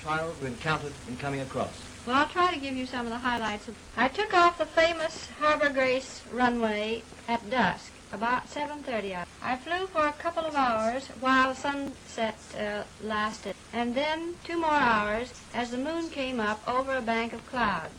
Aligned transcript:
trials 0.00 0.40
we 0.40 0.48
encountered 0.48 0.92
in 1.08 1.16
coming 1.16 1.40
across. 1.40 1.72
Well, 2.06 2.16
I'll 2.16 2.28
try 2.28 2.52
to 2.54 2.60
give 2.60 2.74
you 2.74 2.86
some 2.86 3.06
of 3.06 3.12
the 3.12 3.18
highlights. 3.18 3.68
I 3.96 4.08
took 4.08 4.32
off 4.32 4.58
the 4.58 4.66
famous 4.66 5.28
Harbor 5.38 5.68
Grace 5.68 6.22
runway 6.32 7.02
at 7.28 7.50
dusk, 7.50 7.92
about 8.12 8.48
7.30. 8.50 9.24
I 9.42 9.56
flew 9.56 9.86
for 9.86 10.06
a 10.06 10.12
couple 10.12 10.44
of 10.44 10.54
hours 10.54 11.08
while 11.20 11.54
sunset 11.54 12.38
uh, 12.58 12.84
lasted, 13.02 13.54
and 13.72 13.94
then 13.94 14.36
two 14.44 14.58
more 14.58 14.70
hours 14.70 15.32
as 15.52 15.70
the 15.70 15.78
moon 15.78 16.08
came 16.08 16.40
up 16.40 16.66
over 16.66 16.96
a 16.96 17.02
bank 17.02 17.32
of 17.32 17.46
clouds. 17.46 17.92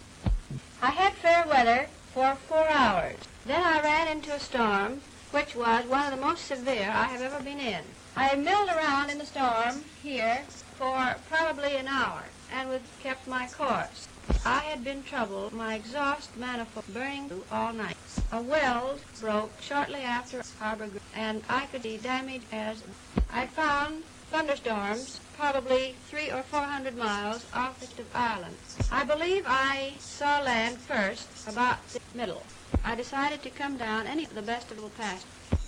I 0.82 0.90
had 0.90 1.14
fair 1.14 1.46
weather 1.48 1.88
for 2.14 2.36
four 2.36 2.68
hours. 2.68 3.18
Then 3.46 3.62
I 3.62 3.82
ran 3.82 4.08
into 4.08 4.34
a 4.34 4.40
storm, 4.40 5.02
which 5.30 5.56
was 5.56 5.86
one 5.86 6.12
of 6.12 6.20
the 6.20 6.26
most 6.26 6.46
severe 6.46 6.90
I 6.90 7.06
have 7.06 7.22
ever 7.22 7.44
been 7.44 7.60
in. 7.60 7.84
I 8.16 8.36
milled 8.36 8.70
around 8.70 9.10
in 9.10 9.18
the 9.18 9.26
storm 9.26 9.84
here 10.04 10.42
for 10.78 11.16
probably 11.30 11.76
an 11.76 11.88
hour 11.88 12.24
and 12.54 12.70
would 12.70 12.82
kept 13.02 13.28
my 13.28 13.48
course. 13.48 14.08
I 14.46 14.60
had 14.60 14.84
been 14.84 15.04
troubled, 15.04 15.54
my 15.54 15.76
exhaust 15.76 16.36
manifold 16.38 16.94
burning 16.94 17.30
through 17.30 17.44
all 17.52 17.74
night. 17.74 17.98
A 18.32 18.42
weld 18.42 19.02
broke 19.20 19.52
shortly 19.62 20.02
after 20.02 20.44
Harbor, 20.60 20.90
and 21.16 21.44
I 21.50 21.66
could 21.68 21.84
see 21.84 21.98
damage 21.98 22.44
as 22.52 22.84
I 23.32 23.48
found 23.48 24.04
thunderstorms 24.30 25.20
probably 25.38 25.96
three 26.10 26.32
or 26.32 26.44
four 26.44 26.62
hundred 26.64 26.98
miles 26.98 27.46
off 27.54 27.80
the 27.80 28.04
island. 28.18 28.56
I 28.92 29.04
believe 29.04 29.44
I 29.48 29.94
saw 30.00 30.42
land 30.42 30.78
first 30.78 31.48
about 31.48 31.86
the 31.90 32.00
middle. 32.14 32.44
I 32.84 32.96
decided 32.96 33.42
to 33.44 33.50
come 33.50 33.78
down 33.78 34.08
any 34.08 34.24
of 34.26 34.36
the 34.36 34.42
best 34.42 34.72
of 34.72 34.82
the 34.82 34.90
past. 34.90 35.26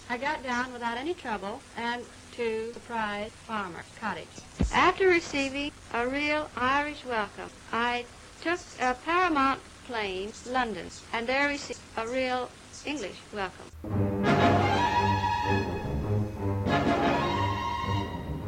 I 0.10 0.18
got 0.18 0.44
down 0.44 0.72
without 0.72 0.98
any 0.98 1.14
trouble 1.14 1.62
and 1.76 2.04
to 2.36 2.72
the 2.74 2.80
Prize 2.80 3.30
Farmer 3.46 3.84
Cottage. 4.00 4.26
After 4.74 5.08
receiving 5.08 5.72
a 5.94 6.08
real 6.08 6.50
Irish 6.58 7.06
welcome, 7.06 7.50
I 7.72 8.06
took 8.42 8.60
a 8.82 8.96
Paramount 9.06 9.60
plane, 9.86 10.32
London, 10.50 10.88
and 11.12 11.28
there 11.28 11.48
received 11.48 11.80
a 11.96 12.08
real 12.08 12.50
English 12.86 13.18
welcome. 13.34 13.66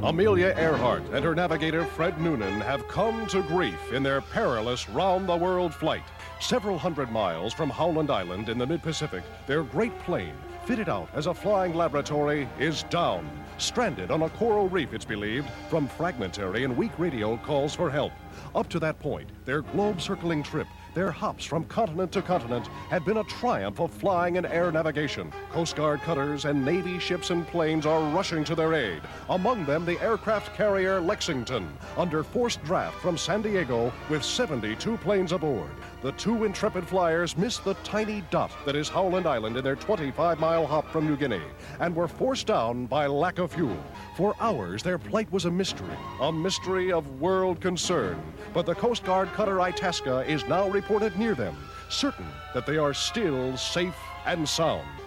Amelia 0.03 0.55
Earhart 0.57 1.03
and 1.13 1.23
her 1.23 1.35
navigator 1.35 1.85
Fred 1.85 2.19
Noonan 2.19 2.61
have 2.61 2.87
come 2.87 3.27
to 3.27 3.43
grief 3.43 3.91
in 3.91 4.01
their 4.01 4.21
perilous 4.21 4.89
round 4.89 5.29
the 5.29 5.35
world 5.35 5.73
flight. 5.73 6.03
Several 6.39 6.77
hundred 6.77 7.11
miles 7.11 7.53
from 7.53 7.69
Howland 7.69 8.09
Island 8.09 8.49
in 8.49 8.57
the 8.57 8.65
mid 8.65 8.81
Pacific, 8.81 9.23
their 9.45 9.63
great 9.63 9.97
plane, 9.99 10.35
fitted 10.65 10.89
out 10.89 11.09
as 11.13 11.27
a 11.27 11.33
flying 11.33 11.75
laboratory, 11.75 12.49
is 12.59 12.83
down. 12.83 13.29
Stranded 13.57 14.11
on 14.11 14.23
a 14.23 14.29
coral 14.31 14.67
reef, 14.67 14.93
it's 14.93 15.05
believed, 15.05 15.49
from 15.69 15.87
fragmentary 15.87 16.65
and 16.65 16.75
weak 16.75 16.91
radio 16.97 17.37
calls 17.37 17.73
for 17.73 17.89
help. 17.89 18.11
Up 18.53 18.67
to 18.69 18.79
that 18.79 18.99
point, 18.99 19.29
their 19.45 19.61
globe 19.61 20.01
circling 20.01 20.43
trip 20.43 20.67
their 20.95 21.11
hops 21.11 21.43
from 21.43 21.65
continent 21.65 22.11
to 22.13 22.21
continent 22.21 22.67
had 22.89 23.03
been 23.03 23.17
a 23.17 23.23
triumph 23.25 23.79
of 23.81 23.91
flying 23.91 24.37
and 24.37 24.45
air 24.45 24.71
navigation. 24.71 25.31
Coast 25.51 25.75
Guard 25.75 26.01
cutters 26.01 26.45
and 26.45 26.63
Navy 26.63 26.97
ships 26.99 27.29
and 27.29 27.45
planes 27.45 27.85
are 27.85 28.01
rushing 28.15 28.45
to 28.45 28.55
their 28.55 28.73
aid. 28.73 29.01
Among 29.29 29.65
them, 29.65 29.85
the 29.85 30.01
aircraft 30.01 30.55
carrier 30.55 31.01
Lexington, 31.01 31.67
under 31.97 32.23
forced 32.23 32.63
draft 32.63 32.97
from 33.01 33.17
San 33.17 33.41
Diego 33.41 33.91
with 34.09 34.23
72 34.23 34.97
planes 34.97 35.33
aboard. 35.33 35.69
The 36.01 36.13
two 36.13 36.45
intrepid 36.45 36.87
flyers 36.87 37.37
missed 37.37 37.65
the 37.65 37.73
tiny 37.83 38.23
dot 38.29 38.51
that 38.65 38.75
is 38.75 38.87
Howland 38.87 39.25
Island 39.27 39.57
in 39.57 39.63
their 39.63 39.75
25 39.75 40.39
mile 40.39 40.65
hop 40.65 40.89
from 40.91 41.07
New 41.07 41.17
Guinea 41.17 41.41
and 41.79 41.93
were 41.93 42.07
forced 42.07 42.47
down 42.47 42.85
by 42.85 43.07
lack 43.07 43.37
of 43.39 43.51
fuel. 43.51 43.77
For 44.15 44.33
hours, 44.39 44.81
their 44.81 44.97
plight 44.97 45.29
was 45.31 45.43
a 45.45 45.51
mystery, 45.51 45.97
a 46.21 46.31
mystery 46.31 46.91
of 46.91 47.19
world 47.19 47.59
concern. 47.59 48.21
But 48.53 48.65
the 48.65 48.75
Coast 48.75 49.03
Guard 49.03 49.33
cutter 49.33 49.59
Itasca 49.59 50.23
is 50.29 50.45
now 50.47 50.69
reported 50.85 51.17
near 51.17 51.33
them, 51.33 51.55
certain 51.89 52.27
that 52.53 52.67
they 52.67 52.77
are 52.77 52.93
still 52.93 53.57
safe 53.57 53.95
and 54.27 54.47
sound. 54.47 55.04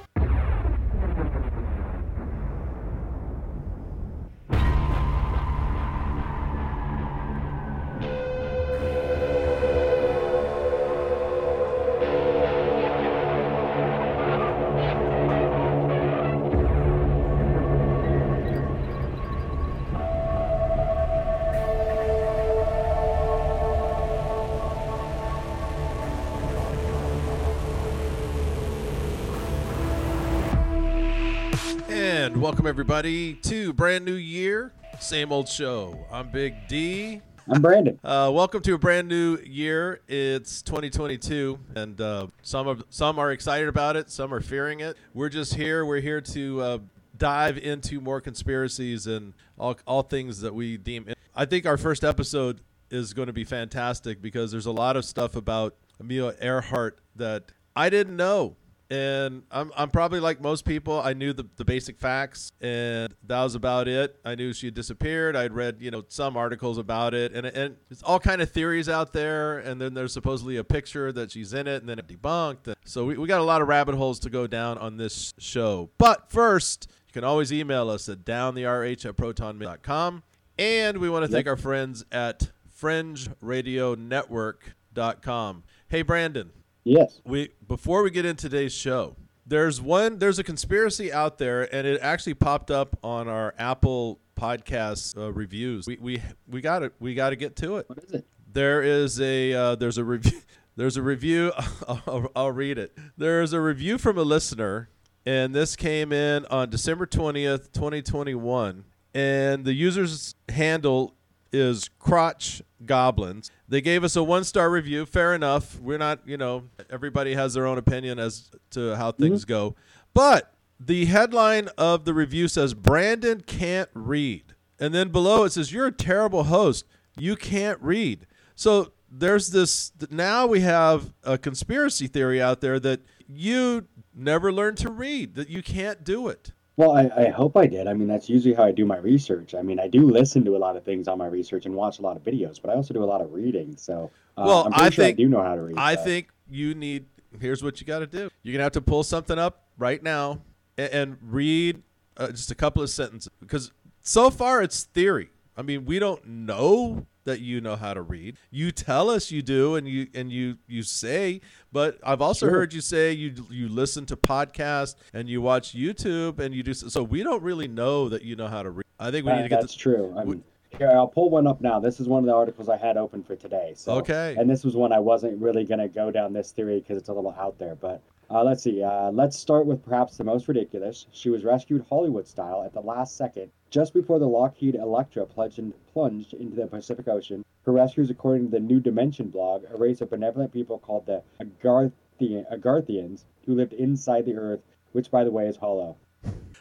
Everybody 32.88 33.34
to 33.34 33.75
brand 33.75 34.03
new 34.03 34.15
year, 34.15 34.72
same 34.99 35.31
old 35.31 35.47
show. 35.47 36.06
I'm 36.10 36.31
Big 36.31 36.54
D. 36.69 37.21
I'm 37.47 37.60
Brandon. 37.60 38.00
Uh, 38.03 38.31
welcome 38.32 38.62
to 38.62 38.72
a 38.72 38.78
brand 38.78 39.09
new 39.09 39.37
year. 39.44 40.00
It's 40.09 40.62
2022, 40.62 41.59
and 41.75 42.00
uh, 42.00 42.28
some 42.41 42.66
of 42.66 42.82
some 42.88 43.19
are 43.19 43.31
excited 43.31 43.69
about 43.69 43.97
it, 43.97 44.10
some 44.10 44.32
are 44.32 44.41
fearing 44.41 44.81
it. 44.81 44.97
We're 45.12 45.28
just 45.28 45.53
here. 45.53 45.84
We're 45.84 46.00
here 46.00 46.22
to 46.22 46.60
uh, 46.62 46.78
dive 47.19 47.59
into 47.59 48.00
more 48.00 48.22
conspiracies 48.22 49.06
and 49.06 49.34
all 49.59 49.76
all 49.87 50.03
things 50.03 50.41
that 50.41 50.55
we 50.55 50.78
deem. 50.78 51.12
I 51.37 51.44
think 51.44 51.66
our 51.66 51.76
first 51.76 52.05
episode 52.05 52.62
is 52.91 53.12
going 53.12 53.26
to 53.26 53.34
be 53.34 53.44
fantastic 53.44 54.22
because 54.22 54.50
there's 54.50 54.65
a 54.65 54.72
lot 54.72 54.97
of 54.97 55.05
stuff 55.05 55.37
about 55.37 55.76
Amelia 56.00 56.37
Earhart 56.41 57.00
that 57.16 57.53
I 57.76 57.91
didn't 57.91 58.16
know. 58.16 58.56
And 58.91 59.43
I'm, 59.50 59.71
I'm 59.76 59.91
probably 59.91 60.19
like 60.19 60.41
most 60.41 60.65
people. 60.65 61.03
I 61.03 61.12
knew 61.12 61.34
the, 61.34 61.44
the 61.56 61.65
basic 61.65 61.99
facts, 61.99 62.53
and 62.62 63.15
that 63.26 63.43
was 63.43 63.54
about 63.54 63.87
it. 63.87 64.19
I 64.25 64.34
knew 64.34 64.54
she 64.54 64.69
had 64.69 64.75
disappeared. 64.75 65.37
I'd 65.37 65.53
read, 65.53 65.76
you 65.81 65.91
know, 65.91 66.04
some 66.09 66.38
articles 66.38 66.78
about 66.78 67.12
it, 67.12 67.34
and 67.34 67.47
and 67.47 67.76
there's 67.91 68.03
all 68.03 68.19
kind 68.19 68.41
of 68.41 68.50
theories 68.50 68.88
out 68.88 69.12
there. 69.12 69.59
And 69.59 69.78
then 69.78 69.93
there's 69.93 70.15
supposedly 70.15 70.56
a 70.56 70.65
picture 70.65 71.12
that 71.12 71.32
she's 71.32 71.53
in 71.53 71.66
it, 71.66 71.82
and 71.82 71.88
then 71.88 71.99
it 71.99 72.06
debunked. 72.06 72.75
So 72.87 73.04
we, 73.04 73.19
we 73.19 73.28
got 73.28 73.41
a 73.41 73.44
lot 73.44 73.60
of 73.60 73.69
rabbit 73.69 73.94
holes 73.94 74.19
to 74.21 74.31
go 74.31 74.47
down 74.47 74.78
on 74.78 74.97
this 74.97 75.34
show. 75.38 75.91
But 75.99 76.31
first, 76.31 76.88
you 77.09 77.12
can 77.12 77.25
always 77.25 77.53
email 77.53 77.91
us 77.91 78.09
at 78.09 78.25
downtherh 78.25 79.05
at 79.05 79.16
protonmail.com. 79.16 80.22
And 80.59 80.99
we 80.99 81.10
want 81.10 81.25
to 81.25 81.31
thank 81.31 81.47
our 81.47 81.56
friends 81.56 82.05
at 82.10 82.50
fringeradionetwork.com. 82.81 85.62
Hey, 85.88 86.03
Brandon. 86.03 86.50
Yes. 86.88 87.21
We 87.25 87.50
before 87.66 88.03
we 88.03 88.10
get 88.10 88.25
into 88.25 88.49
today's 88.49 88.72
show, 88.72 89.16
there's 89.47 89.81
one 89.81 90.19
there's 90.19 90.38
a 90.38 90.44
conspiracy 90.44 91.12
out 91.12 91.37
there, 91.37 91.72
and 91.75 91.87
it 91.87 92.00
actually 92.00 92.34
popped 92.34 92.71
up 92.71 92.97
on 93.04 93.28
our 93.28 93.54
Apple 93.59 94.21
podcast 94.34 95.16
uh, 95.19 95.31
reviews. 95.32 95.87
We 95.87 95.99
we 96.00 96.22
we 96.47 96.62
got 96.62 96.82
it. 96.82 96.94
we 96.99 97.15
got 97.15 97.31
to 97.31 97.37
get 97.37 97.56
to 97.56 97.76
it. 97.76 97.88
What 97.91 97.99
is 98.04 98.12
it? 98.12 98.26
There 98.50 98.82
is 98.82 99.21
a 99.21 99.53
uh, 99.53 99.75
there's 99.75 99.99
a 99.99 100.04
review 100.04 100.41
there's 100.76 100.97
a 100.97 101.03
review. 101.03 101.53
I'll, 101.88 102.32
I'll 102.34 102.53
read 102.53 102.78
it. 102.78 102.97
There's 103.19 103.53
a 103.53 103.60
review 103.60 103.99
from 103.99 104.16
a 104.16 104.22
listener, 104.22 104.88
and 105.26 105.55
this 105.55 105.76
came 105.76 106.10
in 106.10 106.47
on 106.47 106.70
December 106.70 107.05
twentieth, 107.05 107.70
twenty 107.72 108.00
twenty 108.00 108.34
one, 108.34 108.84
and 109.12 109.66
the 109.66 109.75
user's 109.75 110.34
handle 110.49 111.18
is 111.53 111.88
crotch 111.98 112.62
goblins. 112.84 113.50
They 113.69 113.81
gave 113.81 114.04
us 114.04 114.16
a 114.16 114.22
one 114.22 114.44
star 114.44 114.70
review. 114.70 115.06
Fair 115.06 115.34
enough. 115.34 115.81
We're 115.81 115.98
not 115.98 116.20
you 116.26 116.36
know 116.36 116.64
everybody 116.91 117.34
has 117.34 117.54
their 117.54 117.66
own 117.66 117.78
opinion 117.78 118.19
as 118.19 118.50
to 118.70 118.97
how 118.97 119.10
mm-hmm. 119.10 119.22
things 119.22 119.44
go. 119.44 119.75
But 120.14 120.54
the 120.81 121.06
headline 121.06 121.69
of 121.76 122.04
the 122.04 122.14
review 122.14 122.48
says 122.48 122.75
brandon 122.75 123.41
can't 123.41 123.91
read. 123.94 124.54
And 124.78 124.94
then 124.94 125.08
below 125.08 125.44
it 125.44 125.53
says 125.53 125.72
you're 125.72 125.87
a 125.87 125.92
terrible 125.92 126.44
host. 126.44 126.84
You 127.16 127.37
can't 127.37 127.81
read. 127.82 128.26
So 128.55 128.93
there's 129.11 129.50
this 129.50 129.93
now 130.11 130.46
we 130.46 130.61
have 130.61 131.12
a 131.25 131.38
conspiracy 131.38 132.06
theory 132.06 132.40
out 132.40 132.61
there 132.61 132.78
that 132.81 133.00
you 133.26 133.87
never 134.14 134.52
learned 134.52 134.78
to 134.78 134.90
read 134.90 135.34
that 135.34 135.49
you 135.49 135.62
can't 135.62 136.05
do 136.05 136.28
it 136.28 136.52
Well, 136.78 136.92
I, 136.92 137.10
I 137.25 137.28
hope 137.30 137.56
I 137.56 137.66
did. 137.66 137.88
I 137.88 137.92
mean, 137.92 138.06
that's 138.06 138.28
usually 138.28 138.54
how 138.54 138.62
I 138.62 138.70
do 138.70 138.86
my 138.86 138.98
research. 138.98 139.52
I 139.52 139.62
mean, 139.62 139.80
I 139.80 139.88
do 139.88 140.08
listen 140.08 140.44
to 140.44 140.54
a 140.56 140.58
lot 140.58 140.76
of 140.76 140.84
things 140.84 141.08
on 141.08 141.19
my 141.19 141.26
research 141.26 141.66
and 141.66 141.75
watch 141.75 141.98
a 141.98 142.02
lot 142.02 142.16
of 142.16 142.22
videos, 142.22 142.62
but 142.62 142.70
I 142.70 142.75
also 142.75 142.94
do 142.94 143.02
a 143.02 143.04
lot 143.04 143.20
of 143.20 143.32
reading. 143.32 143.76
So, 143.76 144.12
uh, 144.36 144.44
Well, 144.46 144.64
I'm 144.66 144.70
pretty 144.72 144.86
I 144.86 144.90
sure 144.90 145.04
think- 145.06 145.16
I 145.19 145.22
do 145.22 145.28
know 145.28 145.42
how 145.42 145.56
to 145.56 145.62
read. 145.62 145.76
I 145.76 145.96
so. 145.96 146.04
think 146.04 146.28
you 146.48 146.76
need. 146.76 147.06
Here's 147.40 147.64
what 147.64 147.80
you 147.80 147.86
got 147.86 147.98
to 147.98 148.06
do. 148.06 148.30
You're 148.44 148.52
gonna 148.52 148.62
have 148.62 148.72
to 148.72 148.80
pull 148.80 149.02
something 149.02 149.40
up 149.40 149.64
right 149.76 150.00
now 150.00 150.40
and, 150.78 150.92
and 150.92 151.16
read 151.20 151.82
uh, 152.16 152.28
just 152.28 152.52
a 152.52 152.54
couple 152.54 152.80
of 152.80 152.90
sentences 152.90 153.30
because 153.40 153.72
so 154.00 154.30
far 154.30 154.62
it's 154.62 154.84
theory. 154.84 155.30
I 155.56 155.62
mean, 155.62 155.84
we 155.84 155.98
don't 155.98 156.25
know 156.25 157.06
that 157.28 157.40
you 157.40 157.60
know 157.60 157.76
how 157.76 157.94
to 157.94 158.02
read. 158.02 158.36
You 158.50 158.72
tell 158.72 159.10
us 159.10 159.30
you 159.30 159.42
do, 159.42 159.76
and 159.76 159.86
you 159.86 160.08
and 160.14 160.32
you 160.32 160.56
you 160.66 160.82
say. 160.82 161.40
But 161.70 161.98
I've 162.02 162.22
also 162.22 162.46
Sure. 162.46 162.50
heard 162.54 162.72
you 162.72 162.80
say 162.80 163.12
you 163.12 163.34
you 163.50 163.69
listen 163.69 164.06
to 164.06 164.16
podcasts 164.16 164.94
and 165.12 165.28
you 165.28 165.40
watch 165.42 165.75
YouTube 165.75 166.38
and 166.38 166.54
you 166.54 166.62
do. 166.62 166.75
So 166.75 167.02
we 167.02 167.22
don't 167.22 167.42
really 167.42 167.69
know 167.69 168.08
that 168.08 168.22
you 168.22 168.34
know 168.36 168.46
how 168.48 168.62
to 168.62 168.70
read. 168.70 168.84
I 168.98 169.10
think 169.10 169.26
we 169.26 169.32
need 169.32 169.42
to 169.42 169.48
get 169.48 169.60
that's 169.60 169.75
this. 169.75 169.80
true. 169.80 170.14
I 170.16 170.25
mean, 170.25 170.42
here, 170.76 170.90
I'll 170.90 171.06
pull 171.08 171.30
one 171.30 171.46
up 171.46 171.60
now. 171.60 171.78
This 171.80 172.00
is 172.00 172.08
one 172.08 172.20
of 172.22 172.26
the 172.26 172.34
articles 172.34 172.69
I 172.69 172.76
had 172.76 172.96
open 172.96 173.22
for 173.22 173.36
today. 173.36 173.72
So, 173.76 173.92
Okay. 173.92 174.34
And 174.38 174.48
this 174.50 174.64
was 174.64 174.75
one 174.76 174.92
I 174.92 174.98
wasn't 174.98 175.40
really 175.40 175.64
going 175.64 175.80
to 175.80 175.88
go 175.88 176.10
down 176.10 176.32
this 176.32 176.50
theory 176.52 176.80
because 176.80 176.98
it's 176.98 177.08
a 177.08 177.12
little 177.12 177.34
out 177.38 177.58
there. 177.58 177.75
But 177.75 178.02
uh, 178.30 178.42
let's 178.44 178.62
see. 178.62 178.82
Uh, 178.82 179.10
let's 179.10 179.38
start 179.38 179.66
with 179.66 179.82
perhaps 179.84 180.16
the 180.16 180.25
most 180.25 180.48
ridiculous. 180.48 181.06
She 181.12 181.30
was 181.30 181.44
rescued 181.44 181.84
Hollywood 181.88 182.26
style 182.26 182.62
at 182.64 182.72
the 182.75 182.80
last 182.80 183.16
second, 183.16 183.50
just 183.70 183.94
before 183.94 184.19
the 184.19 184.26
Lockheed 184.26 184.75
Electra 184.75 185.26
plunged, 185.26 186.35
into 186.35 186.56
the 186.56 186.67
Pacific 186.67 187.09
Ocean. 187.09 187.44
Her 187.65 187.73
rescuers, 187.73 188.11
according 188.11 188.47
to 188.47 188.50
the 188.53 188.61
New 188.61 188.81
Dimension 188.81 189.29
blog, 189.29 189.65
a 189.73 189.76
race 189.76 190.00
of 190.00 190.11
benevolent 190.11 190.53
people 190.53 190.79
called 190.79 191.06
the 191.06 191.23
Agarthian, 191.41 192.44
Agarthians, 192.53 193.25
who 193.44 193.55
lived 193.55 193.73
inside 193.75 194.25
the 194.25 194.35
Earth, 194.35 194.61
which, 194.93 195.11
by 195.11 195.25
the 195.25 195.31
way, 195.31 195.47
is 195.47 195.56
hollow. 195.56 195.97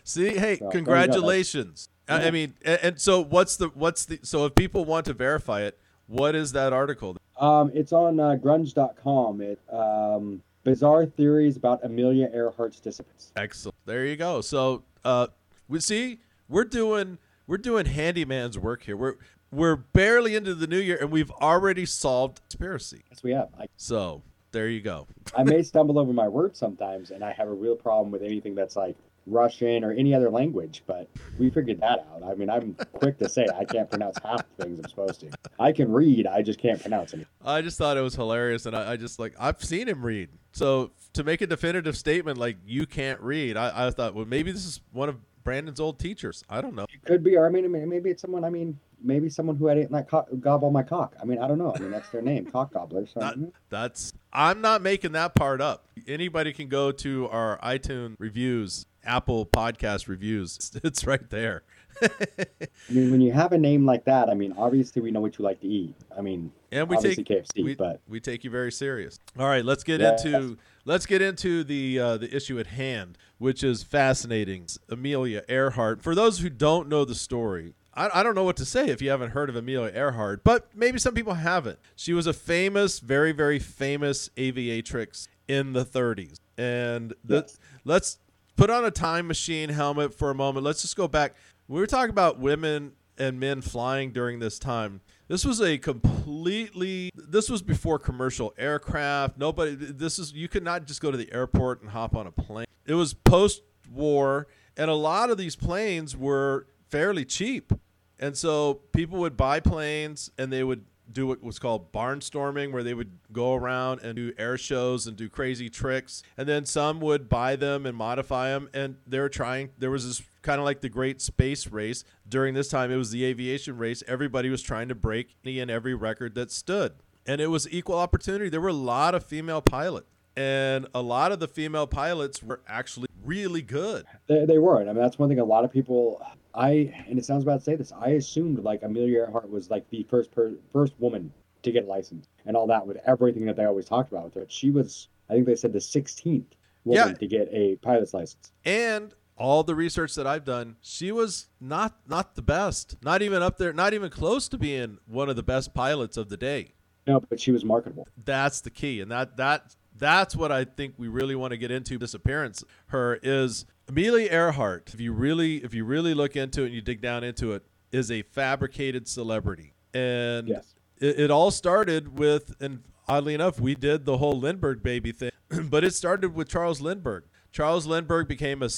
See, 0.04 0.30
hey, 0.30 0.32
So, 0.32 0.40
there 0.40 0.52
you 0.52 0.58
go. 0.58 0.70
congratulations. 0.70 1.90
I, 2.10 2.28
I 2.28 2.32
mean, 2.32 2.54
and, 2.64 2.80
and 2.82 3.02
so 3.02 3.22
what's 3.22 3.58
the 3.58 3.68
what's 3.70 4.06
the 4.06 4.20
so 4.24 4.46
if 4.46 4.56
people 4.56 4.86
want 4.86 5.06
to 5.08 5.14
verify 5.14 5.62
it, 5.62 5.78
what 6.08 6.36
is 6.36 6.54
that 6.54 6.72
article? 6.72 7.18
Um, 7.40 7.72
it's 7.74 7.92
on 7.92 8.20
uh, 8.20 8.38
grunge.com. 8.42 9.42
It 9.42 9.60
um, 9.72 10.42
bizarre 10.64 11.06
theories 11.06 11.58
about 11.58 11.84
Amelia 11.84 12.30
Earhart's 12.34 12.80
disappearance. 12.80 13.32
Excellent. 13.36 13.76
There 13.86 14.06
you 14.06 14.16
go. 14.16 14.42
So, 14.42 14.84
uh, 15.04 15.28
we 15.68 15.80
see 15.82 16.20
we're 16.50 16.66
doing 16.66 17.18
we're 17.46 17.58
doing 17.58 17.86
handyman's 17.86 18.58
work 18.58 18.84
here. 18.84 18.98
We're 18.98 19.16
we're 19.52 19.76
barely 19.76 20.36
into 20.36 20.54
the 20.54 20.68
new 20.68 20.80
year 20.80 20.98
and 21.00 21.12
we've 21.12 21.32
already 21.32 21.86
solved 21.86 22.42
conspiracy. 22.50 23.04
Yes, 23.10 23.24
we 23.24 23.32
have. 23.32 23.50
I, 23.58 23.68
So 23.78 24.24
there 24.52 24.70
you 24.70 24.82
go. 24.82 25.08
I 25.36 25.44
may 25.44 25.62
stumble 25.64 26.00
over 26.00 26.14
my 26.14 26.28
words 26.28 26.60
sometimes, 26.60 27.12
and 27.12 27.24
I 27.24 27.32
have 27.34 27.48
a 27.48 27.54
real 27.54 27.76
problem 27.76 28.12
with 28.12 28.24
anything 28.24 28.56
that's 28.56 28.76
like 28.76 28.96
Russian 29.26 29.84
or 29.84 29.92
any 29.92 30.14
other 30.14 30.30
language. 30.30 30.84
But 30.88 31.10
we 31.38 31.50
figured 31.50 31.80
that 31.82 32.08
out. 32.12 32.24
I 32.24 32.34
mean, 32.36 32.50
I'm 32.50 32.76
quick 32.94 33.18
to 33.20 33.30
say 33.30 33.46
I 33.56 33.66
can't 33.66 33.90
pronounce 33.90 34.18
half 34.24 34.44
the 34.58 34.66
things 34.66 34.80
I'm 34.80 34.90
supposed 34.90 35.20
to. 35.22 35.30
I 35.60 35.72
can 35.72 35.92
read, 35.92 36.28
I 36.28 36.42
just 36.42 36.60
can't 36.60 36.82
pronounce 36.82 37.14
any. 37.14 37.26
I 37.44 37.62
just 37.62 37.78
thought 37.78 37.98
it 37.98 38.02
was 38.02 38.16
hilarious, 38.16 38.66
and 38.66 38.76
I, 38.76 38.94
I 38.94 38.98
just 38.98 39.20
like 39.20 39.34
I've 39.40 39.64
seen 39.64 39.88
him 39.88 40.06
read. 40.06 40.30
So 40.52 40.92
to 41.14 41.24
make 41.24 41.42
a 41.42 41.48
definitive 41.48 41.98
statement 41.98 42.38
like 42.38 42.58
you 42.66 42.86
can't 42.86 43.22
read, 43.22 43.58
I, 43.58 43.88
I 43.88 43.92
thought 43.92 44.16
well 44.16 44.26
maybe 44.26 44.52
this 44.52 44.66
is 44.66 44.82
one 44.92 45.10
of 45.10 45.18
Brandon's 45.48 45.80
old 45.80 45.98
teachers. 45.98 46.44
I 46.50 46.60
don't 46.60 46.76
know. 46.76 46.88
It 46.94 47.06
could 47.06 47.24
be, 47.24 47.38
or 47.38 47.46
I 47.46 47.50
mean, 47.50 47.72
maybe 47.88 48.10
it's 48.10 48.22
someone. 48.22 48.44
I 48.44 48.50
mean, 48.50 48.78
maybe 49.02 49.30
someone 49.30 49.56
who 49.56 49.68
had 49.68 49.78
it 49.78 49.90
like 49.90 50.10
co- 50.10 50.28
gobble 50.42 50.72
my 50.72 50.84
cock. 50.84 51.16
I 51.22 51.24
mean, 51.24 51.40
I 51.40 51.48
don't 51.48 51.58
know. 51.58 51.74
I 51.74 51.80
mean, 51.80 51.90
that's 51.90 52.10
their 52.10 52.22
name, 52.22 52.48
cock 52.48 52.74
gobbler. 52.74 53.08
So 53.08 53.22
That, 53.22 53.36
that's 53.70 54.12
I'm 54.34 54.60
not 54.60 54.82
making 54.82 55.14
that 55.14 55.36
part 55.36 55.62
up. 55.62 55.88
Anybody 56.06 56.52
can 56.52 56.68
go 56.68 56.92
to 56.92 57.30
our 57.30 57.58
iTunes 57.60 58.18
reviews, 58.20 58.88
Apple 59.06 59.46
podcast 59.46 60.10
reviews. 60.10 60.58
It's, 60.58 60.76
it's 60.84 61.08
right 61.08 61.30
there. 61.30 61.64
I 62.02 62.92
mean, 62.92 63.12
when 63.12 63.22
you 63.22 63.32
have 63.32 63.52
a 63.52 63.58
name 63.58 63.86
like 63.86 64.06
that, 64.06 64.30
I 64.30 64.34
mean, 64.34 64.54
obviously 64.58 65.02
we 65.02 65.12
know 65.12 65.22
what 65.22 65.38
you 65.38 65.46
like 65.46 65.60
to 65.62 65.68
eat. 65.68 65.96
I 66.18 66.22
mean, 66.22 66.52
and 66.72 66.88
we 66.90 66.98
take 66.98 67.18
KFC, 67.20 67.64
we, 67.64 67.76
but 67.76 68.02
we 68.08 68.20
take 68.20 68.44
you 68.44 68.50
very 68.50 68.72
serious. 68.72 69.20
All 69.38 69.48
right, 69.48 69.64
let's 69.66 69.84
get 69.84 70.00
Yes. 70.02 70.24
into 70.26 70.58
let's 70.86 71.06
get 71.06 71.22
into 71.22 71.64
the 71.64 72.00
uh, 72.00 72.18
the 72.18 72.34
issue 72.36 72.60
at 72.60 72.68
hand, 72.68 73.18
which 73.38 73.64
is 73.64 73.84
fascinating. 73.84 74.68
Amelia 74.90 75.44
Earhart. 75.48 76.02
For 76.02 76.16
those 76.16 76.40
who 76.40 76.50
don't 76.50 76.88
know 76.90 77.06
the 77.06 77.16
story, 77.16 77.74
I, 77.94 78.10
I 78.20 78.24
don't 78.24 78.36
know 78.36 78.44
what 78.44 78.58
to 78.58 78.66
say 78.66 78.90
if 78.90 79.02
you 79.02 79.10
haven't 79.10 79.32
heard 79.32 79.50
of 79.50 79.56
Amelia 79.56 79.92
Earhart, 79.94 80.44
but 80.44 80.68
maybe 80.76 81.00
some 81.00 81.14
people 81.14 81.36
haven't. 81.36 81.80
She 81.96 82.14
was 82.14 82.28
a 82.28 82.34
famous, 82.34 83.00
very 83.00 83.32
very 83.32 83.60
famous 83.60 84.30
aviatrix 84.38 85.28
in 85.48 85.74
the 85.74 85.86
30s, 85.86 86.40
and 86.58 87.14
the, 87.24 87.38
Yes. 87.38 87.58
let's 87.86 88.20
put 88.58 88.70
on 88.70 88.84
a 88.84 88.92
time 88.92 89.28
machine 89.28 89.70
helmet 89.70 90.14
for 90.14 90.30
a 90.30 90.36
moment. 90.36 90.66
Let's 90.66 90.82
just 90.82 90.96
go 90.98 91.08
back. 91.08 91.36
We 91.70 91.82
were 91.82 91.88
talking 91.88 92.12
about 92.12 92.40
women 92.40 92.94
and 93.18 93.40
men 93.40 93.62
flying 93.62 94.12
during 94.12 94.40
this 94.40 94.58
time. 94.58 95.02
This 95.28 95.44
was 95.44 95.62
a 95.62 95.78
completely 95.78 97.12
this 97.14 97.50
was 97.50 97.62
before 97.62 98.00
commercial 98.00 98.54
aircraft. 98.58 99.38
Nobody 99.38 99.76
this 99.76 100.18
is 100.18 100.32
you 100.32 100.48
could 100.48 100.64
not 100.64 100.86
just 100.86 101.02
go 101.02 101.12
to 101.12 101.18
the 101.18 101.32
airport 101.34 101.82
and 101.82 101.92
hop 101.92 102.16
on 102.16 102.26
a 102.26 102.32
plane. 102.32 102.68
It 102.86 102.94
was 102.94 103.14
post 103.14 103.64
war 103.92 104.48
and 104.78 104.90
a 104.90 104.96
lot 104.96 105.30
of 105.30 105.38
these 105.38 105.58
planes 105.58 106.16
were 106.16 106.68
fairly 106.90 107.26
cheap. 107.26 107.74
And 108.20 108.38
so 108.38 108.76
people 108.94 109.20
would 109.20 109.36
buy 109.36 109.60
planes 109.60 110.32
and 110.38 110.52
they 110.54 110.64
would 110.64 110.86
do 111.12 111.28
what 111.28 111.44
was 111.44 111.60
called 111.60 111.92
barnstorming, 111.92 112.72
where 112.72 112.84
they 112.84 112.94
would 112.94 113.12
go 113.32 113.54
around 113.56 114.02
and 114.02 114.16
do 114.16 114.34
air 114.38 114.58
shows 114.58 115.08
and 115.08 115.16
do 115.16 115.30
crazy 115.30 115.70
tricks. 115.70 116.24
And 116.38 116.48
then 116.48 116.66
some 116.66 117.00
would 117.02 117.30
buy 117.30 117.56
them 117.56 117.86
and 117.86 117.96
modify 117.96 118.50
them. 118.50 118.70
And 118.74 118.98
they 119.06 119.20
were 119.20 119.30
trying, 119.30 119.70
there 119.78 119.92
was 119.92 120.06
this 120.06 120.28
kind 120.42 120.60
of 120.60 120.66
like 120.66 120.82
the 120.82 120.90
great 120.90 121.22
space 121.22 121.68
race. 121.68 122.04
During 122.28 122.54
this 122.54 122.70
time, 122.70 122.92
it 122.92 122.98
was 122.98 123.12
the 123.12 123.26
aviation 123.26 123.78
race. 123.78 124.04
Everybody 124.08 124.50
was 124.50 124.62
trying 124.62 124.88
to 124.90 124.96
break 124.96 125.36
any 125.44 125.60
and 125.60 125.72
every 125.72 125.94
record 125.94 126.36
that 126.36 126.52
stood. 126.52 126.94
And 127.26 127.42
it 127.42 127.48
was 127.48 127.68
equal 127.70 127.98
opportunity. 127.98 128.50
There 128.50 128.62
were 128.62 128.70
a 128.70 128.74
lot 128.74 129.14
of 129.16 129.24
female 129.24 129.62
pilots. 129.62 130.08
And 130.38 130.86
a 130.94 131.02
lot 131.02 131.32
of 131.32 131.40
the 131.40 131.48
female 131.48 131.88
pilots 131.88 132.44
were 132.44 132.62
actually 132.68 133.08
really 133.26 133.64
good. 133.64 134.06
they, 134.28 134.46
they 134.46 134.60
weren't. 134.60 134.88
I 134.88 134.94
mean, 134.94 135.02
that's 135.02 135.18
one 135.18 135.30
thing 135.30 135.40
a 135.40 135.44
lot 135.44 135.66
of 135.66 135.74
people. 135.74 136.22
I 136.58 136.94
and 137.08 137.18
it 137.20 137.24
sounds 137.26 137.46
bad 137.46 137.60
to 137.60 137.64
say 137.64 137.76
this. 137.76 137.92
I 137.94 138.10
assumed 138.10 138.60
like 138.60 138.82
Amelia 138.84 139.20
Earhart 139.20 139.50
was 139.50 139.70
like 139.70 139.90
the 139.90 140.04
first 140.10 140.32
per, 140.32 140.54
first 140.74 140.94
woman 141.00 141.32
to 141.64 141.72
get 141.72 141.86
a 141.86 141.88
license 141.88 142.28
and 142.46 142.58
all 142.58 142.68
that 142.68 142.86
with 142.86 142.98
everything 143.06 143.46
that 143.46 143.56
they 143.56 143.66
always 143.66 143.86
talked 143.86 144.12
about 144.12 144.26
with 144.26 144.34
her. 144.36 144.46
She 144.50 144.72
was, 144.72 145.08
I 145.30 145.34
think 145.34 145.46
they 145.46 145.56
said 145.56 145.72
the 145.74 145.80
16th 145.80 146.46
woman 146.86 147.08
Yeah. 147.10 147.14
to 147.14 147.28
get 147.28 147.48
a 147.52 147.76
pilot's 147.78 148.14
license. 148.14 148.52
and 148.66 149.14
all 149.40 149.64
the 149.64 149.76
research 149.76 150.16
that 150.16 150.26
I've 150.26 150.46
done, 150.46 150.78
she 150.82 151.12
was 151.12 151.48
not 151.62 152.00
not 152.08 152.34
the 152.34 152.42
best, 152.42 152.96
not 153.04 153.22
even 153.22 153.44
up 153.44 153.60
there, 153.60 153.72
not 153.72 153.94
even 153.94 154.10
close 154.10 154.50
to 154.50 154.58
being 154.58 154.98
one 155.06 155.30
of 155.30 155.36
the 155.36 155.44
best 155.44 155.76
pilots 155.76 156.18
of 156.18 156.30
the 156.30 156.38
day. 156.38 156.74
No, 157.06 157.20
but 157.20 157.40
she 157.40 157.52
was 157.52 157.64
marketable. 157.64 158.08
That's 158.26 158.62
the 158.62 158.72
key, 158.72 159.00
and 159.00 159.12
that 159.12 159.38
that 159.38 159.76
that's 159.98 160.36
what 160.36 160.52
I 160.52 160.64
think 160.66 160.96
we 160.98 161.08
really 161.08 161.36
want 161.36 161.52
to 161.52 161.58
get 161.58 161.72
into. 161.72 161.98
This 161.98 162.14
appearance, 162.14 162.64
her 162.88 163.20
is 163.22 163.66
Amelia 163.88 164.30
Earhart. 164.32 164.92
If 164.94 165.00
you 165.00 165.14
really 165.14 165.58
if 165.64 165.74
you 165.74 165.86
really 165.86 166.14
look 166.14 166.36
into 166.36 166.64
it 166.64 166.68
and 166.68 166.76
you 166.76 166.82
dig 166.82 167.02
down 167.02 167.24
into 167.24 167.54
it, 167.54 167.64
is 167.92 168.12
a 168.12 168.22
fabricated 168.22 169.08
celebrity, 169.08 169.74
and 169.94 170.48
Yes. 170.48 170.76
it, 171.00 171.20
it 171.22 171.32
all 171.32 171.52
started 171.52 172.20
with, 172.20 172.54
and 172.60 172.84
oddly 173.08 173.34
enough, 173.34 173.60
we 173.60 173.76
did 173.76 174.06
the 174.06 174.18
whole 174.18 174.38
Lindbergh 174.40 174.84
baby 174.84 175.12
thing, 175.12 175.32
but 175.70 175.84
it 175.84 175.94
started 175.94 176.36
with 176.36 176.50
Charles 176.50 176.82
Lindbergh. 176.82 177.24
Charles 177.58 177.88
Lindbergh 177.88 178.28
became 178.28 178.62
a 178.62 178.70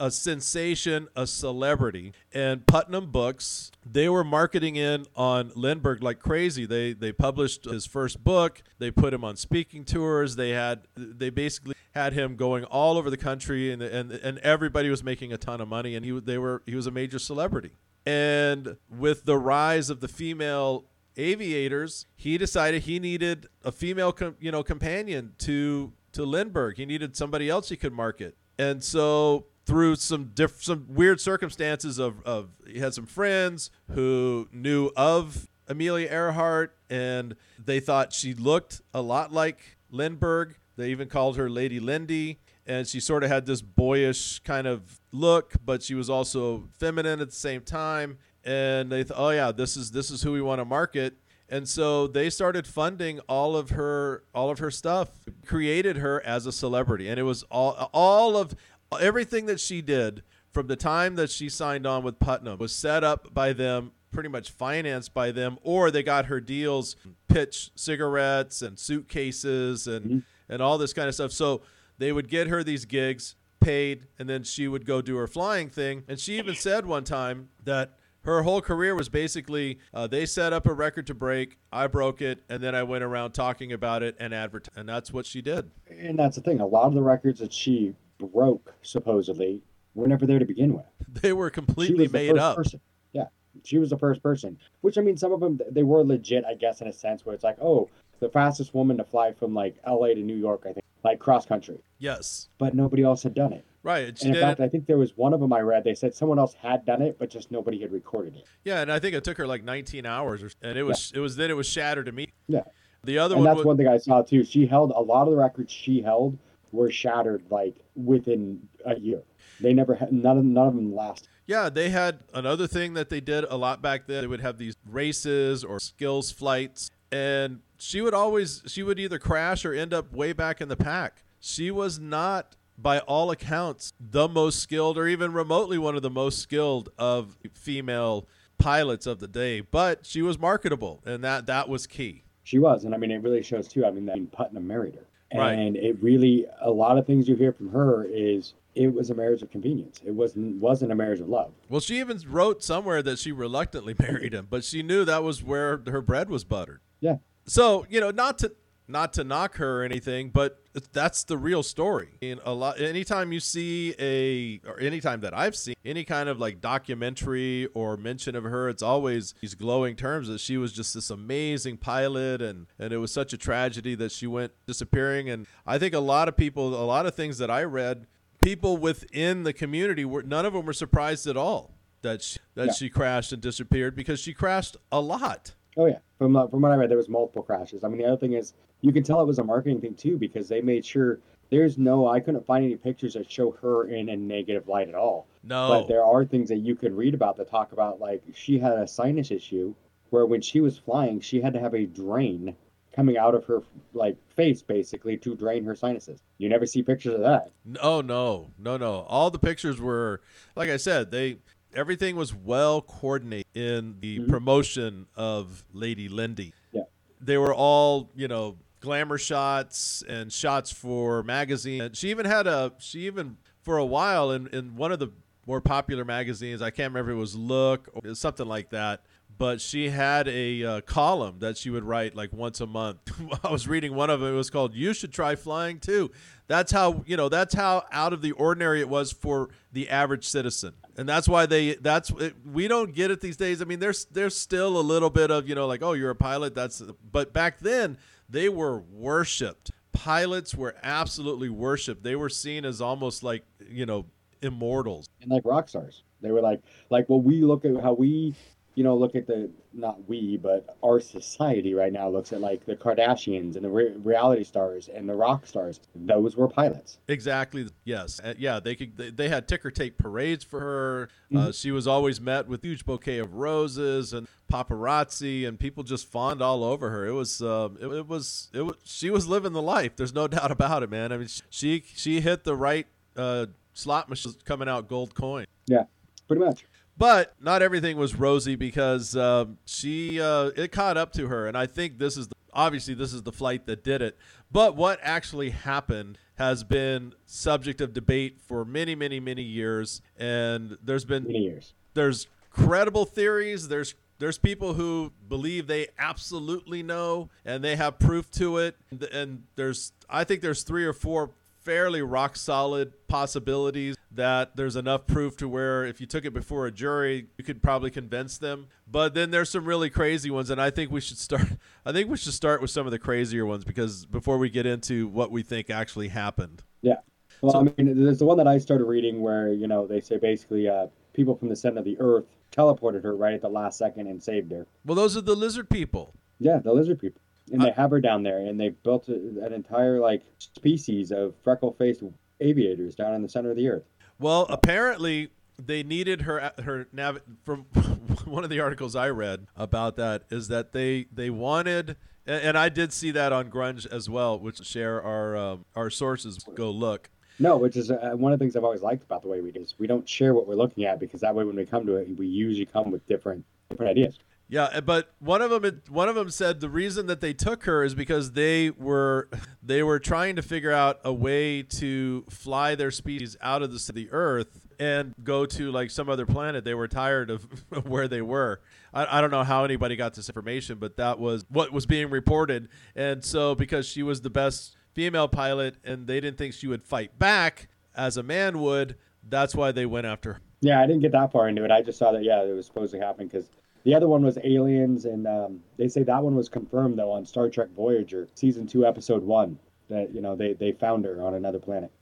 a 0.00 0.10
sensation, 0.10 1.06
a 1.14 1.28
celebrity, 1.28 2.12
and 2.34 2.66
Putnam 2.66 3.12
Books 3.12 3.70
they 3.88 4.08
were 4.08 4.24
marketing 4.24 4.74
in 4.74 5.06
on 5.14 5.52
Lindbergh 5.54 6.02
like 6.02 6.18
crazy. 6.18 6.66
They 6.66 6.92
they 6.92 7.12
published 7.12 7.66
his 7.66 7.86
first 7.86 8.24
book. 8.24 8.64
They 8.80 8.90
put 8.90 9.14
him 9.14 9.22
on 9.22 9.36
speaking 9.36 9.84
tours. 9.84 10.34
They 10.34 10.50
had 10.50 10.88
they 10.96 11.30
basically 11.30 11.76
had 11.94 12.14
him 12.14 12.34
going 12.34 12.64
all 12.64 12.98
over 12.98 13.10
the 13.10 13.16
country, 13.16 13.70
and 13.70 13.80
and 13.80 14.10
and 14.10 14.38
everybody 14.38 14.90
was 14.90 15.04
making 15.04 15.32
a 15.32 15.38
ton 15.38 15.60
of 15.60 15.68
money, 15.68 15.94
and 15.94 16.04
he 16.04 16.18
they 16.18 16.36
were 16.36 16.64
he 16.66 16.74
was 16.74 16.88
a 16.88 16.90
major 16.90 17.20
celebrity. 17.20 17.74
And 18.04 18.76
with 18.90 19.24
the 19.24 19.38
rise 19.38 19.88
of 19.88 20.00
the 20.00 20.08
female 20.08 20.86
aviators, 21.16 22.06
he 22.16 22.38
decided 22.38 22.82
he 22.82 22.98
needed 22.98 23.46
a 23.64 23.70
female, 23.70 24.10
com- 24.10 24.34
you 24.40 24.50
know, 24.50 24.64
companion 24.64 25.34
to 25.38 25.92
to 26.16 26.24
Lindbergh. 26.24 26.76
He 26.76 26.86
needed 26.86 27.16
somebody 27.16 27.48
else 27.48 27.68
he 27.68 27.76
could 27.76 27.92
market, 27.92 28.36
and 28.58 28.82
so 28.82 29.46
through 29.64 29.96
some 29.96 30.30
diff- 30.34 30.62
some 30.62 30.86
weird 30.88 31.20
circumstances 31.20 31.98
of 31.98 32.22
of 32.24 32.50
he 32.66 32.78
had 32.78 32.94
some 32.94 33.06
friends 33.06 33.70
who 33.92 34.48
knew 34.52 34.90
of 34.96 35.48
Amelia 35.68 36.08
Earhart, 36.08 36.76
and 36.90 37.36
they 37.64 37.80
thought 37.80 38.12
she 38.12 38.34
looked 38.34 38.82
a 38.92 39.00
lot 39.00 39.32
like 39.32 39.76
Lindbergh. 39.90 40.56
They 40.76 40.90
even 40.90 41.08
called 41.08 41.36
her 41.36 41.48
Lady 41.48 41.80
Lindy. 41.80 42.38
And 42.68 42.88
she 42.88 42.98
sort 42.98 43.22
of 43.22 43.30
had 43.30 43.46
this 43.46 43.62
boyish 43.62 44.40
kind 44.40 44.66
of 44.66 45.00
look, 45.12 45.52
but 45.64 45.84
she 45.84 45.94
was 45.94 46.10
also 46.10 46.64
feminine 46.80 47.20
at 47.20 47.30
the 47.30 47.36
same 47.36 47.60
time 47.60 48.18
and 48.46 48.90
they 48.90 49.02
thought, 49.02 49.18
oh 49.18 49.30
yeah, 49.30 49.52
this 49.52 49.76
is 49.76 49.90
this 49.90 50.10
is 50.10 50.22
who 50.22 50.32
we 50.32 50.40
want 50.40 50.60
to 50.60 50.64
market. 50.64 51.16
And 51.48 51.68
so 51.68 52.06
they 52.06 52.28
started 52.28 52.66
funding 52.66 53.20
all 53.28 53.56
of 53.56 53.70
her 53.70 54.24
all 54.34 54.50
of 54.50 54.58
her 54.58 54.70
stuff, 54.70 55.10
created 55.44 55.98
her 55.98 56.20
as 56.24 56.46
a 56.46 56.52
celebrity, 56.52 57.08
and 57.08 57.20
it 57.20 57.22
was 57.22 57.44
all 57.44 57.90
all 57.92 58.36
of 58.36 58.54
everything 59.00 59.46
that 59.46 59.60
she 59.60 59.80
did 59.80 60.22
from 60.50 60.66
the 60.66 60.76
time 60.76 61.16
that 61.16 61.30
she 61.30 61.48
signed 61.48 61.86
on 61.86 62.02
with 62.02 62.18
Putnam 62.18 62.58
was 62.58 62.74
set 62.74 63.04
up 63.04 63.32
by 63.34 63.52
them, 63.52 63.92
pretty 64.10 64.28
much 64.28 64.50
financed 64.50 65.12
by 65.12 65.30
them, 65.30 65.58
or 65.62 65.90
they 65.90 66.02
got 66.02 66.26
her 66.26 66.40
deals, 66.40 66.96
pitch 67.28 67.70
cigarettes 67.74 68.62
and 68.62 68.78
suitcases 68.78 69.86
and 69.86 70.04
mm-hmm. 70.04 70.18
and 70.48 70.62
all 70.62 70.78
this 70.78 70.92
kind 70.92 71.08
of 71.08 71.14
stuff. 71.14 71.30
So 71.30 71.62
they 71.98 72.10
would 72.10 72.28
get 72.28 72.48
her 72.48 72.64
these 72.64 72.86
gigs 72.86 73.36
paid 73.60 74.06
and 74.18 74.28
then 74.28 74.42
she 74.42 74.66
would 74.68 74.86
go 74.86 75.02
do 75.02 75.16
her 75.16 75.26
flying 75.26 75.68
thing. 75.68 76.04
And 76.08 76.18
she 76.18 76.38
even 76.38 76.54
said 76.54 76.86
one 76.86 77.04
time 77.04 77.50
that 77.64 77.98
her 78.26 78.42
whole 78.42 78.60
career 78.60 78.94
was 78.94 79.08
basically 79.08 79.78
uh, 79.94 80.06
they 80.06 80.26
set 80.26 80.52
up 80.52 80.66
a 80.66 80.72
record 80.72 81.06
to 81.06 81.14
break 81.14 81.56
i 81.72 81.86
broke 81.86 82.20
it 82.20 82.42
and 82.48 82.62
then 82.62 82.74
i 82.74 82.82
went 82.82 83.02
around 83.02 83.32
talking 83.32 83.72
about 83.72 84.02
it 84.02 84.14
and 84.18 84.34
advert 84.34 84.68
and 84.76 84.88
that's 84.88 85.12
what 85.12 85.24
she 85.24 85.40
did 85.40 85.70
And 85.88 86.18
that's 86.18 86.36
the 86.36 86.42
thing. 86.42 86.60
A 86.60 86.66
lot 86.66 86.86
of 86.86 86.94
the 86.94 87.02
records 87.02 87.40
that 87.40 87.52
she 87.52 87.94
broke, 88.18 88.74
supposedly, 88.82 89.62
were 89.94 90.06
never 90.08 90.26
there 90.26 90.38
to 90.38 90.44
begin 90.44 90.74
with. 90.74 90.84
they 91.22 91.32
were 91.32 91.50
completely 91.50 92.08
made 92.08 92.36
up 92.36 92.56
Person. 92.56 92.80
Yeah. 93.12 93.26
She 93.64 93.78
was 93.78 93.90
the 93.90 93.98
first 93.98 94.22
person. 94.22 94.58
Which 94.82 94.98
I 94.98 95.00
mean, 95.00 95.16
some 95.16 95.32
of 95.32 95.40
them 95.40 95.60
they 95.70 95.82
were 95.82 96.02
legit, 96.04 96.44
I 96.44 96.54
guess, 96.54 96.80
in 96.80 96.88
a 96.88 96.92
sense, 96.92 97.24
where 97.24 97.34
it's 97.34 97.44
like, 97.44 97.58
oh, 97.60 97.88
the 98.20 98.28
fastest 98.28 98.74
woman 98.74 98.96
to 98.98 99.04
fly 99.04 99.32
from 99.32 99.54
like 99.54 99.76
L.A. 99.84 100.14
to 100.14 100.20
New 100.20 100.36
York, 100.36 100.62
I 100.64 100.72
think, 100.72 100.84
like 101.04 101.18
cross 101.18 101.46
country. 101.46 101.78
Yes. 101.98 102.48
But 102.58 102.74
nobody 102.74 103.02
else 103.02 103.22
had 103.22 103.34
done 103.34 103.52
it. 103.52 103.64
Right. 103.86 104.20
And 104.22 104.34
in 104.34 104.42
fact. 104.42 104.58
I 104.58 104.68
think 104.68 104.86
there 104.86 104.98
was 104.98 105.16
one 105.16 105.32
of 105.32 105.38
them 105.38 105.52
I 105.52 105.60
read. 105.60 105.84
They 105.84 105.94
said 105.94 106.12
someone 106.12 106.40
else 106.40 106.54
had 106.54 106.84
done 106.84 107.02
it, 107.02 107.20
but 107.20 107.30
just 107.30 107.52
nobody 107.52 107.80
had 107.80 107.92
recorded 107.92 108.34
it. 108.34 108.44
Yeah, 108.64 108.80
and 108.82 108.90
I 108.90 108.98
think 108.98 109.14
it 109.14 109.22
took 109.22 109.38
her 109.38 109.46
like 109.46 109.62
19 109.62 110.04
hours, 110.04 110.42
or, 110.42 110.50
and 110.60 110.76
it 110.76 110.82
was 110.82 111.12
it 111.14 111.20
was 111.20 111.36
then 111.36 111.50
it 111.50 111.56
was 111.56 111.68
shattered 111.68 112.06
to 112.06 112.12
me. 112.12 112.32
Yeah. 112.48 112.64
The 113.04 113.18
other 113.18 113.36
and 113.36 113.44
one, 113.44 113.50
that's 113.50 113.58
was, 113.58 113.66
one 113.66 113.76
thing 113.76 113.86
I 113.86 113.98
saw 113.98 114.22
too. 114.22 114.42
She 114.42 114.66
held 114.66 114.90
a 114.90 115.00
lot 115.00 115.28
of 115.28 115.30
the 115.30 115.36
records 115.38 115.72
she 115.72 116.02
held 116.02 116.36
were 116.72 116.90
shattered 116.90 117.44
like 117.48 117.76
within 117.94 118.68
a 118.84 118.98
year. 118.98 119.22
They 119.60 119.72
never 119.72 119.94
had 119.94 120.12
none 120.12 120.36
of 120.36 120.44
none 120.44 120.66
of 120.66 120.74
them 120.74 120.92
lasted. 120.92 121.28
yeah, 121.46 121.68
they 121.68 121.90
had 121.90 122.18
another 122.34 122.66
thing 122.66 122.94
that 122.94 123.08
they 123.08 123.20
did 123.20 123.44
a 123.44 123.56
lot 123.56 123.80
back 123.82 124.08
then. 124.08 124.22
They 124.22 124.26
would 124.26 124.40
have 124.40 124.58
these 124.58 124.74
races 124.90 125.62
or 125.62 125.78
skills 125.78 126.32
flights, 126.32 126.90
and 127.12 127.60
she 127.78 128.00
would 128.00 128.14
always 128.14 128.62
she 128.66 128.82
would 128.82 128.98
either 128.98 129.20
crash 129.20 129.64
or 129.64 129.72
end 129.72 129.94
up 129.94 130.12
way 130.12 130.32
back 130.32 130.60
in 130.60 130.66
the 130.66 130.76
pack. 130.76 131.22
She 131.38 131.70
was 131.70 132.00
not. 132.00 132.56
By 132.78 132.98
all 133.00 133.30
accounts, 133.30 133.92
the 133.98 134.28
most 134.28 134.58
skilled, 134.60 134.98
or 134.98 135.08
even 135.08 135.32
remotely 135.32 135.78
one 135.78 135.96
of 135.96 136.02
the 136.02 136.10
most 136.10 136.38
skilled 136.40 136.90
of 136.98 137.36
female 137.54 138.26
pilots 138.58 139.06
of 139.06 139.18
the 139.18 139.28
day, 139.28 139.60
but 139.60 140.04
she 140.06 140.22
was 140.22 140.38
marketable, 140.38 141.02
and 141.06 141.22
that 141.24 141.46
that 141.46 141.68
was 141.68 141.86
key. 141.86 142.24
She 142.44 142.58
was, 142.58 142.84
and 142.84 142.94
I 142.94 142.98
mean, 142.98 143.10
it 143.10 143.22
really 143.22 143.42
shows 143.42 143.66
too. 143.68 143.84
I 143.84 143.90
mean, 143.90 144.06
that 144.06 144.30
Putnam 144.32 144.66
married 144.66 144.94
her, 144.94 145.06
Right. 145.38 145.52
and 145.54 145.76
it 145.76 145.96
really 146.02 146.46
a 146.60 146.70
lot 146.70 146.96
of 146.98 147.06
things 147.06 147.28
you 147.28 147.34
hear 147.34 147.52
from 147.52 147.70
her 147.70 148.04
is 148.04 148.54
it 148.74 148.92
was 148.92 149.10
a 149.10 149.14
marriage 149.14 149.42
of 149.42 149.50
convenience. 149.50 150.00
It 150.04 150.12
wasn't 150.12 150.56
wasn't 150.60 150.92
a 150.92 150.94
marriage 150.94 151.20
of 151.20 151.28
love. 151.28 151.52
Well, 151.68 151.80
she 151.80 151.98
even 151.98 152.20
wrote 152.28 152.62
somewhere 152.62 153.02
that 153.02 153.18
she 153.18 153.32
reluctantly 153.32 153.94
married 153.98 154.32
him, 154.34 154.46
but 154.48 154.64
she 154.64 154.82
knew 154.82 155.04
that 155.06 155.22
was 155.22 155.42
where 155.42 155.82
her 155.88 156.00
bread 156.02 156.28
was 156.30 156.44
buttered. 156.44 156.80
Yeah, 157.00 157.16
So 157.46 157.84
you 157.90 158.00
know, 158.00 158.10
not 158.10 158.38
to 158.40 158.52
not 158.88 159.12
to 159.14 159.24
knock 159.24 159.56
her 159.56 159.80
or 159.80 159.84
anything, 159.84 160.30
but 160.30 160.60
that's 160.92 161.24
the 161.24 161.36
real 161.36 161.62
story. 161.62 162.10
In 162.20 162.40
a 162.44 162.52
lot, 162.52 162.80
anytime 162.80 163.32
you 163.32 163.40
see 163.40 163.94
a, 163.98 164.60
or 164.68 164.78
anytime 164.78 165.20
that 165.22 165.36
I've 165.36 165.56
seen 165.56 165.74
any 165.84 166.04
kind 166.04 166.28
of 166.28 166.38
like 166.38 166.60
documentary 166.60 167.66
or 167.74 167.96
mention 167.96 168.34
of 168.36 168.44
her, 168.44 168.68
it's 168.68 168.82
always 168.82 169.34
these 169.40 169.54
glowing 169.54 169.96
terms 169.96 170.28
that 170.28 170.40
she 170.40 170.56
was 170.56 170.72
just 170.72 170.94
this 170.94 171.10
amazing 171.10 171.76
pilot, 171.78 172.40
and 172.42 172.66
and 172.78 172.92
it 172.92 172.98
was 172.98 173.12
such 173.12 173.32
a 173.32 173.38
tragedy 173.38 173.94
that 173.96 174.12
she 174.12 174.26
went 174.26 174.52
disappearing. 174.66 175.28
And 175.28 175.46
I 175.66 175.78
think 175.78 175.94
a 175.94 176.00
lot 176.00 176.28
of 176.28 176.36
people, 176.36 176.74
a 176.80 176.84
lot 176.86 177.06
of 177.06 177.14
things 177.14 177.38
that 177.38 177.50
I 177.50 177.64
read, 177.64 178.06
people 178.42 178.76
within 178.76 179.42
the 179.42 179.52
community 179.52 180.04
were 180.04 180.22
none 180.22 180.46
of 180.46 180.52
them 180.52 180.66
were 180.66 180.72
surprised 180.72 181.26
at 181.26 181.36
all 181.36 181.74
that 182.02 182.22
she, 182.22 182.38
that 182.54 182.66
Yeah. 182.66 182.72
she 182.72 182.88
crashed 182.90 183.32
and 183.32 183.42
disappeared 183.42 183.96
because 183.96 184.20
she 184.20 184.32
crashed 184.32 184.76
a 184.92 185.00
lot. 185.00 185.54
Oh 185.76 185.86
yeah, 185.86 185.98
from 186.18 186.36
uh, 186.36 186.46
from 186.46 186.62
what 186.62 186.72
I 186.72 186.76
read, 186.76 186.90
there 186.90 186.96
was 186.96 187.08
multiple 187.08 187.42
crashes. 187.42 187.84
I 187.84 187.88
mean, 187.88 187.98
the 187.98 188.04
other 188.06 188.16
thing 188.16 188.32
is 188.32 188.54
you 188.86 188.92
can 188.92 189.02
tell 189.02 189.20
it 189.20 189.26
was 189.26 189.40
a 189.40 189.44
marketing 189.44 189.80
thing 189.80 189.94
too 189.94 190.16
because 190.16 190.48
they 190.48 190.60
made 190.60 190.86
sure 190.86 191.18
there's 191.50 191.76
no. 191.76 192.06
I 192.06 192.20
couldn't 192.20 192.46
find 192.46 192.64
any 192.64 192.76
pictures 192.76 193.14
that 193.14 193.28
show 193.28 193.50
her 193.62 193.88
in 193.88 194.08
a 194.10 194.16
negative 194.16 194.68
light 194.68 194.88
at 194.88 194.94
all. 194.94 195.26
No, 195.42 195.68
But 195.68 195.88
there 195.88 196.04
are 196.04 196.24
things 196.24 196.48
that 196.50 196.58
you 196.58 196.76
could 196.76 196.96
read 196.96 197.12
about 197.12 197.36
that 197.38 197.50
talk 197.50 197.72
about 197.72 198.00
like 198.00 198.22
she 198.32 198.60
had 198.60 198.74
a 198.74 198.86
sinus 198.86 199.32
issue 199.32 199.74
where 200.10 200.24
when 200.24 200.40
she 200.40 200.60
was 200.60 200.78
flying, 200.78 201.18
she 201.20 201.40
had 201.40 201.52
to 201.54 201.58
have 201.60 201.74
a 201.74 201.84
drain 201.86 202.54
coming 202.94 203.18
out 203.18 203.34
of 203.34 203.44
her 203.46 203.60
like 203.92 204.16
face 204.36 204.62
basically 204.62 205.16
to 205.18 205.34
drain 205.34 205.64
her 205.64 205.74
sinuses. 205.74 206.20
You 206.38 206.48
never 206.48 206.64
see 206.64 206.82
pictures 206.84 207.14
of 207.14 207.20
that. 207.22 207.50
Oh 207.82 208.00
no, 208.02 208.50
no, 208.56 208.76
no. 208.76 209.04
All 209.08 209.30
the 209.32 209.38
pictures 209.40 209.80
were, 209.80 210.20
like 210.54 210.70
I 210.70 210.76
said, 210.76 211.10
they 211.10 211.38
everything 211.74 212.14
was 212.14 212.32
well 212.34 212.80
coordinated 212.82 213.46
in 213.54 213.96
the 214.00 214.20
Mhm. 214.20 214.28
promotion 214.28 215.06
of 215.16 215.64
Lady 215.72 216.08
Lindy. 216.08 216.52
Yeah. 216.72 216.82
They 217.20 217.36
were 217.38 217.54
all, 217.54 218.10
you 218.16 218.28
know, 218.28 218.56
glamour 218.86 219.18
shots 219.18 220.04
and 220.08 220.32
shots 220.32 220.70
for 220.70 221.24
magazine. 221.24 221.90
She 221.94 222.10
even 222.10 222.24
had 222.24 222.46
a 222.46 222.72
she 222.78 223.00
even 223.00 223.36
for 223.62 223.78
a 223.78 223.84
while 223.84 224.30
in 224.30 224.46
in 224.46 224.76
one 224.76 224.92
of 224.92 225.00
the 225.00 225.10
more 225.44 225.60
popular 225.60 226.04
magazines, 226.04 226.62
I 226.62 226.70
can't 226.70 226.92
remember 226.92 227.10
it 227.10 227.16
was 227.16 227.34
Look 227.34 227.88
or 227.92 228.14
something 228.14 228.46
like 228.46 228.70
that. 228.70 229.02
But 229.38 229.60
she 229.60 229.90
had 229.90 230.28
a 230.28 230.64
uh, 230.64 230.80
column 230.82 231.40
that 231.40 231.58
she 231.58 231.68
would 231.68 231.84
write 231.84 232.14
like 232.14 232.32
once 232.32 232.60
a 232.60 232.66
month. 232.66 232.98
I 233.44 233.50
was 233.50 233.68
reading 233.68 233.94
one 233.94 234.08
of 234.08 234.20
them. 234.20 234.32
It 234.32 234.36
was 234.36 234.48
called 234.48 234.72
"You 234.72 234.94
Should 234.94 235.12
Try 235.12 235.34
Flying 235.34 235.78
Too." 235.78 236.10
That's 236.46 236.72
how 236.72 237.02
you 237.06 237.18
know. 237.18 237.28
That's 237.28 237.52
how 237.52 237.84
out 237.92 238.14
of 238.14 238.22
the 238.22 238.32
ordinary 238.32 238.80
it 238.80 238.88
was 238.88 239.12
for 239.12 239.50
the 239.72 239.90
average 239.90 240.26
citizen, 240.26 240.72
and 240.96 241.06
that's 241.06 241.28
why 241.28 241.44
they. 241.44 241.74
That's 241.74 242.10
it, 242.12 242.34
we 242.50 242.66
don't 242.66 242.94
get 242.94 243.10
it 243.10 243.20
these 243.20 243.36
days. 243.36 243.60
I 243.60 243.66
mean, 243.66 243.80
there's 243.80 244.06
there's 244.06 244.38
still 244.38 244.78
a 244.78 244.80
little 244.80 245.10
bit 245.10 245.30
of 245.30 245.46
you 245.46 245.54
know 245.54 245.66
like 245.66 245.82
oh 245.82 245.92
you're 245.92 246.10
a 246.10 246.16
pilot. 246.16 246.54
That's 246.54 246.80
but 247.12 247.34
back 247.34 247.58
then 247.58 247.98
they 248.28 248.48
were 248.48 248.78
worshipped. 248.78 249.70
Pilots 249.92 250.54
were 250.54 250.76
absolutely 250.82 251.48
worshipped. 251.48 252.02
They 252.02 252.16
were 252.16 252.28
seen 252.28 252.64
as 252.64 252.80
almost 252.80 253.22
like 253.22 253.44
you 253.68 253.86
know 253.86 254.06
immortals. 254.42 255.08
And 255.22 255.30
like 255.30 255.44
rock 255.44 255.68
stars. 255.68 256.02
They 256.20 256.30
were 256.30 256.40
like 256.40 256.60
like 256.90 257.08
well 257.08 257.20
we 257.20 257.42
look 257.42 257.64
at 257.64 257.80
how 257.82 257.94
we 257.94 258.34
you 258.76 258.84
know 258.84 258.94
look 258.94 259.16
at 259.16 259.26
the 259.26 259.50
not 259.72 260.06
we 260.06 260.36
but 260.36 260.76
our 260.84 261.00
society 261.00 261.74
right 261.74 261.92
now 261.92 262.08
looks 262.08 262.32
at 262.32 262.40
like 262.40 262.64
the 262.66 262.76
Kardashians 262.76 263.56
and 263.56 263.64
the 263.64 263.70
re- 263.70 263.94
reality 264.04 264.44
stars 264.44 264.88
and 264.94 265.08
the 265.08 265.14
rock 265.14 265.46
stars. 265.46 265.80
Those 265.94 266.36
were 266.36 266.46
pilots. 266.46 266.98
Exactly. 267.08 267.68
Yes. 267.84 268.20
Uh, 268.22 268.34
yeah. 268.38 268.60
They 268.60 268.74
could. 268.74 268.96
They, 268.96 269.10
they 269.10 269.28
had 269.28 269.48
ticker 269.48 269.70
tape 269.70 269.98
parades 269.98 270.44
for 270.44 270.60
her. 270.60 271.08
Uh, 271.34 271.52
she 271.52 271.70
was 271.70 271.86
always 271.86 272.20
met 272.20 272.46
with 272.46 272.62
huge 272.62 272.84
bouquet 272.84 273.18
of 273.18 273.34
roses 273.34 274.12
and 274.12 274.28
paparazzi, 274.52 275.46
and 275.46 275.58
people 275.58 275.82
just 275.82 276.06
fawned 276.06 276.42
all 276.42 276.62
over 276.62 276.90
her. 276.90 277.06
It 277.06 277.12
was. 277.12 277.42
Um, 277.42 277.78
it, 277.80 277.88
it 277.88 278.06
was. 278.06 278.48
It 278.52 278.62
was. 278.62 278.76
She 278.84 279.10
was 279.10 279.26
living 279.26 279.52
the 279.52 279.62
life. 279.62 279.96
There's 279.96 280.14
no 280.14 280.28
doubt 280.28 280.50
about 280.50 280.82
it, 280.82 280.90
man. 280.90 281.12
I 281.12 281.16
mean, 281.16 281.28
she 281.50 281.82
she 281.94 282.20
hit 282.20 282.44
the 282.44 282.54
right 282.54 282.86
uh, 283.16 283.46
slot 283.72 284.08
machine, 284.08 284.34
coming 284.44 284.68
out 284.68 284.88
gold 284.88 285.14
coin. 285.14 285.46
Yeah, 285.66 285.84
pretty 286.28 286.44
much. 286.44 286.64
But 286.98 287.34
not 287.40 287.60
everything 287.62 287.96
was 287.96 288.14
rosy 288.14 288.56
because 288.56 289.14
um, 289.16 289.58
she 289.66 290.20
uh, 290.20 290.50
it 290.56 290.72
caught 290.72 290.96
up 290.96 291.12
to 291.14 291.26
her, 291.28 291.46
and 291.46 291.56
I 291.56 291.66
think 291.66 291.98
this 291.98 292.16
is 292.16 292.28
the, 292.28 292.34
obviously 292.52 292.94
this 292.94 293.12
is 293.12 293.22
the 293.22 293.32
flight 293.32 293.66
that 293.66 293.84
did 293.84 294.00
it. 294.00 294.16
But 294.50 294.76
what 294.76 294.98
actually 295.02 295.50
happened 295.50 296.18
has 296.36 296.64
been 296.64 297.12
subject 297.26 297.80
of 297.80 297.92
debate 297.92 298.40
for 298.40 298.64
many, 298.64 298.94
many, 298.94 299.20
many 299.20 299.42
years, 299.42 300.00
and 300.18 300.78
there's 300.82 301.04
been 301.04 301.24
Many 301.24 301.40
years. 301.40 301.74
there's 301.94 302.28
credible 302.50 303.04
theories. 303.04 303.68
There's 303.68 303.94
there's 304.18 304.38
people 304.38 304.72
who 304.74 305.12
believe 305.28 305.66
they 305.66 305.88
absolutely 305.98 306.82
know 306.82 307.28
and 307.44 307.62
they 307.62 307.76
have 307.76 307.98
proof 307.98 308.30
to 308.32 308.56
it. 308.56 308.76
And, 308.90 309.02
and 309.02 309.42
there's 309.56 309.92
I 310.08 310.24
think 310.24 310.40
there's 310.40 310.62
three 310.62 310.86
or 310.86 310.94
four 310.94 311.32
fairly 311.66 312.00
rock 312.00 312.36
solid 312.36 312.92
possibilities 313.08 313.96
that 314.12 314.54
there's 314.56 314.76
enough 314.76 315.04
proof 315.08 315.36
to 315.36 315.48
where 315.48 315.84
if 315.84 316.00
you 316.00 316.06
took 316.06 316.24
it 316.24 316.32
before 316.32 316.66
a 316.66 316.70
jury, 316.70 317.26
you 317.36 317.42
could 317.42 317.60
probably 317.60 317.90
convince 317.90 318.38
them. 318.38 318.68
But 318.88 319.14
then 319.14 319.32
there's 319.32 319.50
some 319.50 319.64
really 319.64 319.90
crazy 319.90 320.30
ones, 320.30 320.48
and 320.48 320.62
I 320.62 320.70
think 320.70 320.92
we 320.92 321.00
should 321.00 321.18
start. 321.18 321.42
I 321.84 321.90
think 321.90 322.08
we 322.08 322.16
should 322.16 322.32
start 322.32 322.62
with 322.62 322.70
some 322.70 322.86
of 322.86 322.92
the 322.92 323.00
crazier 323.00 323.44
ones 323.44 323.64
because 323.64 324.06
before 324.06 324.38
we 324.38 324.48
get 324.48 324.64
into 324.64 325.08
what 325.08 325.32
we 325.32 325.42
think 325.42 325.68
actually 325.68 326.08
happened. 326.08 326.62
Yeah. 326.82 326.98
Well, 327.42 327.52
So- 327.52 327.60
I 327.60 327.82
mean, 327.82 328.04
there's 328.04 328.20
the 328.20 328.26
one 328.26 328.38
that 328.38 328.46
I 328.46 328.58
started 328.58 328.84
reading 328.84 329.20
where 329.20 329.52
you 329.52 329.66
know 329.66 329.88
they 329.88 330.00
say 330.00 330.18
basically 330.18 330.68
uh, 330.68 330.86
people 331.14 331.34
from 331.34 331.48
the 331.48 331.56
center 331.56 331.80
of 331.80 331.84
the 331.84 331.98
earth 331.98 332.26
teleported 332.52 333.02
her 333.02 333.16
right 333.16 333.34
at 333.34 333.42
the 333.42 333.48
last 333.48 333.76
second 333.76 334.06
and 334.06 334.22
saved 334.22 334.52
her. 334.52 334.68
Well, 334.84 334.94
those 334.94 335.16
are 335.16 335.20
the 335.20 335.34
lizard 335.34 335.68
people. 335.68 336.14
Yeah, 336.38 336.58
the 336.58 336.72
lizard 336.72 337.00
people, 337.00 337.20
and 337.52 337.62
they 337.62 337.70
have 337.70 337.90
her 337.90 338.00
down 338.00 338.22
there, 338.22 338.38
and 338.38 338.58
they 338.58 338.70
built 338.70 339.08
a, 339.08 339.14
an 339.14 339.52
entire 339.52 340.00
like 340.00 340.22
species 340.38 341.12
of 341.12 341.34
freckle-faced 341.44 342.02
aviators 342.40 342.94
down 342.94 343.14
in 343.14 343.22
the 343.22 343.28
center 343.28 343.50
of 343.50 343.56
the 343.56 343.68
earth. 343.68 343.84
Well, 344.18 344.46
apparently 344.48 345.30
they 345.58 345.82
needed 345.82 346.22
her 346.22 346.52
her 346.62 346.86
nav 346.92 347.20
from 347.44 347.60
one 348.24 348.44
of 348.44 348.50
the 348.50 348.60
articles 348.60 348.94
I 348.94 349.08
read 349.08 349.46
about 349.56 349.96
that 349.96 350.24
is 350.30 350.48
that 350.48 350.72
they 350.72 351.06
they 351.12 351.30
wanted 351.30 351.96
and 352.26 352.42
and 352.42 352.58
I 352.58 352.68
did 352.68 352.92
see 352.92 353.10
that 353.12 353.32
on 353.32 353.50
Grunge 353.50 353.86
as 353.90 354.10
well, 354.10 354.38
which 354.38 354.64
share 354.64 355.02
our 355.02 355.36
um, 355.36 355.64
our 355.74 355.90
sources. 355.90 356.38
Go 356.54 356.70
look. 356.70 357.10
No, 357.38 357.58
which 357.58 357.76
is 357.76 357.90
uh, 357.90 358.12
one 358.14 358.32
of 358.32 358.38
the 358.38 358.42
things 358.42 358.56
I've 358.56 358.64
always 358.64 358.80
liked 358.80 359.02
about 359.02 359.20
the 359.20 359.28
way 359.28 359.42
we 359.42 359.52
do 359.52 359.60
is 359.60 359.74
we 359.78 359.86
don't 359.86 360.08
share 360.08 360.32
what 360.32 360.46
we're 360.46 360.54
looking 360.54 360.86
at 360.86 360.98
because 360.98 361.20
that 361.20 361.34
way 361.34 361.44
when 361.44 361.54
we 361.54 361.66
come 361.66 361.84
to 361.84 361.96
it, 361.96 362.08
we 362.16 362.26
usually 362.26 362.64
come 362.64 362.90
with 362.90 363.06
different 363.06 363.44
different 363.68 363.90
ideas. 363.90 364.18
Yeah, 364.48 364.64
uh, 364.64 364.80
but 364.80 365.12
one 365.18 365.42
of 365.42 365.50
them 365.50 365.82
one 365.88 366.08
of 366.08 366.14
them 366.14 366.30
said 366.30 366.60
the 366.60 366.70
reason 366.70 367.06
that 367.06 367.20
they 367.20 367.32
took 367.32 367.64
her 367.64 367.82
is 367.82 367.94
because 367.94 368.32
they 368.32 368.70
were 368.70 369.28
they 369.62 369.82
were 369.82 369.98
trying 369.98 370.36
to 370.36 370.42
figure 370.42 370.72
out 370.72 371.00
a 371.04 371.12
way 371.12 371.62
to 371.62 372.24
fly 372.30 372.74
their 372.74 372.90
species 372.90 373.36
out 373.40 373.62
of 373.62 373.72
the, 373.72 373.92
the 373.92 374.08
Earth 374.10 374.60
and 374.78 375.14
go 375.24 375.46
to 375.46 375.70
like 375.72 375.90
some 375.90 376.08
other 376.08 376.26
planet. 376.26 376.64
They 376.64 376.74
were 376.74 376.88
tired 376.88 377.30
of 377.30 377.44
where 377.86 378.08
they 378.08 378.22
were. 378.22 378.60
I, 378.94 379.18
I 379.18 379.20
don't 379.20 379.30
know 379.30 379.44
how 379.44 379.64
anybody 379.64 379.96
got 379.96 380.14
this 380.14 380.28
information, 380.28 380.78
but 380.78 380.96
that 380.96 381.18
was 381.18 381.44
what 381.48 381.72
was 381.72 381.86
being 381.86 382.10
reported. 382.10 382.68
And 382.94 383.24
so 383.24 383.54
because 383.54 383.86
she 383.86 384.02
was 384.02 384.20
the 384.20 384.30
best 384.30 384.76
female 384.94 385.28
pilot 385.28 385.76
and 385.84 386.06
they 386.06 386.20
didn't 386.20 386.38
think 386.38 386.54
she 386.54 386.68
would 386.68 386.84
fight 386.84 387.18
back 387.18 387.68
as 387.96 388.16
a 388.16 388.22
man 388.22 388.60
would, 388.60 388.96
that's 389.28 389.54
why 389.54 389.72
they 389.72 389.86
went 389.86 390.06
after 390.06 390.34
her. 390.34 390.40
Yeah, 390.60 390.80
I 390.80 390.86
didn't 390.86 391.02
get 391.02 391.12
that 391.12 391.32
far 391.32 391.48
into 391.48 391.64
it. 391.64 391.70
I 391.70 391.82
just 391.82 391.98
saw 391.98 392.12
that 392.12 392.22
yeah, 392.22 392.42
it 392.42 392.54
was 392.54 392.66
supposed 392.66 392.92
to 392.92 392.98
happen 392.98 393.26
because 393.26 393.50
the 393.86 393.94
other 393.94 394.08
one 394.08 394.24
was 394.24 394.36
aliens, 394.42 395.04
and 395.04 395.28
um, 395.28 395.60
they 395.78 395.86
say 395.86 396.02
that 396.02 396.20
one 396.20 396.34
was 396.34 396.48
confirmed 396.48 396.98
though 396.98 397.12
on 397.12 397.24
Star 397.24 397.48
Trek 397.48 397.68
Voyager 397.76 398.28
season 398.34 398.66
two, 398.66 398.84
episode 398.84 399.22
one. 399.22 399.58
That 399.88 400.12
you 400.12 400.20
know 400.20 400.34
they 400.34 400.54
they 400.54 400.72
found 400.72 401.04
her 401.04 401.22
on 401.22 401.34
another 401.34 401.60
planet. 401.60 401.92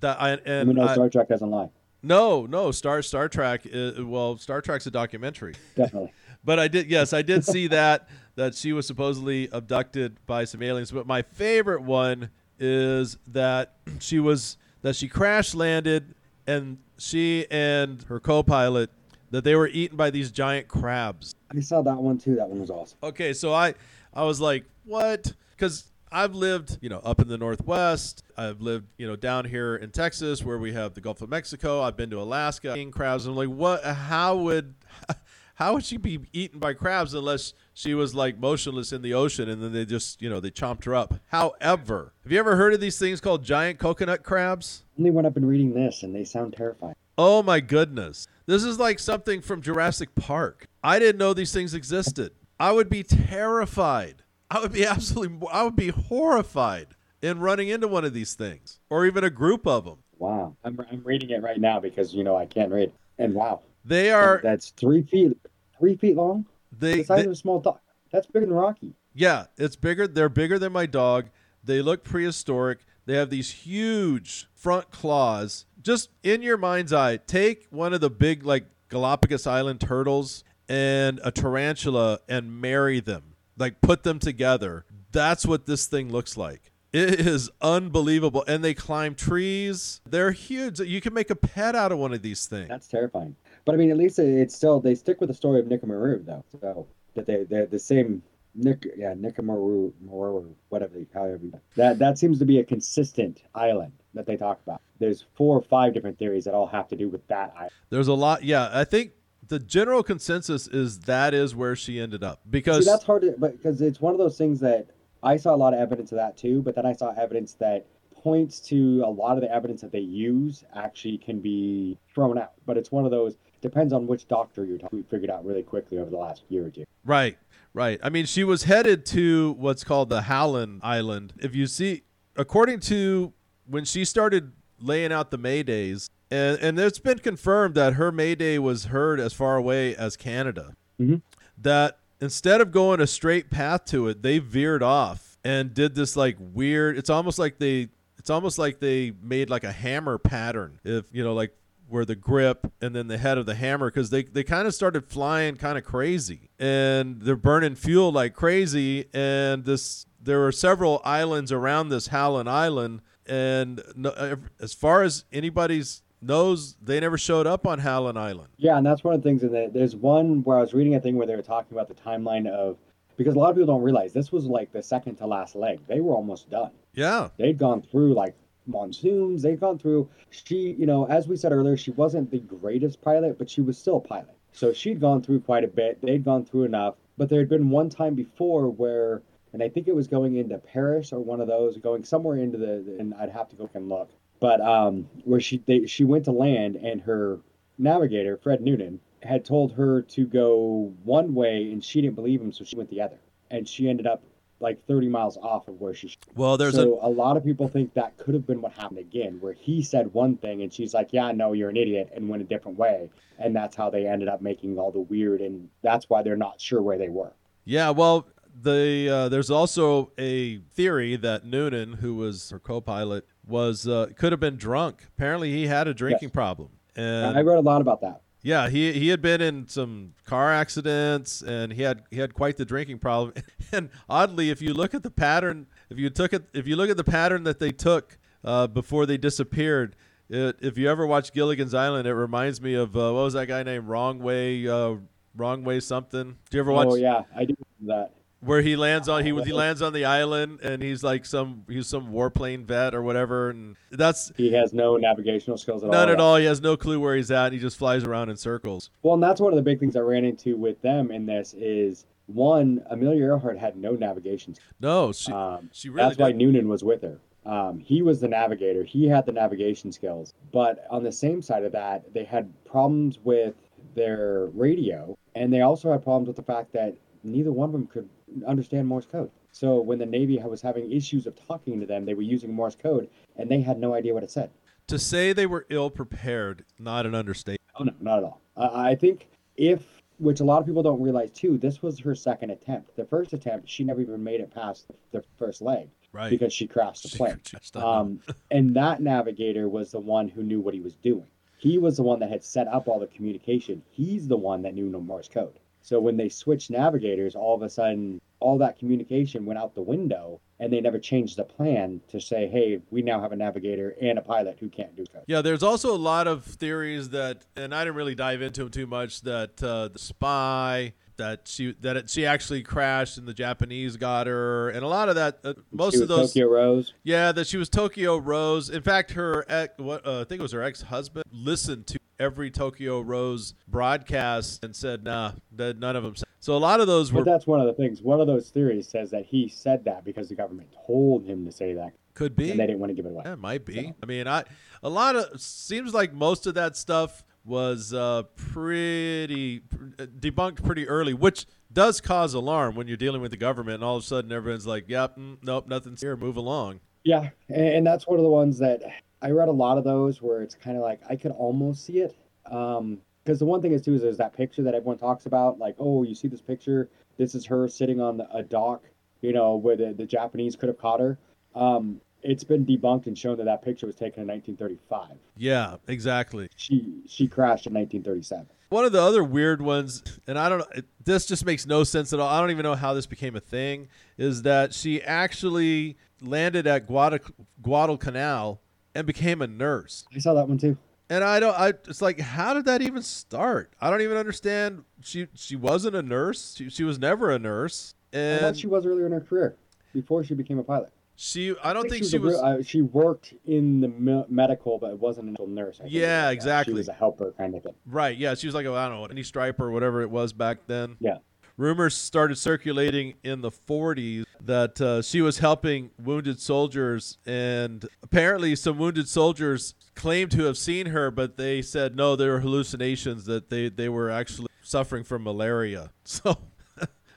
That 0.00 0.20
I, 0.20 0.32
Even 0.32 0.46
and 0.70 0.78
though 0.78 0.82
I- 0.84 0.94
Star 0.94 1.10
Trek 1.10 1.28
doesn't 1.28 1.50
lie, 1.50 1.68
no, 2.02 2.46
no, 2.46 2.70
Star 2.70 3.02
Star 3.02 3.28
Trek. 3.28 3.66
Uh, 3.66 4.06
well, 4.06 4.38
Star 4.38 4.62
Trek's 4.62 4.86
a 4.86 4.90
documentary. 4.90 5.54
definitely. 5.76 6.12
But 6.42 6.58
I 6.58 6.68
did, 6.68 6.90
yes, 6.90 7.12
I 7.12 7.20
did 7.20 7.44
see 7.44 7.66
that 7.66 8.08
that 8.36 8.54
she 8.54 8.72
was 8.72 8.86
supposedly 8.86 9.50
abducted 9.52 10.16
by 10.24 10.44
some 10.44 10.62
aliens. 10.62 10.90
But 10.90 11.06
my 11.06 11.20
favorite 11.20 11.82
one 11.82 12.30
is 12.58 13.18
that 13.26 13.74
she 13.98 14.20
was 14.20 14.56
that 14.80 14.96
she 14.96 15.06
crash 15.06 15.54
landed 15.54 16.14
and 16.46 16.78
she 16.96 17.46
and 17.50 18.02
her 18.04 18.18
co-pilot 18.20 18.88
that 19.30 19.44
they 19.44 19.54
were 19.54 19.68
eaten 19.68 19.96
by 19.96 20.10
these 20.10 20.30
giant 20.30 20.68
crabs. 20.68 21.34
I 21.54 21.60
saw 21.60 21.82
that 21.82 21.96
one 21.96 22.18
too. 22.18 22.36
That 22.36 22.48
one 22.48 22.60
was 22.60 22.70
awesome. 22.70 22.98
Okay, 23.02 23.32
so 23.32 23.52
I 23.52 23.74
I 24.12 24.24
was 24.24 24.40
like, 24.40 24.64
what? 24.84 25.32
Because 25.56 25.90
I've 26.12 26.34
lived, 26.34 26.78
you 26.80 26.88
know, 26.88 26.98
up 26.98 27.20
in 27.20 27.28
the 27.28 27.38
Northwest. 27.38 28.24
I've 28.36 28.60
lived, 28.60 28.88
you 28.98 29.06
know, 29.06 29.16
down 29.16 29.44
here 29.44 29.76
in 29.76 29.90
Texas 29.90 30.44
where 30.44 30.58
we 30.58 30.72
have 30.72 30.94
the 30.94 31.00
Gulf 31.00 31.22
of 31.22 31.28
Mexico. 31.28 31.82
I've 31.82 31.96
been 31.96 32.10
to 32.10 32.20
Alaska, 32.20 32.72
eating 32.72 32.90
crabs. 32.90 33.26
I'm 33.26 33.36
like, 33.36 33.48
what? 33.48 33.84
How 33.84 34.36
would, 34.36 34.74
how 35.54 35.74
would 35.74 35.84
she 35.84 35.96
be 35.96 36.20
eaten 36.32 36.58
by 36.58 36.72
crabs 36.72 37.14
unless 37.14 37.54
she 37.74 37.94
was 37.94 38.12
like 38.12 38.38
motionless 38.38 38.92
in 38.92 39.02
the 39.02 39.14
ocean 39.14 39.48
and 39.48 39.62
then 39.62 39.72
they 39.72 39.84
just, 39.84 40.20
you 40.20 40.28
know, 40.28 40.40
they 40.40 40.50
chomped 40.50 40.84
her 40.84 40.96
up? 40.96 41.14
However, 41.28 42.12
have 42.24 42.32
you 42.32 42.40
ever 42.40 42.56
heard 42.56 42.74
of 42.74 42.80
these 42.80 42.98
things 42.98 43.20
called 43.20 43.44
giant 43.44 43.78
coconut 43.78 44.24
crabs? 44.24 44.82
Only 44.98 45.12
went 45.12 45.28
up 45.28 45.36
and 45.36 45.46
reading 45.46 45.72
this, 45.74 46.02
and 46.02 46.12
they 46.12 46.24
sound 46.24 46.54
terrifying. 46.54 46.96
Oh 47.18 47.42
my 47.42 47.60
goodness. 47.60 48.26
This 48.46 48.64
is 48.64 48.78
like 48.78 48.98
something 48.98 49.40
from 49.42 49.62
Jurassic 49.62 50.14
Park. 50.14 50.66
I 50.82 50.98
didn't 50.98 51.18
know 51.18 51.34
these 51.34 51.52
things 51.52 51.74
existed. 51.74 52.32
I 52.58 52.72
would 52.72 52.88
be 52.88 53.02
terrified. 53.02 54.22
I 54.50 54.60
would 54.60 54.72
be 54.72 54.84
absolutely, 54.86 55.46
I 55.52 55.62
would 55.62 55.76
be 55.76 55.88
horrified 55.88 56.88
in 57.22 57.40
running 57.40 57.68
into 57.68 57.88
one 57.88 58.04
of 58.04 58.14
these 58.14 58.34
things 58.34 58.80
or 58.88 59.04
even 59.06 59.24
a 59.24 59.30
group 59.30 59.66
of 59.66 59.84
them. 59.84 59.98
Wow, 60.18 60.56
I'm 60.64 60.78
I'm 60.90 61.02
reading 61.04 61.30
it 61.30 61.42
right 61.42 61.58
now 61.60 61.80
because 61.80 62.12
you 62.14 62.24
know 62.24 62.36
I 62.36 62.46
can't 62.46 62.70
read. 62.70 62.92
And 63.18 63.34
wow, 63.34 63.60
They 63.84 64.10
are, 64.10 64.40
that's 64.42 64.70
three 64.70 65.02
feet, 65.02 65.36
three 65.78 65.96
feet 65.96 66.16
long. 66.16 66.46
they, 66.78 66.96
The 66.96 67.04
size 67.04 67.18
they- 67.20 67.24
of 67.26 67.32
a 67.32 67.36
small 67.36 67.60
dog. 67.60 67.78
That's 68.12 68.26
bigger 68.26 68.46
than 68.46 68.54
Rocky. 68.54 68.92
yeah, 69.14 69.44
it's 69.56 69.76
bigger. 69.76 70.06
They're 70.08 70.28
bigger 70.28 70.58
than 70.58 70.72
my 70.72 70.86
dog. 70.86 71.26
They 71.62 71.80
look 71.80 72.02
prehistoric. 72.02 72.80
They 73.10 73.16
have 73.16 73.28
these 73.28 73.50
huge 73.50 74.46
front 74.54 74.92
claws. 74.92 75.66
Just 75.82 76.10
in 76.22 76.42
your 76.42 76.56
mind's 76.56 76.92
eye, 76.92 77.16
take 77.16 77.66
one 77.70 77.92
of 77.92 78.00
the 78.00 78.08
big, 78.08 78.46
like 78.46 78.66
Galapagos 78.88 79.48
Island 79.48 79.80
turtles 79.80 80.44
and 80.68 81.18
a 81.24 81.32
tarantula 81.32 82.20
and 82.28 82.60
marry 82.60 83.00
them. 83.00 83.34
Like 83.58 83.80
put 83.80 84.04
them 84.04 84.20
together. 84.20 84.84
That's 85.10 85.44
what 85.44 85.66
this 85.66 85.86
thing 85.86 86.12
looks 86.12 86.36
like. 86.36 86.70
It 86.92 87.18
is 87.18 87.50
unbelievable. 87.60 88.44
And 88.46 88.62
they 88.62 88.74
climb 88.74 89.16
trees. 89.16 90.00
They're 90.08 90.30
huge. 90.30 90.78
You 90.78 91.00
can 91.00 91.12
make 91.12 91.30
a 91.30 91.36
pet 91.36 91.74
out 91.74 91.90
of 91.90 91.98
one 91.98 92.12
of 92.12 92.22
these 92.22 92.46
things. 92.46 92.68
That's 92.68 92.86
terrifying. 92.86 93.34
But 93.64 93.74
I 93.74 93.78
mean, 93.78 93.90
at 93.90 93.96
least 93.96 94.20
it's 94.20 94.54
still 94.54 94.78
they 94.78 94.94
stick 94.94 95.20
with 95.20 95.30
the 95.30 95.34
story 95.34 95.58
of 95.58 95.66
Nikamaru 95.66 96.24
though. 96.24 96.44
So 96.52 96.86
that 97.16 97.26
they 97.26 97.42
they're 97.42 97.66
the 97.66 97.80
same 97.80 98.22
Nick 98.54 98.86
yeah 98.96 99.14
Nikamaru 99.14 99.92
Maru 100.00 100.54
whatever 100.68 100.94
however 101.14 101.40
that 101.76 101.98
that 101.98 102.18
seems 102.18 102.38
to 102.38 102.44
be 102.44 102.58
a 102.58 102.64
consistent 102.64 103.42
island 103.54 103.92
that 104.14 104.26
they 104.26 104.36
talk 104.36 104.60
about. 104.66 104.80
There's 104.98 105.24
four 105.34 105.56
or 105.56 105.62
five 105.62 105.94
different 105.94 106.18
theories 106.18 106.44
that 106.44 106.54
all 106.54 106.66
have 106.66 106.88
to 106.88 106.96
do 106.96 107.08
with 107.08 107.26
that 107.28 107.52
island. 107.56 107.70
There's 107.90 108.08
a 108.08 108.14
lot. 108.14 108.42
Yeah, 108.42 108.68
I 108.72 108.84
think 108.84 109.12
the 109.46 109.58
general 109.58 110.02
consensus 110.02 110.66
is 110.66 111.00
that 111.00 111.34
is 111.34 111.54
where 111.54 111.76
she 111.76 112.00
ended 112.00 112.22
up 112.22 112.40
because 112.48 112.84
See, 112.84 112.90
that's 112.90 113.04
hard 113.04 113.22
to, 113.22 113.34
but 113.38 113.56
because 113.56 113.80
it's 113.80 114.00
one 114.00 114.12
of 114.12 114.18
those 114.18 114.36
things 114.36 114.60
that 114.60 114.86
I 115.22 115.36
saw 115.36 115.54
a 115.54 115.56
lot 115.56 115.74
of 115.74 115.80
evidence 115.80 116.12
of 116.12 116.16
that 116.16 116.36
too, 116.36 116.62
but 116.62 116.74
then 116.74 116.86
I 116.86 116.92
saw 116.92 117.12
evidence 117.12 117.54
that 117.54 117.86
points 118.14 118.60
to 118.60 119.02
a 119.04 119.10
lot 119.10 119.36
of 119.36 119.40
the 119.40 119.52
evidence 119.52 119.80
that 119.80 119.92
they 119.92 120.00
use 120.00 120.64
actually 120.74 121.18
can 121.18 121.40
be 121.40 121.98
thrown 122.14 122.38
out. 122.38 122.52
But 122.66 122.76
it's 122.76 122.92
one 122.92 123.04
of 123.04 123.10
those 123.10 123.36
depends 123.60 123.92
on 123.92 124.06
which 124.06 124.26
doctor 124.28 124.64
you're 124.64 124.78
talking. 124.78 124.98
We 125.00 125.04
figured 125.04 125.30
out 125.30 125.44
really 125.44 125.62
quickly 125.62 125.98
over 125.98 126.10
the 126.10 126.16
last 126.16 126.42
year 126.48 126.66
or 126.66 126.70
two. 126.70 126.84
Right, 127.04 127.36
right. 127.74 127.98
I 128.02 128.08
mean, 128.08 128.26
she 128.26 128.44
was 128.44 128.64
headed 128.64 129.04
to 129.06 129.52
what's 129.58 129.84
called 129.84 130.08
the 130.08 130.22
Howland 130.22 130.80
Island. 130.82 131.34
If 131.38 131.54
you 131.54 131.66
see, 131.66 132.02
according 132.36 132.80
to 132.80 133.32
when 133.66 133.84
she 133.84 134.04
started 134.04 134.52
laying 134.80 135.12
out 135.12 135.30
the 135.30 135.38
Maydays, 135.38 136.08
and, 136.30 136.58
and 136.60 136.78
it's 136.78 136.98
been 136.98 137.18
confirmed 137.18 137.74
that 137.74 137.94
her 137.94 138.10
Mayday 138.12 138.58
was 138.58 138.86
heard 138.86 139.20
as 139.20 139.32
far 139.32 139.56
away 139.56 139.94
as 139.96 140.16
Canada, 140.16 140.74
Mhm. 141.00 141.22
that 141.58 141.98
instead 142.20 142.60
of 142.60 142.70
going 142.70 143.00
a 143.00 143.06
straight 143.06 143.50
path 143.50 143.84
to 143.86 144.08
it, 144.08 144.22
they 144.22 144.38
veered 144.38 144.82
off 144.82 145.38
and 145.44 145.72
did 145.74 145.94
this 145.94 146.16
like 146.16 146.36
weird, 146.38 146.96
it's 146.98 147.10
almost 147.10 147.38
like 147.38 147.58
they. 147.58 147.88
It's 148.18 148.28
almost 148.28 148.58
like 148.58 148.80
they 148.80 149.12
made 149.22 149.48
like 149.48 149.64
a 149.64 149.72
hammer 149.72 150.18
pattern. 150.18 150.78
If 150.84 151.06
you 151.10 151.24
know, 151.24 151.32
like 151.32 151.56
where 151.90 152.04
the 152.04 152.14
grip 152.14 152.72
and 152.80 152.94
then 152.94 153.08
the 153.08 153.18
head 153.18 153.36
of 153.36 153.46
the 153.46 153.54
hammer 153.54 153.90
because 153.90 154.10
they, 154.10 154.22
they 154.22 154.44
kind 154.44 154.66
of 154.66 154.74
started 154.74 155.04
flying 155.04 155.56
kind 155.56 155.76
of 155.76 155.84
crazy 155.84 156.50
and 156.58 157.22
they're 157.22 157.36
burning 157.36 157.74
fuel 157.74 158.12
like 158.12 158.34
crazy 158.34 159.06
and 159.12 159.64
this 159.64 160.06
there 160.22 160.38
were 160.38 160.52
several 160.52 161.00
islands 161.04 161.50
around 161.50 161.88
this 161.88 162.08
Howland 162.08 162.48
Island 162.48 163.00
and 163.26 163.82
no, 163.96 164.36
as 164.60 164.74
far 164.74 165.02
as 165.02 165.24
anybody's 165.32 166.02
knows 166.22 166.76
they 166.82 167.00
never 167.00 167.16
showed 167.16 167.46
up 167.46 167.66
on 167.66 167.78
Howland 167.78 168.18
Island. 168.18 168.48
Yeah, 168.58 168.76
and 168.76 168.84
that's 168.84 169.02
one 169.02 169.14
of 169.14 169.22
the 169.22 169.28
things. 169.28 169.42
In 169.42 169.52
the, 169.52 169.70
there's 169.72 169.96
one 169.96 170.42
where 170.42 170.58
I 170.58 170.60
was 170.60 170.74
reading 170.74 170.94
a 170.94 171.00
thing 171.00 171.16
where 171.16 171.26
they 171.26 171.36
were 171.36 171.42
talking 171.42 171.76
about 171.76 171.88
the 171.88 171.94
timeline 171.94 172.46
of 172.46 172.76
because 173.16 173.34
a 173.34 173.38
lot 173.38 173.50
of 173.50 173.56
people 173.56 173.74
don't 173.74 173.82
realize 173.82 174.12
this 174.12 174.32
was 174.32 174.46
like 174.46 174.72
the 174.72 174.82
second 174.82 175.16
to 175.16 175.26
last 175.26 175.54
leg. 175.54 175.80
They 175.86 176.00
were 176.00 176.14
almost 176.14 176.50
done. 176.50 176.70
Yeah. 176.94 177.28
They'd 177.38 177.58
gone 177.58 177.82
through 177.82 178.14
like 178.14 178.34
monsoons. 178.70 179.42
They'd 179.42 179.60
gone 179.60 179.78
through. 179.78 180.08
She, 180.30 180.76
you 180.78 180.86
know, 180.86 181.06
as 181.06 181.28
we 181.28 181.36
said 181.36 181.52
earlier, 181.52 181.76
she 181.76 181.90
wasn't 181.92 182.30
the 182.30 182.40
greatest 182.40 183.00
pilot, 183.02 183.38
but 183.38 183.50
she 183.50 183.60
was 183.60 183.78
still 183.78 183.98
a 183.98 184.00
pilot. 184.00 184.36
So 184.52 184.72
she'd 184.72 185.00
gone 185.00 185.22
through 185.22 185.40
quite 185.40 185.64
a 185.64 185.68
bit. 185.68 186.00
They'd 186.02 186.24
gone 186.24 186.44
through 186.44 186.64
enough. 186.64 186.94
But 187.16 187.28
there 187.28 187.40
had 187.40 187.48
been 187.48 187.70
one 187.70 187.90
time 187.90 188.14
before 188.14 188.68
where, 188.68 189.22
and 189.52 189.62
I 189.62 189.68
think 189.68 189.88
it 189.88 189.94
was 189.94 190.08
going 190.08 190.36
into 190.36 190.58
Paris 190.58 191.12
or 191.12 191.20
one 191.20 191.40
of 191.40 191.48
those, 191.48 191.76
going 191.78 192.04
somewhere 192.04 192.36
into 192.36 192.58
the, 192.58 192.96
and 192.98 193.14
I'd 193.14 193.30
have 193.30 193.48
to 193.50 193.56
go 193.56 193.68
and 193.74 193.88
look. 193.88 194.10
But 194.40 194.60
um, 194.62 195.06
where 195.24 195.40
she 195.40 195.62
they, 195.66 195.86
she 195.86 196.04
went 196.04 196.24
to 196.24 196.32
land, 196.32 196.76
and 196.76 197.00
her 197.02 197.40
navigator 197.78 198.38
Fred 198.38 198.62
Noonan 198.62 199.00
had 199.22 199.44
told 199.44 199.72
her 199.72 200.02
to 200.02 200.24
go 200.24 200.94
one 201.04 201.34
way, 201.34 201.70
and 201.70 201.84
she 201.84 202.00
didn't 202.00 202.16
believe 202.16 202.40
him, 202.40 202.52
so 202.52 202.64
she 202.64 202.76
went 202.76 202.88
the 202.88 203.02
other, 203.02 203.18
and 203.50 203.68
she 203.68 203.88
ended 203.88 204.06
up 204.06 204.22
like 204.60 204.86
30 204.86 205.08
miles 205.08 205.36
off 205.38 205.68
of 205.68 205.80
where 205.80 205.94
she 205.94 206.14
Well, 206.36 206.56
there's 206.56 206.74
so 206.74 206.98
a, 207.02 207.08
lot 207.08 207.36
of 207.36 207.44
people 207.44 207.66
think 207.66 207.94
that 207.94 208.16
could 208.18 208.34
have 208.34 208.46
been 208.46 208.60
what 208.60 208.72
happened 208.72 208.98
again, 208.98 209.38
where 209.40 209.54
he 209.54 209.82
said 209.82 210.12
one 210.12 210.36
thing 210.36 210.62
and 210.62 210.72
she's 210.72 210.94
like, 210.94 211.08
"Yeah, 211.12 211.32
no, 211.32 211.52
you're 211.52 211.70
an 211.70 211.76
idiot," 211.76 212.12
and 212.14 212.28
went 212.28 212.42
a 212.42 212.46
different 212.46 212.78
way, 212.78 213.10
and 213.38 213.56
that's 213.56 213.74
how 213.74 213.90
they 213.90 214.06
ended 214.06 214.28
up 214.28 214.42
making 214.42 214.78
all 214.78 214.92
the 214.92 215.00
weird, 215.00 215.40
and 215.40 215.68
that's 215.82 216.08
why 216.08 216.22
they're 216.22 216.36
not 216.36 216.60
sure 216.60 216.82
where 216.82 216.98
they 216.98 217.08
were. 217.08 217.32
yeah. 217.64 217.90
Well, 217.90 218.26
the 218.62 219.08
uh, 219.08 219.28
there's 219.28 219.50
also 219.50 220.12
a 220.18 220.58
theory 220.58 221.16
that 221.16 221.44
Noonan, 221.44 221.94
who 221.94 222.14
was 222.14 222.50
her 222.50 222.58
co-pilot, 222.58 223.26
was 223.46 223.88
uh, 223.88 224.08
could 224.16 224.32
have 224.32 224.40
been 224.40 224.56
drunk. 224.56 225.06
Apparently, 225.16 225.50
he 225.52 225.66
had 225.66 225.88
a 225.88 225.94
drinking 225.94 226.30
problem, 226.30 226.70
and 226.96 227.36
I 227.36 227.40
read 227.40 227.58
a 227.58 227.62
lot 227.62 227.80
about 227.80 228.00
that. 228.02 228.20
Yeah, 228.42 228.68
he 228.68 228.92
he 228.92 229.08
had 229.08 229.20
been 229.20 229.40
in 229.40 229.68
some 229.68 230.14
car 230.24 230.52
accidents 230.52 231.42
and 231.42 231.72
he 231.72 231.82
had 231.82 232.04
he 232.10 232.18
had 232.18 232.34
quite 232.34 232.56
the 232.56 232.64
drinking 232.64 232.98
problem. 232.98 233.34
And 233.72 233.90
oddly, 234.08 234.50
if 234.50 234.60
you 234.60 234.74
look 234.74 234.94
at 234.94 235.04
the 235.04 235.12
pattern, 235.12 235.68
if 235.90 235.98
you 235.98 236.10
took 236.10 236.32
it, 236.32 236.44
if 236.52 236.66
you 236.66 236.74
look 236.74 236.90
at 236.90 236.96
the 236.96 237.04
pattern 237.04 237.44
that 237.44 237.60
they 237.60 237.70
took 237.70 238.18
uh, 238.42 238.66
before 238.66 239.06
they 239.06 239.16
disappeared, 239.16 239.94
it, 240.28 240.56
if 240.60 240.76
you 240.76 240.90
ever 240.90 241.06
watch 241.06 241.32
Gilligan's 241.32 241.72
Island, 241.72 242.08
it 242.08 242.14
reminds 242.14 242.60
me 242.60 242.74
of 242.74 242.96
uh, 242.96 243.12
what 243.12 243.22
was 243.22 243.34
that 243.34 243.46
guy 243.46 243.62
named 243.62 243.86
Wrong 243.86 244.18
Way, 244.18 244.66
uh, 244.66 244.96
Wrong 245.36 245.62
Way 245.62 245.78
something. 245.78 246.36
Do 246.50 246.56
you 246.56 246.60
ever 246.60 246.72
watch 246.72 246.88
Oh 246.90 246.96
yeah, 246.96 247.22
I 247.36 247.44
do 247.44 247.54
that. 247.82 248.12
Where 248.40 248.62
he 248.62 248.74
lands 248.76 249.08
on 249.08 249.24
he 249.24 249.30
he 249.44 249.52
lands 249.52 249.82
on 249.82 249.92
the 249.92 250.04
island 250.04 250.60
and 250.62 250.82
he's 250.82 251.02
like 251.04 251.26
some 251.26 251.64
he's 251.68 251.86
some 251.86 252.10
warplane 252.12 252.64
vet 252.64 252.94
or 252.94 253.02
whatever, 253.02 253.50
and 253.50 253.76
that's 253.90 254.32
He 254.36 254.52
has 254.52 254.72
no 254.72 254.96
navigational 254.96 255.56
skills 255.58 255.82
at 255.82 255.86
all. 255.86 255.92
none 255.92 256.08
at 256.08 256.20
all. 256.20 256.36
He 256.36 256.44
has 256.46 256.60
no 256.60 256.76
clue 256.76 256.98
where 257.00 257.16
he's 257.16 257.30
at. 257.30 257.46
And 257.46 257.54
he 257.54 257.60
just 257.60 257.76
flies 257.76 258.04
around 258.04 258.30
in 258.30 258.36
circles. 258.36 258.90
Well, 259.02 259.14
and 259.14 259.22
that's 259.22 259.40
one 259.40 259.52
of 259.52 259.56
the 259.56 259.62
big 259.62 259.78
things 259.80 259.94
I 259.96 260.00
ran 260.00 260.24
into 260.24 260.56
with 260.56 260.80
them 260.82 261.10
in 261.10 261.26
this 261.26 261.54
is 261.54 262.06
one, 262.26 262.80
Amelia 262.90 263.24
Earhart 263.24 263.58
had 263.58 263.76
no 263.76 263.92
navigation. 263.92 264.54
skills. 264.54 264.68
No, 264.80 265.12
she 265.12 265.32
Um, 265.32 265.68
she 265.72 265.88
really 265.88 266.08
That's 266.08 266.18
why 266.18 266.28
didn't. 266.32 266.38
Noonan 266.42 266.68
was 266.68 266.84
with 266.84 267.02
her. 267.02 267.18
Um, 267.44 267.78
he 267.80 268.02
was 268.02 268.20
the 268.20 268.28
navigator. 268.28 268.84
He 268.84 269.06
had 269.06 269.26
the 269.26 269.32
navigation 269.32 269.90
skills. 269.90 270.34
But 270.52 270.84
on 270.90 271.02
the 271.02 271.10
same 271.10 271.42
side 271.42 271.64
of 271.64 271.72
that, 271.72 272.12
they 272.14 272.22
had 272.24 272.52
problems 272.64 273.18
with 273.24 273.54
their 273.96 274.46
radio, 274.54 275.16
and 275.34 275.52
they 275.52 275.62
also 275.62 275.90
had 275.90 276.04
problems 276.04 276.28
with 276.28 276.36
the 276.36 276.42
fact 276.42 276.72
that 276.74 276.94
neither 277.24 277.50
one 277.50 277.68
of 277.68 277.72
them 277.72 277.86
could 277.86 278.08
understand 278.46 278.86
Morse 278.88 279.06
code. 279.06 279.30
So 279.52 279.80
when 279.80 279.98
the 279.98 280.06
Navy 280.06 280.38
was 280.38 280.62
having 280.62 280.90
issues 280.92 281.26
of 281.26 281.34
talking 281.46 281.80
to 281.80 281.86
them, 281.86 282.04
they 282.04 282.14
were 282.14 282.22
using 282.22 282.52
Morse 282.52 282.76
code, 282.76 283.08
and 283.36 283.50
they 283.50 283.60
had 283.60 283.78
no 283.78 283.94
idea 283.94 284.14
what 284.14 284.22
it 284.22 284.30
said. 284.30 284.50
To 284.88 284.98
say 284.98 285.32
they 285.32 285.46
were 285.46 285.66
ill 285.70 285.90
prepared, 285.90 286.64
not 286.78 287.06
an 287.06 287.14
understatement. 287.14 287.60
Oh 287.78 287.84
no, 287.84 287.92
not 288.00 288.18
at 288.18 288.24
all. 288.24 288.40
I 288.56 288.90
I 288.90 288.94
think 288.94 289.28
if, 289.56 289.82
which 290.18 290.40
a 290.40 290.44
lot 290.44 290.60
of 290.60 290.66
people 290.66 290.82
don't 290.82 291.00
realize 291.00 291.30
too, 291.30 291.58
this 291.58 291.82
was 291.82 291.98
her 292.00 292.14
second 292.14 292.50
attempt. 292.50 292.96
The 292.96 293.04
first 293.04 293.32
attempt, 293.32 293.68
she 293.68 293.84
never 293.84 294.00
even 294.00 294.22
made 294.22 294.40
it 294.40 294.52
past 294.54 294.86
the 295.12 295.22
first 295.38 295.60
leg 295.62 295.88
Right. 296.12 296.28
because 296.30 296.52
she 296.52 296.66
crashed 296.66 297.04
the 297.10 297.16
plane. 297.16 297.40
Um, 297.76 298.20
and 298.50 298.74
that 298.74 299.00
navigator 299.00 299.68
was 299.68 299.92
the 299.92 300.00
one 300.00 300.26
who 300.28 300.42
knew 300.42 300.60
what 300.60 300.74
he 300.74 300.80
was 300.80 300.96
doing. 300.96 301.26
He 301.58 301.78
was 301.78 301.96
the 301.98 302.02
one 302.02 302.18
that 302.20 302.30
had 302.30 302.42
set 302.42 302.66
up 302.66 302.88
all 302.88 302.98
the 302.98 303.06
communication. 303.06 303.82
He's 303.92 304.26
the 304.26 304.36
one 304.36 304.62
that 304.62 304.74
knew 304.74 304.86
no 304.88 305.00
Morse 305.00 305.28
code. 305.28 305.60
So 305.82 306.00
when 306.00 306.16
they 306.16 306.28
switched 306.28 306.70
navigators, 306.70 307.34
all 307.34 307.54
of 307.54 307.62
a 307.62 307.70
sudden, 307.70 308.20
all 308.38 308.58
that 308.58 308.78
communication 308.78 309.44
went 309.46 309.58
out 309.58 309.74
the 309.74 309.82
window, 309.82 310.40
and 310.58 310.72
they 310.72 310.80
never 310.80 310.98
changed 310.98 311.36
the 311.36 311.44
plan 311.44 312.00
to 312.08 312.20
say, 312.20 312.48
"Hey, 312.48 312.80
we 312.90 313.02
now 313.02 313.20
have 313.20 313.32
a 313.32 313.36
navigator 313.36 313.96
and 314.00 314.18
a 314.18 314.22
pilot 314.22 314.58
who 314.60 314.68
can't 314.68 314.94
do 314.96 315.04
code." 315.12 315.24
Yeah, 315.26 315.42
there's 315.42 315.62
also 315.62 315.94
a 315.94 315.98
lot 315.98 316.26
of 316.26 316.44
theories 316.44 317.10
that, 317.10 317.46
and 317.56 317.74
I 317.74 317.84
didn't 317.84 317.96
really 317.96 318.14
dive 318.14 318.42
into 318.42 318.62
them 318.62 318.70
too 318.70 318.86
much. 318.86 319.22
That 319.22 319.62
uh, 319.62 319.88
the 319.88 319.98
spy, 319.98 320.94
that 321.16 321.46
she 321.46 321.74
that 321.80 321.96
it, 321.96 322.10
she 322.10 322.26
actually 322.26 322.62
crashed 322.62 323.18
and 323.18 323.28
the 323.28 323.34
Japanese 323.34 323.96
got 323.96 324.26
her, 324.26 324.70
and 324.70 324.82
a 324.82 324.88
lot 324.88 325.08
of 325.08 325.14
that. 325.16 325.40
Uh, 325.44 325.54
most 325.70 326.00
of 326.00 326.08
those, 326.08 326.32
Tokyo 326.32 326.48
Rose. 326.48 326.94
yeah, 327.04 327.30
that 327.32 327.46
she 327.46 327.56
was 327.56 327.68
Tokyo 327.68 328.16
Rose. 328.16 328.70
In 328.70 328.82
fact, 328.82 329.12
her 329.12 329.44
ex, 329.48 329.74
what 329.78 330.06
uh, 330.06 330.22
I 330.22 330.24
think 330.24 330.40
it 330.40 330.42
was 330.42 330.52
her 330.52 330.62
ex 330.62 330.82
husband 330.82 331.24
listened 331.30 331.86
to 331.88 331.99
every 332.20 332.50
Tokyo 332.50 333.00
Rose 333.00 333.54
broadcast 333.66 334.62
and 334.64 334.76
said, 334.76 335.02
"Nah, 335.02 335.32
that 335.56 335.78
none 335.78 335.96
of 335.96 336.04
them." 336.04 336.14
So 336.38 336.56
a 336.56 336.58
lot 336.58 336.80
of 336.80 336.86
those 336.86 337.12
were 337.12 337.24
But 337.24 337.30
that's 337.32 337.46
one 337.46 337.60
of 337.60 337.66
the 337.66 337.72
things. 337.72 338.00
One 338.02 338.20
of 338.20 338.26
those 338.26 338.50
theories 338.50 338.86
says 338.88 339.10
that 339.10 339.24
he 339.26 339.48
said 339.48 339.84
that 339.84 340.04
because 340.04 340.28
the 340.28 340.34
government 340.34 340.68
told 340.86 341.24
him 341.26 341.44
to 341.46 341.52
say 341.52 341.74
that, 341.74 341.92
could 342.14 342.36
be. 342.36 342.50
and 342.50 342.60
they 342.60 342.66
didn't 342.66 342.78
want 342.80 342.90
to 342.90 342.94
give 342.94 343.06
it 343.06 343.10
away. 343.12 343.22
Yeah, 343.24 343.32
it 343.32 343.38
might 343.38 343.64
be. 343.66 343.74
So- 343.88 343.94
I 344.02 344.06
mean, 344.06 344.28
I 344.28 344.44
a 344.82 344.88
lot 344.88 345.16
of 345.16 345.40
seems 345.40 345.92
like 345.94 346.12
most 346.12 346.46
of 346.46 346.54
that 346.54 346.76
stuff 346.76 347.24
was 347.44 347.92
uh, 347.94 348.22
pretty 348.36 349.60
debunked 349.60 350.62
pretty 350.62 350.86
early, 350.86 351.14
which 351.14 351.46
does 351.72 352.00
cause 352.00 352.34
alarm 352.34 352.74
when 352.74 352.86
you're 352.86 352.96
dealing 352.96 353.22
with 353.22 353.30
the 353.30 353.36
government, 353.36 353.76
and 353.76 353.84
all 353.84 353.96
of 353.96 354.02
a 354.02 354.06
sudden 354.06 354.30
everyone's 354.32 354.66
like, 354.66 354.84
"Yep, 354.88 355.16
mm, 355.16 355.38
nope, 355.42 355.66
nothing's 355.68 356.00
here. 356.00 356.16
Move 356.16 356.36
along." 356.36 356.80
Yeah, 357.04 357.30
and, 357.48 357.66
and 357.66 357.86
that's 357.86 358.06
one 358.06 358.18
of 358.18 358.24
the 358.24 358.30
ones 358.30 358.58
that 358.58 358.82
I 359.22 359.30
read 359.30 359.48
a 359.48 359.52
lot 359.52 359.78
of 359.78 359.84
those 359.84 360.22
where 360.22 360.42
it's 360.42 360.54
kind 360.54 360.76
of 360.76 360.82
like 360.82 361.00
I 361.08 361.16
could 361.16 361.32
almost 361.32 361.84
see 361.84 361.98
it. 362.00 362.16
Um, 362.50 362.98
because 363.24 363.38
the 363.38 363.44
one 363.44 363.60
thing 363.60 363.72
is 363.72 363.82
too 363.82 363.94
is 363.94 364.00
there's 364.02 364.16
that 364.16 364.32
picture 364.34 364.62
that 364.62 364.74
everyone 364.74 364.96
talks 364.98 365.26
about, 365.26 365.58
like, 365.58 365.74
oh, 365.78 366.02
you 366.04 366.14
see 366.14 366.26
this 366.26 366.40
picture? 366.40 366.88
This 367.18 367.34
is 367.34 367.44
her 367.46 367.68
sitting 367.68 368.00
on 368.00 368.22
a 368.32 368.42
dock, 368.42 368.82
you 369.20 369.32
know, 369.34 369.56
where 369.56 369.76
the, 369.76 369.92
the 369.92 370.06
Japanese 370.06 370.56
could 370.56 370.68
have 370.70 370.78
caught 370.78 371.00
her. 371.00 371.18
Um, 371.54 372.00
it's 372.22 372.44
been 372.44 372.64
debunked 372.64 373.06
and 373.06 373.16
shown 373.16 373.36
that 373.36 373.44
that 373.44 373.62
picture 373.62 373.86
was 373.86 373.94
taken 373.96 374.22
in 374.22 374.28
1935. 374.28 375.18
Yeah, 375.36 375.76
exactly. 375.86 376.48
She 376.56 377.02
she 377.06 377.28
crashed 377.28 377.66
in 377.66 377.74
1937. 377.74 378.46
One 378.70 378.84
of 378.84 378.92
the 378.92 379.02
other 379.02 379.22
weird 379.24 379.60
ones, 379.60 380.02
and 380.26 380.38
I 380.38 380.48
don't 380.48 380.60
know, 380.60 380.66
it- 380.74 380.86
this 381.04 381.26
just 381.26 381.44
makes 381.44 381.66
no 381.66 381.82
sense 381.84 382.12
at 382.12 382.20
all. 382.20 382.28
I 382.28 382.40
don't 382.40 382.50
even 382.50 382.62
know 382.62 382.74
how 382.74 382.94
this 382.94 383.06
became 383.06 383.36
a 383.36 383.40
thing. 383.40 383.88
Is 384.16 384.42
that 384.42 384.72
she 384.74 385.02
actually 385.02 385.96
landed 386.22 386.66
at 386.66 386.86
Guadal- 386.88 387.32
Guadalcanal 387.62 388.60
and 388.94 389.06
became 389.06 389.42
a 389.42 389.46
nurse? 389.46 390.04
I 390.14 390.18
saw 390.18 390.34
that 390.34 390.48
one 390.48 390.58
too. 390.58 390.76
And 391.08 391.24
I 391.24 391.40
don't. 391.40 391.54
I 391.58 391.68
it's 391.70 392.00
like, 392.02 392.20
how 392.20 392.54
did 392.54 392.66
that 392.66 392.82
even 392.82 393.02
start? 393.02 393.72
I 393.80 393.90
don't 393.90 394.00
even 394.02 394.16
understand. 394.16 394.84
She 395.02 395.26
she 395.34 395.56
wasn't 395.56 395.96
a 395.96 396.02
nurse. 396.02 396.54
She, 396.56 396.70
she 396.70 396.84
was 396.84 396.98
never 396.98 397.30
a 397.30 397.38
nurse, 397.38 397.94
I 398.12 398.16
and 398.18 398.40
thought 398.40 398.56
she 398.56 398.68
was 398.68 398.86
earlier 398.86 399.06
in 399.06 399.12
her 399.12 399.20
career, 399.20 399.56
before 399.92 400.22
she 400.22 400.34
became 400.34 400.58
a 400.60 400.62
pilot. 400.62 400.92
she. 401.16 401.54
I 401.64 401.72
don't 401.72 401.88
think 401.90 402.02
was 402.02 402.10
she 402.10 402.18
was. 402.18 402.34
real- 402.34 402.44
uh, 402.44 402.62
she 402.62 402.82
worked 402.82 403.34
in 403.44 403.80
the 403.80 403.88
me- 403.88 404.24
medical, 404.28 404.78
but 404.78 404.90
it 404.92 405.00
wasn't 405.00 405.26
an 405.28 405.34
actual 405.34 405.48
nurse. 405.48 405.80
I. 405.82 405.86
Yeah, 405.88 406.28
Uh, 406.28 406.30
exactly. 406.30 406.74
She 406.74 406.78
was 406.78 406.88
a 406.88 406.92
helper 406.92 407.32
kind 407.36 407.56
of 407.56 407.64
thing. 407.64 407.74
Right. 407.86 408.16
Yeah. 408.16 408.34
She 408.34 408.46
was 408.46 408.54
like, 408.54 408.66
a, 408.66 408.72
I 408.72 408.88
don't 408.88 408.98
know, 409.00 409.06
any 409.06 409.24
striper 409.24 409.64
or 409.66 409.70
whatever 409.72 410.02
it 410.02 410.10
was 410.10 410.32
back 410.32 410.58
then. 410.68 410.96
Yeah. 411.00 411.18
Rumors 411.56 411.94
started 411.96 412.38
circulating 412.38 413.14
in 413.24 413.40
the 413.42 413.50
40s 413.50 414.24
that 414.44 414.80
uh, 414.80 415.02
she 415.02 415.20
was 415.20 415.38
helping 415.38 415.90
wounded 416.02 416.40
soldiers, 416.40 417.18
and 417.26 417.86
apparently, 418.02 418.56
some 418.56 418.78
wounded 418.78 419.08
soldiers 419.08 419.74
claimed 419.94 420.30
to 420.32 420.44
have 420.44 420.56
seen 420.56 420.86
her, 420.86 421.10
but 421.10 421.36
they 421.36 421.62
said 421.62 421.96
no, 421.96 422.16
they 422.16 422.28
were 422.28 422.40
hallucinations, 422.40 423.24
that 423.26 423.50
they, 423.50 423.68
they 423.68 423.88
were 423.88 424.10
actually 424.10 424.48
suffering 424.62 425.04
from 425.04 425.24
malaria. 425.24 425.90
So, 426.04 426.36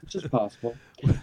which 0.02 0.16
is 0.16 0.28
possible. 0.28 0.76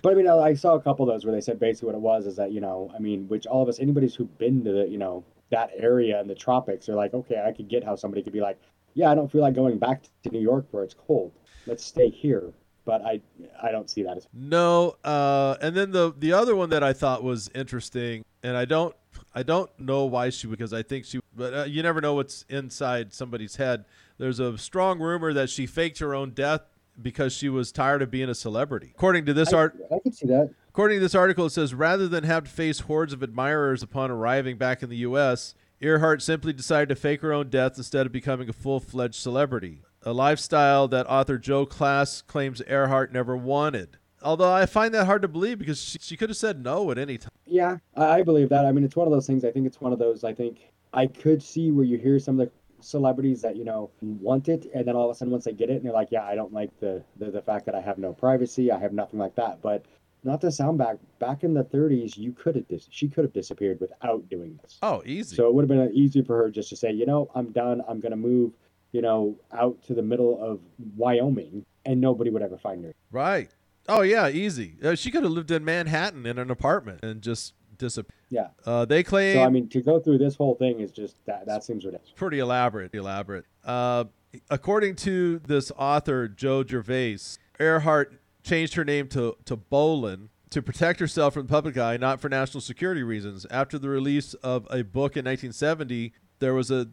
But 0.03 0.13
I 0.13 0.17
mean, 0.17 0.27
I 0.27 0.55
saw 0.55 0.75
a 0.75 0.81
couple 0.81 1.09
of 1.09 1.15
those 1.15 1.25
where 1.25 1.35
they 1.35 1.41
said 1.41 1.61
basically 1.61 1.87
what 1.89 1.95
it 1.95 2.01
was 2.01 2.27
is 2.27 2.37
that 2.37 2.53
you 2.53 2.61
know, 2.61 2.91
I 2.95 2.99
mean, 2.99 3.29
which 3.29 3.47
all 3.47 3.63
of 3.63 3.69
us, 3.69 3.79
anybody's 3.79 4.15
who've 4.15 4.39
been 4.39 4.65
to 4.65 4.73
the 4.73 4.89
you 4.89 4.99
know 4.99 5.25
that 5.51 5.71
area 5.77 6.21
in 6.21 6.27
the 6.27 6.35
tropics 6.35 6.89
are 6.89 6.95
like, 6.95 7.13
okay, 7.13 7.43
I 7.47 7.53
could 7.53 7.69
get 7.69 7.85
how 7.85 7.97
somebody 7.97 8.23
could 8.23 8.33
be 8.33 8.41
like, 8.41 8.59
yeah, 8.95 9.11
I 9.11 9.15
don't 9.15 9.31
feel 9.31 9.41
like 9.43 9.55
going 9.55 9.79
back 9.79 10.03
to 10.23 10.31
New 10.31 10.41
York 10.41 10.67
where 10.71 10.83
it's 10.83 10.95
cold. 10.95 11.33
Let's 11.67 11.85
stay 11.85 12.09
here. 12.09 12.53
But 12.91 13.03
I 13.03 13.21
I 13.63 13.71
don't 13.71 13.89
see 13.89 14.03
that 14.03 14.17
as 14.17 14.27
No, 14.35 14.97
uh, 15.05 15.55
and 15.63 15.77
then 15.77 15.93
the 15.93 16.13
the 16.19 16.33
other 16.33 16.57
one 16.57 16.71
that 16.71 16.83
I 16.83 16.93
thought 16.93 17.23
was 17.23 17.49
interesting, 17.55 18.25
and 18.43 18.57
I 18.57 18.65
don't 18.65 18.97
I 19.33 19.45
don't 19.45 19.71
know 19.79 20.07
why 20.07 20.31
she 20.31 20.49
because 20.49 20.73
I 20.73 20.83
think 20.83 21.05
she, 21.05 21.21
but 21.37 21.55
uh, 21.55 21.63
you 21.65 21.85
never 21.85 22.01
know 22.01 22.15
what's 22.15 22.45
inside 22.49 23.13
somebody's 23.13 23.55
head. 23.55 23.85
There's 24.19 24.41
a 24.41 24.59
strong 24.59 24.99
rumor 24.99 25.33
that 25.35 25.51
she 25.51 25.67
faked 25.67 26.01
her 26.01 26.17
own 26.17 26.31
death 26.31 26.63
because 27.01 27.33
she 27.33 27.49
was 27.49 27.71
tired 27.71 28.03
of 28.03 28.11
being 28.11 28.29
a 28.29 28.35
celebrity. 28.35 28.91
According 28.97 29.25
to 29.27 29.35
this 29.35 29.53
art, 29.53 29.77
I 29.93 30.01
could 30.01 30.17
see 30.17 30.27
that. 30.27 30.53
according 30.69 30.97
to 30.97 31.01
this 31.01 31.15
article, 31.15 31.47
it 31.47 31.51
says 31.51 31.73
rather 31.73 32.09
than 32.09 32.25
have 32.25 32.43
to 32.43 32.51
face 32.51 32.81
hordes 32.81 33.13
of 33.13 33.23
admirers 33.23 33.85
upon 33.85 34.11
arriving 34.11 34.57
back 34.57 34.83
in 34.83 34.91
the 34.91 34.97
U.S., 34.97 35.55
Earhart 35.81 36.23
simply 36.23 36.53
decided 36.53 36.89
to 36.89 36.97
fake 36.97 37.21
her 37.21 37.33
own 37.33 37.51
death 37.51 37.79
instead 37.79 38.05
of 38.05 38.11
becoming 38.11 38.49
a 38.49 38.53
full-fledged 38.53 39.15
celebrity. 39.15 39.83
A 40.03 40.13
lifestyle 40.13 40.89
that 40.89 41.07
author 41.09 41.37
Joe 41.37 41.67
Klaas 41.67 42.23
claims 42.23 42.63
Earhart 42.67 43.13
never 43.13 43.37
wanted. 43.37 43.99
Although 44.23 44.53
I 44.53 44.67
find 44.67 44.95
that 44.95 45.07
hard 45.07 45.23
to 45.23 45.29
believe 45.29 45.59
because 45.59 45.81
she, 45.81 45.99
she 46.01 46.17
could 46.17 46.31
have 46.31 46.37
said 46.37 46.63
no 46.63 46.91
at 46.91 46.99
any 46.99 47.19
time. 47.19 47.31
Yeah, 47.47 47.79
I, 47.97 48.23
believe 48.23 48.49
that. 48.51 48.65
I 48.65 48.73
mean, 48.73 48.85
it's 48.85 48.97
one 48.97 49.07
of 49.07 49.13
those 49.13 49.27
things. 49.27 49.45
I 49.45 49.51
think 49.51 49.67
it's 49.67 49.81
one 49.81 49.93
of 49.93 49.99
those. 49.99 50.25
I 50.25 50.33
think 50.33 50.73
I 50.93 51.07
could 51.07 51.43
see 51.43 51.71
where 51.71 51.85
you 51.85 51.99
hear 51.99 52.19
some 52.19 52.39
of 52.39 52.47
the 52.47 52.53
celebrities 52.83 53.43
that 53.43 53.57
you 53.57 53.65
know 53.65 53.91
want 54.01 54.49
it, 54.49 54.71
and 54.75 54.87
then 54.87 54.97
all 54.97 55.11
of 55.11 55.15
a 55.15 55.19
sudden 55.19 55.33
once 55.33 55.45
they 55.45 55.53
get 55.53 55.69
it, 55.69 55.77
and 55.77 55.85
they're 55.85 55.93
like, 55.93 56.09
"Yeah, 56.11 56.25
I 56.25 56.35
don't 56.35 56.53
like 56.53 56.71
the 56.81 57.03
the, 57.17 57.31
the 57.31 57.43
fact 57.43 57.67
that 57.67 57.75
I 57.75 57.81
have 57.81 57.99
no 57.99 58.13
privacy. 58.13 58.71
I 58.71 58.79
have 58.79 58.93
nothing 58.93 59.19
like 59.19 59.35
that." 59.37 59.61
But 59.63 59.85
not 60.23 60.41
to 60.43 60.53
sound 60.53 60.79
back, 60.79 60.97
back 61.19 61.45
in 61.45 61.55
the 61.55 61.65
30s, 61.65 62.17
you 62.17 62.33
could 62.33 62.55
have 62.55 62.69
dis- 62.69 62.89
she 62.91 63.09
could 63.09 63.25
have 63.25 63.33
disappeared 63.33 63.81
without 63.81 64.29
doing 64.29 64.59
this. 64.63 64.79
Oh, 64.83 65.03
easy. 65.07 65.37
So 65.37 65.49
it 65.49 65.55
would 65.55 65.63
have 65.63 65.69
been 65.69 65.95
easy 65.95 66.23
for 66.23 66.37
her 66.37 66.51
just 66.51 66.69
to 66.71 66.77
say, 66.77 66.93
you 66.93 67.07
know, 67.07 67.31
I'm 67.35 67.53
done. 67.53 67.83
I'm 67.89 68.01
gonna 68.01 68.17
move, 68.17 68.53
you 68.93 69.03
know, 69.03 69.37
out 69.53 69.83
to 69.85 69.95
the 69.95 70.03
middle 70.03 70.43
of 70.43 70.61
Wyoming, 70.97 71.65
and 71.85 72.01
nobody 72.01 72.31
would 72.31 72.43
ever 72.43 72.59
find 72.59 72.85
her. 72.85 72.95
right. 73.11 73.51
Oh 73.89 74.03
yeah, 74.03 74.29
easy. 74.29 74.77
Uh, 74.85 74.95
she 74.95 75.11
could 75.11 75.25
have 75.25 75.33
lived 75.33 75.51
in 75.51 75.65
Manhattan 75.65 76.25
in 76.27 76.39
an 76.39 76.51
apartment 76.51 77.03
and 77.03 77.23
just 77.23 77.55
disappeared. 77.79 78.15
Yeah. 78.29 78.49
Uh, 78.65 78.85
they 78.85 79.03
claim 79.03 79.35
So 79.37 79.43
I 79.43 79.49
mean, 79.49 79.69
to 79.71 79.81
go 79.81 79.99
through 79.99 80.19
this 80.19 80.37
whole 80.37 80.55
thing 80.55 80.79
is 80.81 80.93
just 80.93 81.17
that 81.27 81.47
that 81.47 81.65
seems 81.65 81.85
ridiculous. 81.85 82.13
pretty 82.15 82.39
elaborate. 82.39 82.95
Elaborate. 82.95 83.47
Uh, 83.65 84.05
according 84.49 84.95
to 84.97 85.41
this 85.41 85.73
author, 85.77 86.29
Joe 86.29 86.63
Gervais, 86.65 87.19
Earhart 87.59 88.21
changed 88.45 88.75
her 88.75 88.85
name 88.85 89.09
to 89.09 89.37
to 89.47 89.57
Bolam 89.57 90.29
to 90.51 90.61
protect 90.63 91.01
herself 91.01 91.35
from 91.35 91.47
the 91.47 91.51
public 91.51 91.77
eye, 91.79 91.97
not 91.97 92.21
for 92.21 92.29
national 92.29 92.61
security 92.61 93.03
reasons. 93.03 93.47
After 93.51 93.79
the 93.79 93.89
release 93.89 94.35
of 94.35 94.67
a 94.71 94.83
book 94.85 95.17
in 95.17 95.25
1970, 95.25 96.13
there 96.41 96.55
was 96.55 96.71
a 96.71 96.89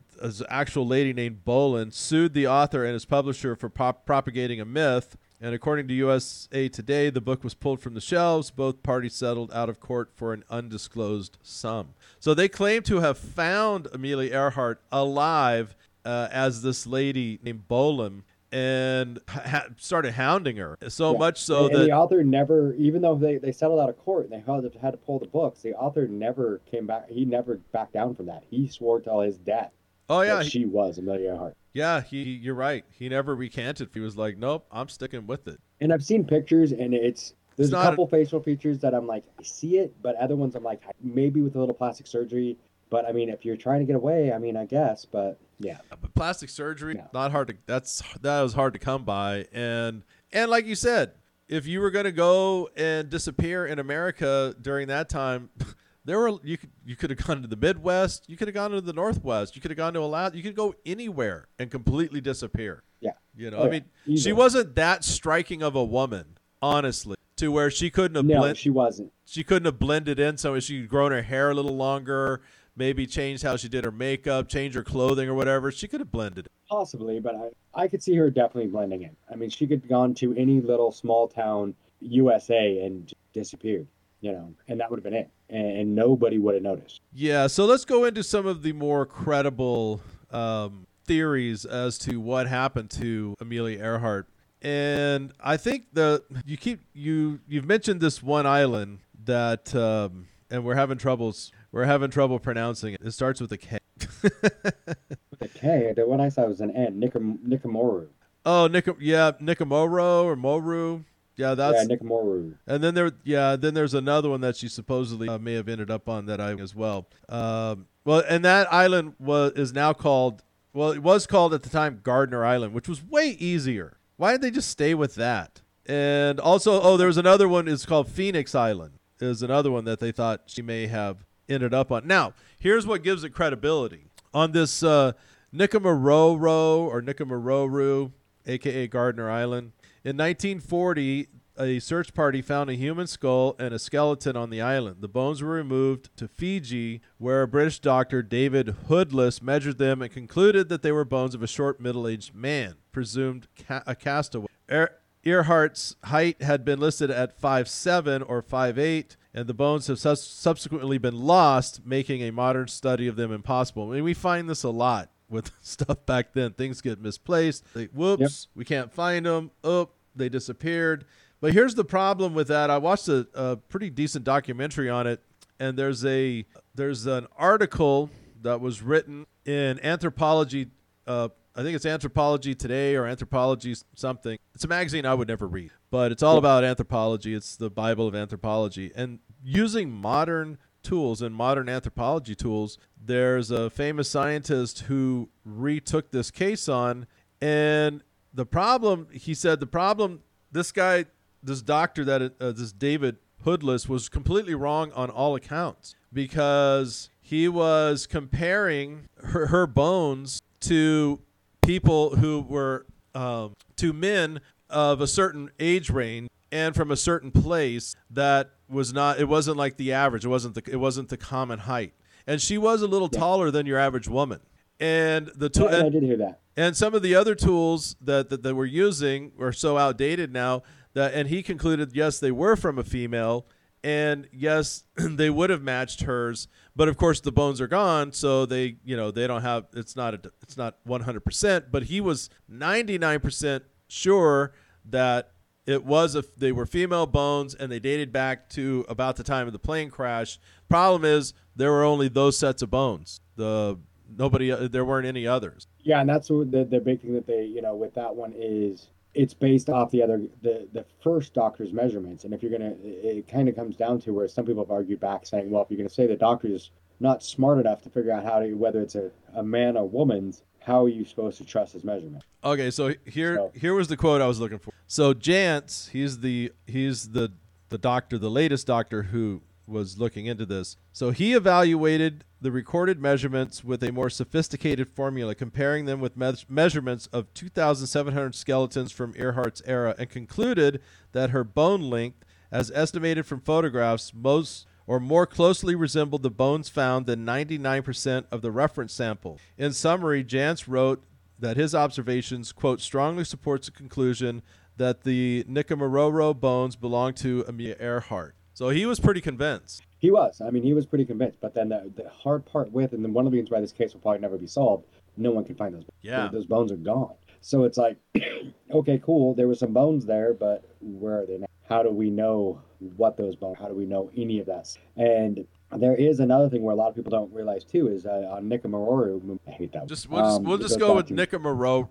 actual 0.49 0.85
lady 0.85 1.13
named 1.13 1.43
Bolam 1.45 1.93
sued 1.93 2.33
the 2.33 2.47
author 2.47 2.83
and 2.83 2.93
his 2.93 3.05
publisher 3.05 3.55
for 3.55 3.69
prop- 3.69 4.05
propagating 4.05 4.61
a 4.61 4.65
myth. 4.65 5.17
And 5.39 5.53
according 5.53 5.87
to 5.89 5.93
USA 5.93 6.67
Today, 6.67 7.09
the 7.09 7.21
book 7.21 7.43
was 7.43 7.53
pulled 7.53 7.79
from 7.79 7.93
the 7.93 8.01
shelves. 8.01 8.49
Both 8.49 8.81
parties 8.81 9.13
settled 9.13 9.51
out 9.53 9.69
of 9.69 9.79
court 9.79 10.09
for 10.15 10.33
an 10.33 10.43
undisclosed 10.49 11.37
sum. 11.43 11.93
So 12.19 12.33
they 12.33 12.47
claim 12.47 12.81
to 12.83 13.01
have 13.01 13.17
found 13.17 13.87
Amelia 13.93 14.33
Earhart 14.33 14.81
alive 14.91 15.75
uh, 16.03 16.27
as 16.31 16.61
this 16.63 16.87
lady 16.87 17.39
named 17.43 17.67
Bolam 17.69 18.23
and 18.51 19.19
ha- 19.27 19.67
started 19.77 20.13
hounding 20.13 20.57
her. 20.57 20.77
So 20.87 21.11
Yeah. 21.13 21.17
much 21.19 21.41
so 21.43 21.65
and, 21.67 21.75
that 21.75 21.79
the 21.85 21.91
author 21.91 22.23
never, 22.23 22.73
even 22.75 23.01
though 23.01 23.15
they, 23.15 23.37
they 23.37 23.51
settled 23.51 23.79
out 23.79 23.89
of 23.89 23.97
court 23.97 24.29
and 24.29 24.33
they 24.33 24.39
had 24.81 24.91
to, 24.91 24.97
pull 24.97 25.19
the 25.19 25.27
books, 25.27 25.61
the 25.61 25.73
author 25.73 26.07
never 26.07 26.61
came 26.69 26.87
back. 26.87 27.09
He 27.09 27.25
never 27.25 27.57
backed 27.71 27.93
down 27.93 28.15
from 28.15 28.27
that. 28.27 28.43
He 28.49 28.67
swore 28.67 28.99
till 29.01 29.19
his 29.21 29.37
death 29.37 29.71
oh 30.09 30.21
yeah, 30.21 30.41
he- 30.43 30.49
she 30.49 30.65
was 30.65 30.97
Amelia 30.97 31.31
Earhart. 31.31 31.55
yeah, 31.73 32.01
he 32.01 32.23
you're 32.23 32.55
right. 32.55 32.85
He 32.91 33.09
never 33.09 33.35
recanted. 33.35 33.89
He 33.93 33.99
was 33.99 34.15
like, 34.17 34.37
nope, 34.37 34.65
I'm 34.71 34.87
sticking 34.89 35.27
with 35.27 35.47
it. 35.47 35.59
And 35.81 35.91
I've 35.93 36.03
seen 36.03 36.23
pictures, 36.25 36.71
and 36.71 36.93
it's 36.93 37.33
there's 37.57 37.69
It's 37.69 37.73
a 37.73 37.77
not 37.77 37.85
a- 37.87 37.89
couple 37.89 38.07
facial 38.07 38.39
features 38.41 38.79
that 38.79 38.93
I'm 38.93 39.07
like, 39.07 39.23
I 39.39 39.43
see 39.43 39.77
it, 39.79 39.93
but 40.01 40.15
other 40.17 40.35
ones 40.35 40.55
I'm 40.55 40.63
like, 40.63 40.81
maybe 41.03 41.41
with 41.41 41.55
a 41.55 41.59
little 41.59 41.75
plastic 41.75 42.07
surgery. 42.07 42.57
But 42.89 43.05
I 43.05 43.11
mean, 43.11 43.29
if 43.29 43.43
you're 43.45 43.57
trying 43.57 43.79
to 43.79 43.85
get 43.85 43.95
away, 43.95 44.31
I 44.31 44.37
mean, 44.37 44.55
I 44.55 44.65
guess. 44.65 45.05
But 45.05 45.39
yeah, 45.59 45.77
But 45.89 46.13
plastic 46.13 46.49
surgery, 46.49 46.95
Yeah. 46.95 47.07
not 47.13 47.31
hard 47.31 47.49
to. 47.49 47.55
That's 47.65 48.01
that 48.21 48.41
was 48.41 48.53
hard 48.53 48.73
to 48.73 48.79
come 48.79 49.03
by, 49.03 49.45
and 49.51 50.03
and 50.31 50.49
like 50.51 50.65
you 50.65 50.75
said, 50.75 51.11
if 51.49 51.65
you 51.67 51.79
were 51.81 51.91
going 51.91 52.05
to 52.05 52.11
go 52.11 52.69
and 52.77 53.09
disappear 53.09 53.65
in 53.65 53.79
America 53.79 54.55
during 54.61 54.87
that 54.87 55.09
time, 55.09 55.49
There 56.05 56.17
were 56.19 56.39
you 56.41 56.57
could 56.57 56.69
you 56.85 56.95
could 56.95 57.09
have 57.09 57.19
gone 57.25 57.41
to 57.41 57.49
the 57.49 57.57
Midwest, 57.57 58.29
you 58.29 58.37
could 58.37 58.47
have 58.47 58.55
gone 58.55 58.71
to 58.71 58.79
the 58.79 58.93
Northwest, 58.93 59.57
you 59.57 59.61
could 59.61 59.71
have 59.71 59.77
gone 59.77 59.91
to 59.93 59.99
Alaska, 59.99 60.37
you 60.37 60.43
could 60.43 60.55
go 60.55 60.73
anywhere 60.85 61.49
and 61.59 61.69
completely 61.69 62.21
disappear. 62.21 62.83
Yeah. 63.01 63.11
You 63.35 63.51
know, 63.51 63.57
Oh, 63.57 63.61
I 63.63 63.65
yeah. 63.65 63.81
mean, 64.05 64.17
she 64.17 64.31
wasn't 64.31 64.75
that 64.75 65.03
striking 65.03 65.61
of 65.61 65.75
a 65.75 65.83
woman, 65.83 66.37
honestly, 66.61 67.17
to 67.35 67.51
where 67.51 67.69
she 67.69 67.89
couldn't 67.89 68.15
have 68.15 68.23
No, 68.25 68.39
blend, 68.39 68.57
she 68.57 68.69
wasn't. 68.69 69.11
she 69.25 69.43
couldn't 69.43 69.65
have 69.65 69.79
blended 69.79 70.17
in 70.17 70.37
so 70.37 70.57
she'd 70.61 70.87
grown 70.87 71.11
her 71.11 71.23
hair 71.23 71.51
a 71.51 71.53
little 71.53 71.75
longer, 71.75 72.41
maybe 72.77 73.07
changed 73.07 73.43
how 73.43 73.57
she 73.57 73.67
did 73.67 73.83
her 73.83 73.91
makeup, 73.91 74.47
change 74.47 74.75
her 74.75 74.83
clothing 74.83 75.27
or 75.27 75.33
whatever. 75.33 75.71
She 75.71 75.87
could 75.87 75.99
have 75.99 76.11
blended. 76.11 76.47
Possibly, 76.69 77.19
but 77.19 77.35
I, 77.35 77.83
I 77.83 77.87
could 77.87 78.03
see 78.03 78.15
her 78.15 78.29
definitely 78.29 78.67
blending 78.67 79.03
in. 79.03 79.15
I 79.31 79.35
mean, 79.35 79.49
she 79.49 79.65
could 79.67 79.81
have 79.81 79.89
gone 79.89 80.13
to 80.15 80.33
any 80.35 80.61
little 80.61 80.91
small 80.91 81.27
town 81.27 81.73
USA 82.01 82.83
and 82.83 83.11
disappeared, 83.33 83.87
you 84.21 84.31
know, 84.31 84.53
and 84.67 84.79
that 84.79 84.89
would 84.89 84.97
have 84.97 85.03
been 85.03 85.13
it. 85.13 85.29
And, 85.49 85.77
and 85.77 85.95
nobody 85.95 86.37
would 86.37 86.53
have 86.53 86.63
noticed. 86.63 87.01
Yeah, 87.13 87.47
so 87.47 87.65
let's 87.65 87.85
go 87.85 88.05
into 88.05 88.23
some 88.23 88.45
of 88.45 88.61
the 88.63 88.73
more 88.73 89.05
credible 89.05 90.01
um, 90.31 90.87
theories 91.05 91.65
as 91.65 91.97
to 91.99 92.19
what 92.19 92.47
happened 92.47 92.91
to 92.91 93.35
Amelia 93.39 93.79
Earhart. 93.79 94.27
And 94.61 95.31
I 95.39 95.55
think 95.55 95.85
the 95.93 96.23
you 96.45 96.57
keep 96.57 96.81
you 96.93 97.39
you've 97.47 97.65
mentioned 97.65 98.01
this 98.01 98.23
one 98.23 98.47
island 98.47 98.99
that 99.25 99.73
um, 99.75 100.27
and 100.49 100.63
we're 100.63 100.75
having 100.75 100.97
troubles 100.97 101.51
we're 101.71 101.85
having 101.85 102.09
trouble 102.09 102.39
pronouncing 102.39 102.93
it. 102.93 103.01
It 103.03 103.11
starts 103.11 103.41
with 103.41 103.51
a 103.51 103.57
K. 103.57 103.79
With 104.23 105.41
a 105.41 105.47
K, 105.47 105.93
the 105.95 106.05
one 106.05 106.21
I 106.21 106.29
saw 106.29 106.45
was 106.45 106.61
an 106.61 106.71
N, 106.75 106.99
Nikom- 106.99 107.39
Nikomoru. 107.47 108.07
oh, 108.45 108.67
Nik 108.67 108.87
yeah, 108.99 109.31
Nikomoro 109.41 110.23
or 110.23 110.35
Moru. 110.35 111.03
Yeah, 111.35 111.53
that's 111.53 111.87
yeah, 111.87 111.95
Nikomoru. 111.95 112.55
And 112.65 112.83
then 112.83 112.95
there, 112.95 113.11
yeah, 113.23 113.55
then 113.55 113.73
there's 113.75 113.93
another 113.93 114.29
one 114.29 114.41
that 114.41 114.55
she 114.55 114.67
supposedly 114.67 115.29
uh, 115.29 115.37
may 115.37 115.53
have 115.53 115.69
ended 115.69 115.91
up 115.91 116.09
on 116.09 116.25
that 116.25 116.41
island 116.41 116.61
as 116.61 116.73
well. 116.73 117.07
Um, 117.29 117.85
well, 118.05 118.23
and 118.27 118.43
that 118.43 118.71
island 118.73 119.13
was 119.19 119.51
is 119.51 119.73
now 119.73 119.93
called, 119.93 120.41
well, 120.73 120.91
it 120.91 121.03
was 121.03 121.27
called 121.27 121.53
at 121.53 121.61
the 121.61 121.69
time 121.69 121.99
Gardner 122.01 122.43
Island, 122.43 122.73
which 122.73 122.87
was 122.87 123.03
way 123.03 123.35
easier. 123.39 123.97
Why 124.15 124.31
did 124.31 124.41
they 124.41 124.49
just 124.49 124.69
stay 124.69 124.95
with 124.95 125.13
that? 125.15 125.61
And 125.85 126.39
also, 126.39 126.81
oh, 126.81 126.97
there 126.97 127.07
was 127.07 127.17
another 127.17 127.47
one. 127.47 127.67
It's 127.67 127.85
called 127.85 128.09
Phoenix 128.09 128.55
Island. 128.55 128.93
Is 129.19 129.41
another 129.43 129.71
one 129.71 129.85
that 129.85 129.99
they 129.99 130.11
thought 130.11 130.43
she 130.47 130.61
may 130.61 130.87
have 130.87 131.25
ended 131.49 131.73
up 131.73 131.91
on. 131.91 132.07
Now, 132.07 132.33
here's 132.57 132.85
what 132.85 133.03
gives 133.03 133.23
it 133.23 133.31
credibility 133.31 134.05
on 134.33 134.51
this 134.51 134.83
uh, 134.83 135.13
or 135.53 137.01
Nicomaroru, 137.01 138.11
aka 138.45 138.87
Gardner 138.87 139.29
Island. 139.29 139.71
In 140.03 140.15
1940, 140.17 141.27
a 141.59 141.79
search 141.79 142.13
party 142.13 142.41
found 142.41 142.69
a 142.69 142.75
human 142.75 143.07
skull 143.07 143.55
and 143.59 143.73
a 143.73 143.79
skeleton 143.79 144.37
on 144.37 144.49
the 144.49 144.61
island. 144.61 144.97
The 145.01 145.07
bones 145.07 145.41
were 145.41 145.49
removed 145.49 146.15
to 146.17 146.27
Fiji, 146.27 147.01
where 147.17 147.41
a 147.41 147.47
British 147.47 147.79
doctor, 147.79 148.21
David 148.21 148.75
Hoodless, 148.87 149.41
measured 149.41 149.77
them 149.77 150.01
and 150.01 150.11
concluded 150.11 150.69
that 150.69 150.81
they 150.81 150.91
were 150.91 151.05
bones 151.05 151.33
of 151.33 151.41
a 151.41 151.47
short 151.47 151.79
middle 151.79 152.07
aged 152.07 152.35
man, 152.35 152.75
presumed 152.91 153.47
ca- 153.67 153.83
a 153.87 153.95
castaway. 153.95 154.47
Er- 154.71 154.95
Earhart's 155.25 155.95
height 156.05 156.41
had 156.41 156.63
been 156.63 156.79
listed 156.79 157.11
at 157.11 157.39
5'7 157.41 158.23
or 158.27 158.41
5'8, 158.41 159.17
and 159.33 159.47
the 159.47 159.53
bones 159.53 159.87
have 159.87 159.99
sus- 159.99 160.27
subsequently 160.27 160.97
been 160.97 161.17
lost, 161.19 161.85
making 161.85 162.21
a 162.21 162.31
modern 162.31 162.67
study 162.67 163.07
of 163.07 163.15
them 163.15 163.31
impossible. 163.31 163.91
I 163.91 163.95
mean, 163.95 164.03
we 164.03 164.13
find 164.13 164.49
this 164.49 164.63
a 164.63 164.69
lot 164.69 165.09
with 165.29 165.51
stuff 165.61 166.05
back 166.05 166.33
then. 166.33 166.53
Things 166.53 166.81
get 166.81 166.99
misplaced. 167.01 167.63
They, 167.73 167.85
whoops, 167.85 168.47
we 168.55 168.65
can't 168.65 168.91
find 168.91 169.25
them. 169.25 169.51
Oh, 169.63 169.89
they 170.15 170.29
disappeared. 170.29 171.05
But 171.39 171.53
here's 171.53 171.75
the 171.75 171.85
problem 171.85 172.33
with 172.33 172.47
that. 172.47 172.69
I 172.71 172.79
watched 172.79 173.07
a, 173.09 173.27
a 173.35 173.57
pretty 173.57 173.89
decent 173.91 174.25
documentary 174.25 174.89
on 174.89 175.05
it, 175.05 175.21
and 175.59 175.77
there's 175.77 176.03
a 176.05 176.45
there's 176.73 177.05
an 177.05 177.27
article 177.37 178.09
that 178.41 178.59
was 178.59 178.81
written 178.81 179.27
in 179.45 179.79
Anthropology. 179.83 180.67
Uh, 181.05 181.29
I 181.55 181.63
think 181.63 181.75
it's 181.75 181.85
Anthropology 181.85 182.55
Today 182.55 182.95
or 182.95 183.05
Anthropology 183.05 183.75
something. 183.95 184.37
It's 184.55 184.63
a 184.63 184.67
magazine 184.67 185.05
I 185.05 185.13
would 185.13 185.27
never 185.27 185.47
read, 185.47 185.71
but 185.89 186.11
it's 186.11 186.23
all 186.23 186.37
about 186.37 186.63
anthropology. 186.63 187.33
It's 187.33 187.55
the 187.55 187.69
Bible 187.69 188.07
of 188.07 188.15
anthropology, 188.15 188.91
and 188.95 189.19
using 189.43 189.91
modern 189.91 190.57
tools 190.83 191.21
and 191.21 191.35
modern 191.35 191.67
anthropology 191.69 192.35
tools. 192.35 192.77
There's 193.01 193.51
a 193.51 193.69
famous 193.69 194.09
scientist 194.09 194.81
who 194.81 195.29
retook 195.45 196.11
this 196.11 196.31
case 196.31 196.69
on, 196.69 197.07
and 197.41 198.03
the 198.33 198.45
problem 198.45 199.07
he 199.11 199.33
said 199.33 199.59
the 199.59 199.67
problem 199.67 200.21
this 200.51 200.71
guy 200.71 201.05
this 201.43 201.61
doctor 201.61 202.03
that 202.05 202.33
uh, 202.39 202.51
this 202.51 202.71
David 202.71 203.17
Hoodless 203.43 203.87
was 203.87 204.09
completely 204.09 204.55
wrong 204.55 204.91
on 204.93 205.09
all 205.09 205.35
accounts 205.35 205.95
because 206.11 207.09
he 207.21 207.47
was 207.47 208.07
comparing 208.07 209.07
her, 209.23 209.47
her 209.47 209.67
bones 209.67 210.41
to 210.61 211.21
people 211.61 212.15
who 212.15 212.41
were 212.41 212.85
um, 213.13 213.53
to 213.75 213.93
men 213.93 214.39
of 214.69 215.01
a 215.01 215.07
certain 215.07 215.49
age 215.59 215.89
range 215.89 216.29
and 216.51 216.75
from 216.75 216.91
a 216.91 216.95
certain 216.95 217.31
place 217.31 217.95
that 218.09 218.51
was 218.69 218.93
not 218.93 219.19
it 219.19 219.27
wasn't 219.27 219.57
like 219.57 219.77
the 219.77 219.93
average. 219.93 220.25
It 220.25 220.29
wasn't 220.29 220.55
the 220.55 220.63
it 220.71 220.77
wasn't 220.77 221.09
the 221.09 221.17
common 221.17 221.59
height. 221.59 221.93
And 222.25 222.41
she 222.41 222.57
was 222.57 222.81
a 222.81 222.87
little 222.87 223.09
taller 223.09 223.51
than 223.51 223.65
your 223.65 223.77
average 223.79 224.07
woman. 224.07 224.39
And 224.79 225.27
the 225.35 225.45
Yeah, 225.53 225.61
two 225.61 225.67
and 225.67 225.85
I 225.87 225.89
did 225.89 226.03
hear 226.03 226.17
that. 226.17 226.39
and 226.55 226.75
some 226.77 226.93
of 226.93 227.01
the 227.01 227.15
other 227.15 227.33
tools 227.35 227.95
that, 228.01 228.29
that, 228.29 228.43
that 228.43 228.55
we're 228.55 228.65
using 228.65 229.31
are 229.39 229.51
so 229.53 229.77
outdated 229.77 230.31
now 230.31 230.63
that 230.93 231.13
and 231.13 231.29
he 231.29 231.41
concluded 231.41 231.91
yes 231.95 232.19
they 232.19 232.31
were 232.31 232.55
from 232.55 232.77
a 232.77 232.83
female 232.83 233.47
and 233.83 234.27
yes 234.31 234.83
they 234.95 235.29
would 235.29 235.49
have 235.49 235.63
matched 235.63 236.01
hers. 236.01 236.47
But 236.75 236.87
of 236.89 236.95
course 236.97 237.19
the 237.21 237.31
bones 237.31 237.59
are 237.59 237.67
gone 237.67 238.11
so 238.13 238.45
they 238.45 238.77
you 238.85 238.95
know 238.95 239.09
they 239.11 239.25
don't 239.27 239.41
have 239.41 239.65
it's 239.73 239.95
not 239.95 240.13
a 240.13 240.19
it's 240.43 240.57
not 240.57 240.77
100% 240.87 241.65
but 241.71 241.83
he 241.83 241.99
was 242.01 242.29
99% 242.51 243.61
sure 243.87 244.53
that 244.85 245.31
it 245.65 245.83
was 245.83 246.15
a 246.15 246.23
they 246.37 246.51
were 246.51 246.65
female 246.65 247.05
bones 247.05 247.53
and 247.53 247.71
they 247.71 247.79
dated 247.79 248.11
back 248.11 248.49
to 248.49 248.85
about 248.87 249.17
the 249.17 249.23
time 249.23 249.47
of 249.47 249.53
the 249.53 249.59
plane 249.59 249.89
crash. 249.89 250.39
Problem 250.69 251.03
is 251.05 251.33
there 251.55 251.71
were 251.71 251.83
only 251.83 252.07
those 252.07 252.37
sets 252.37 252.61
of 252.61 252.71
bones. 252.71 253.19
The 253.35 253.77
nobody 254.17 254.51
uh, 254.51 254.67
there 254.67 254.85
weren't 254.85 255.05
any 255.05 255.27
others. 255.27 255.67
Yeah, 255.81 256.01
and 256.01 256.09
that's 256.09 256.29
the 256.29 256.67
the 256.69 256.79
big 256.79 257.01
thing 257.01 257.13
that 257.13 257.27
they 257.27 257.43
you 257.43 257.61
know 257.61 257.75
with 257.75 257.93
that 257.95 258.15
one 258.15 258.33
is 258.35 258.89
it's 259.13 259.33
based 259.33 259.69
off 259.69 259.91
the 259.91 260.01
other 260.03 260.21
the 260.41 260.67
the 260.73 260.85
first 261.03 261.33
doctor's 261.33 261.73
measurements, 261.73 262.23
and 262.23 262.33
if 262.33 262.41
you're 262.43 262.51
gonna, 262.51 262.75
it, 262.83 263.17
it 263.17 263.27
kind 263.27 263.49
of 263.49 263.55
comes 263.55 263.75
down 263.75 263.99
to 264.01 264.13
where 264.13 264.27
some 264.27 264.45
people 264.45 264.63
have 264.63 264.71
argued 264.71 264.99
back 264.99 265.25
saying, 265.25 265.49
well, 265.49 265.63
if 265.63 265.69
you're 265.69 265.77
gonna 265.77 265.89
say 265.89 266.07
the 266.07 266.15
doctor 266.15 266.47
is 266.47 266.71
not 266.99 267.23
smart 267.23 267.59
enough 267.59 267.81
to 267.81 267.89
figure 267.89 268.11
out 268.11 268.23
how 268.23 268.39
to 268.39 268.53
whether 268.53 268.81
it's 268.81 268.95
a, 268.95 269.11
a 269.35 269.43
man 269.43 269.75
or 269.75 269.87
woman's, 269.87 270.43
how 270.67 270.83
are 270.83 270.89
you 270.89 271.05
supposed 271.05 271.37
to 271.37 271.45
trust 271.45 271.71
his 271.73 271.83
measurement? 271.85 272.21
Okay, 272.43 272.69
so 272.69 272.93
here 273.05 273.35
So- 273.37 273.51
here 273.55 273.73
was 273.73 273.87
the 273.87 273.95
quote 273.95 274.21
I 274.21 274.27
was 274.27 274.39
looking 274.39 274.59
for. 274.59 274.71
So 274.85 275.13
Jantz, 275.13 275.89
he's 275.91 276.19
the 276.19 276.51
he's 276.67 277.09
the 277.09 277.31
the 277.69 277.77
doctor, 277.77 278.17
the 278.17 278.29
latest 278.29 278.67
doctor 278.67 279.03
who 279.03 279.41
was 279.65 279.97
looking 279.97 280.25
into 280.25 280.45
this. 280.45 280.77
So 280.93 281.11
he 281.11 281.33
evaluated 281.33 282.23
the 282.39 282.51
recorded 282.51 283.01
measurements 283.01 283.63
with 283.63 283.81
a 283.83 283.91
more 283.91 284.09
sophisticated 284.09 284.89
formula, 284.89 285.35
comparing 285.35 285.85
them 285.85 285.99
with 285.99 286.15
me- 286.15 286.33
measurements 286.47 287.07
of 287.07 287.33
2,700 287.33 288.35
skeletons 288.35 288.91
from 288.91 289.13
Earhart's 289.15 289.61
era, 289.65 289.95
and 289.97 290.09
concluded 290.09 290.81
that 291.13 291.31
her 291.31 291.43
bone 291.43 291.89
length, 291.89 292.23
as 292.51 292.71
estimated 292.73 293.25
from 293.25 293.41
photographs, 293.41 294.13
most 294.13 294.65
or 294.87 294.99
more 294.99 295.27
closely 295.27 295.75
resembled 295.75 296.23
the 296.23 296.31
bones 296.31 296.69
found 296.69 297.05
than 297.05 297.25
99% 297.25 298.25
of 298.31 298.41
the 298.41 298.51
reference 298.51 298.93
sample. 298.93 299.39
In 299.57 299.73
summary, 299.73 300.23
Jantz 300.23 300.67
wrote 300.67 301.03
that 301.37 301.57
his 301.57 301.75
observations, 301.75 302.51
quote, 302.51 302.81
strongly 302.81 303.25
supports 303.25 303.67
the 303.67 303.71
conclusion 303.71 304.41
that 304.77 305.03
the 305.03 305.43
Nikumaroro 305.47 306.39
bones 306.39 306.75
belong 306.75 307.13
to 307.15 307.43
Amelia 307.47 307.75
Earhart. 307.79 308.35
So 308.53 308.69
he 308.69 308.85
was 308.85 308.99
pretty 308.99 309.21
convinced. 309.21 309.83
He 309.99 310.09
was. 310.09 310.41
I 310.41 310.49
mean, 310.49 310.63
he 310.63 310.73
was 310.73 310.85
pretty 310.85 311.05
convinced. 311.05 311.39
But 311.41 311.53
then 311.53 311.69
the, 311.69 311.91
the 311.95 312.09
hard 312.09 312.45
part 312.45 312.71
with, 312.71 312.93
and 312.93 313.03
then 313.03 313.13
one 313.13 313.25
of 313.25 313.31
the 313.31 313.37
reasons 313.37 313.51
why 313.51 313.61
this 313.61 313.71
case 313.71 313.93
will 313.93 314.01
probably 314.01 314.19
never 314.21 314.37
be 314.37 314.47
solved, 314.47 314.85
no 315.15 315.31
one 315.31 315.43
can 315.43 315.55
find 315.55 315.75
those. 315.75 315.85
Yeah. 316.01 316.29
Those 316.31 316.45
bones 316.45 316.71
are 316.71 316.77
gone. 316.77 317.13
So 317.41 317.65
it's 317.65 317.77
like, 317.77 317.97
okay, 318.73 318.99
cool. 319.03 319.33
There 319.33 319.47
were 319.47 319.55
some 319.55 319.73
bones 319.73 320.05
there, 320.05 320.33
but 320.33 320.63
where 320.81 321.21
are 321.21 321.25
they 321.25 321.37
now? 321.37 321.47
How 321.67 321.83
do 321.83 321.89
we 321.91 322.09
know 322.09 322.61
what 322.95 323.17
those 323.17 323.35
bones? 323.35 323.57
How 323.59 323.67
do 323.67 323.73
we 323.73 323.85
know 323.85 324.09
any 324.15 324.39
of 324.39 324.45
that? 324.47 324.75
And 324.95 325.45
there 325.75 325.95
is 325.95 326.19
another 326.19 326.49
thing 326.49 326.61
where 326.63 326.73
a 326.73 326.77
lot 326.77 326.89
of 326.89 326.95
people 326.95 327.11
don't 327.11 327.33
realize 327.33 327.63
too 327.63 327.89
is 327.89 328.05
uh, 328.05 328.27
on 328.31 328.49
Nicomaroru. 328.49 329.37
I 329.47 329.51
hate 329.51 329.73
that. 329.73 329.87
Just 329.87 330.09
we'll 330.09 330.21
just, 330.23 330.37
Um, 330.37 330.43
we'll 330.43 330.57
just 330.57 330.79
go 330.79 330.95
with 330.95 331.07
to 331.07 331.13
Nicomaroro. 331.13 331.89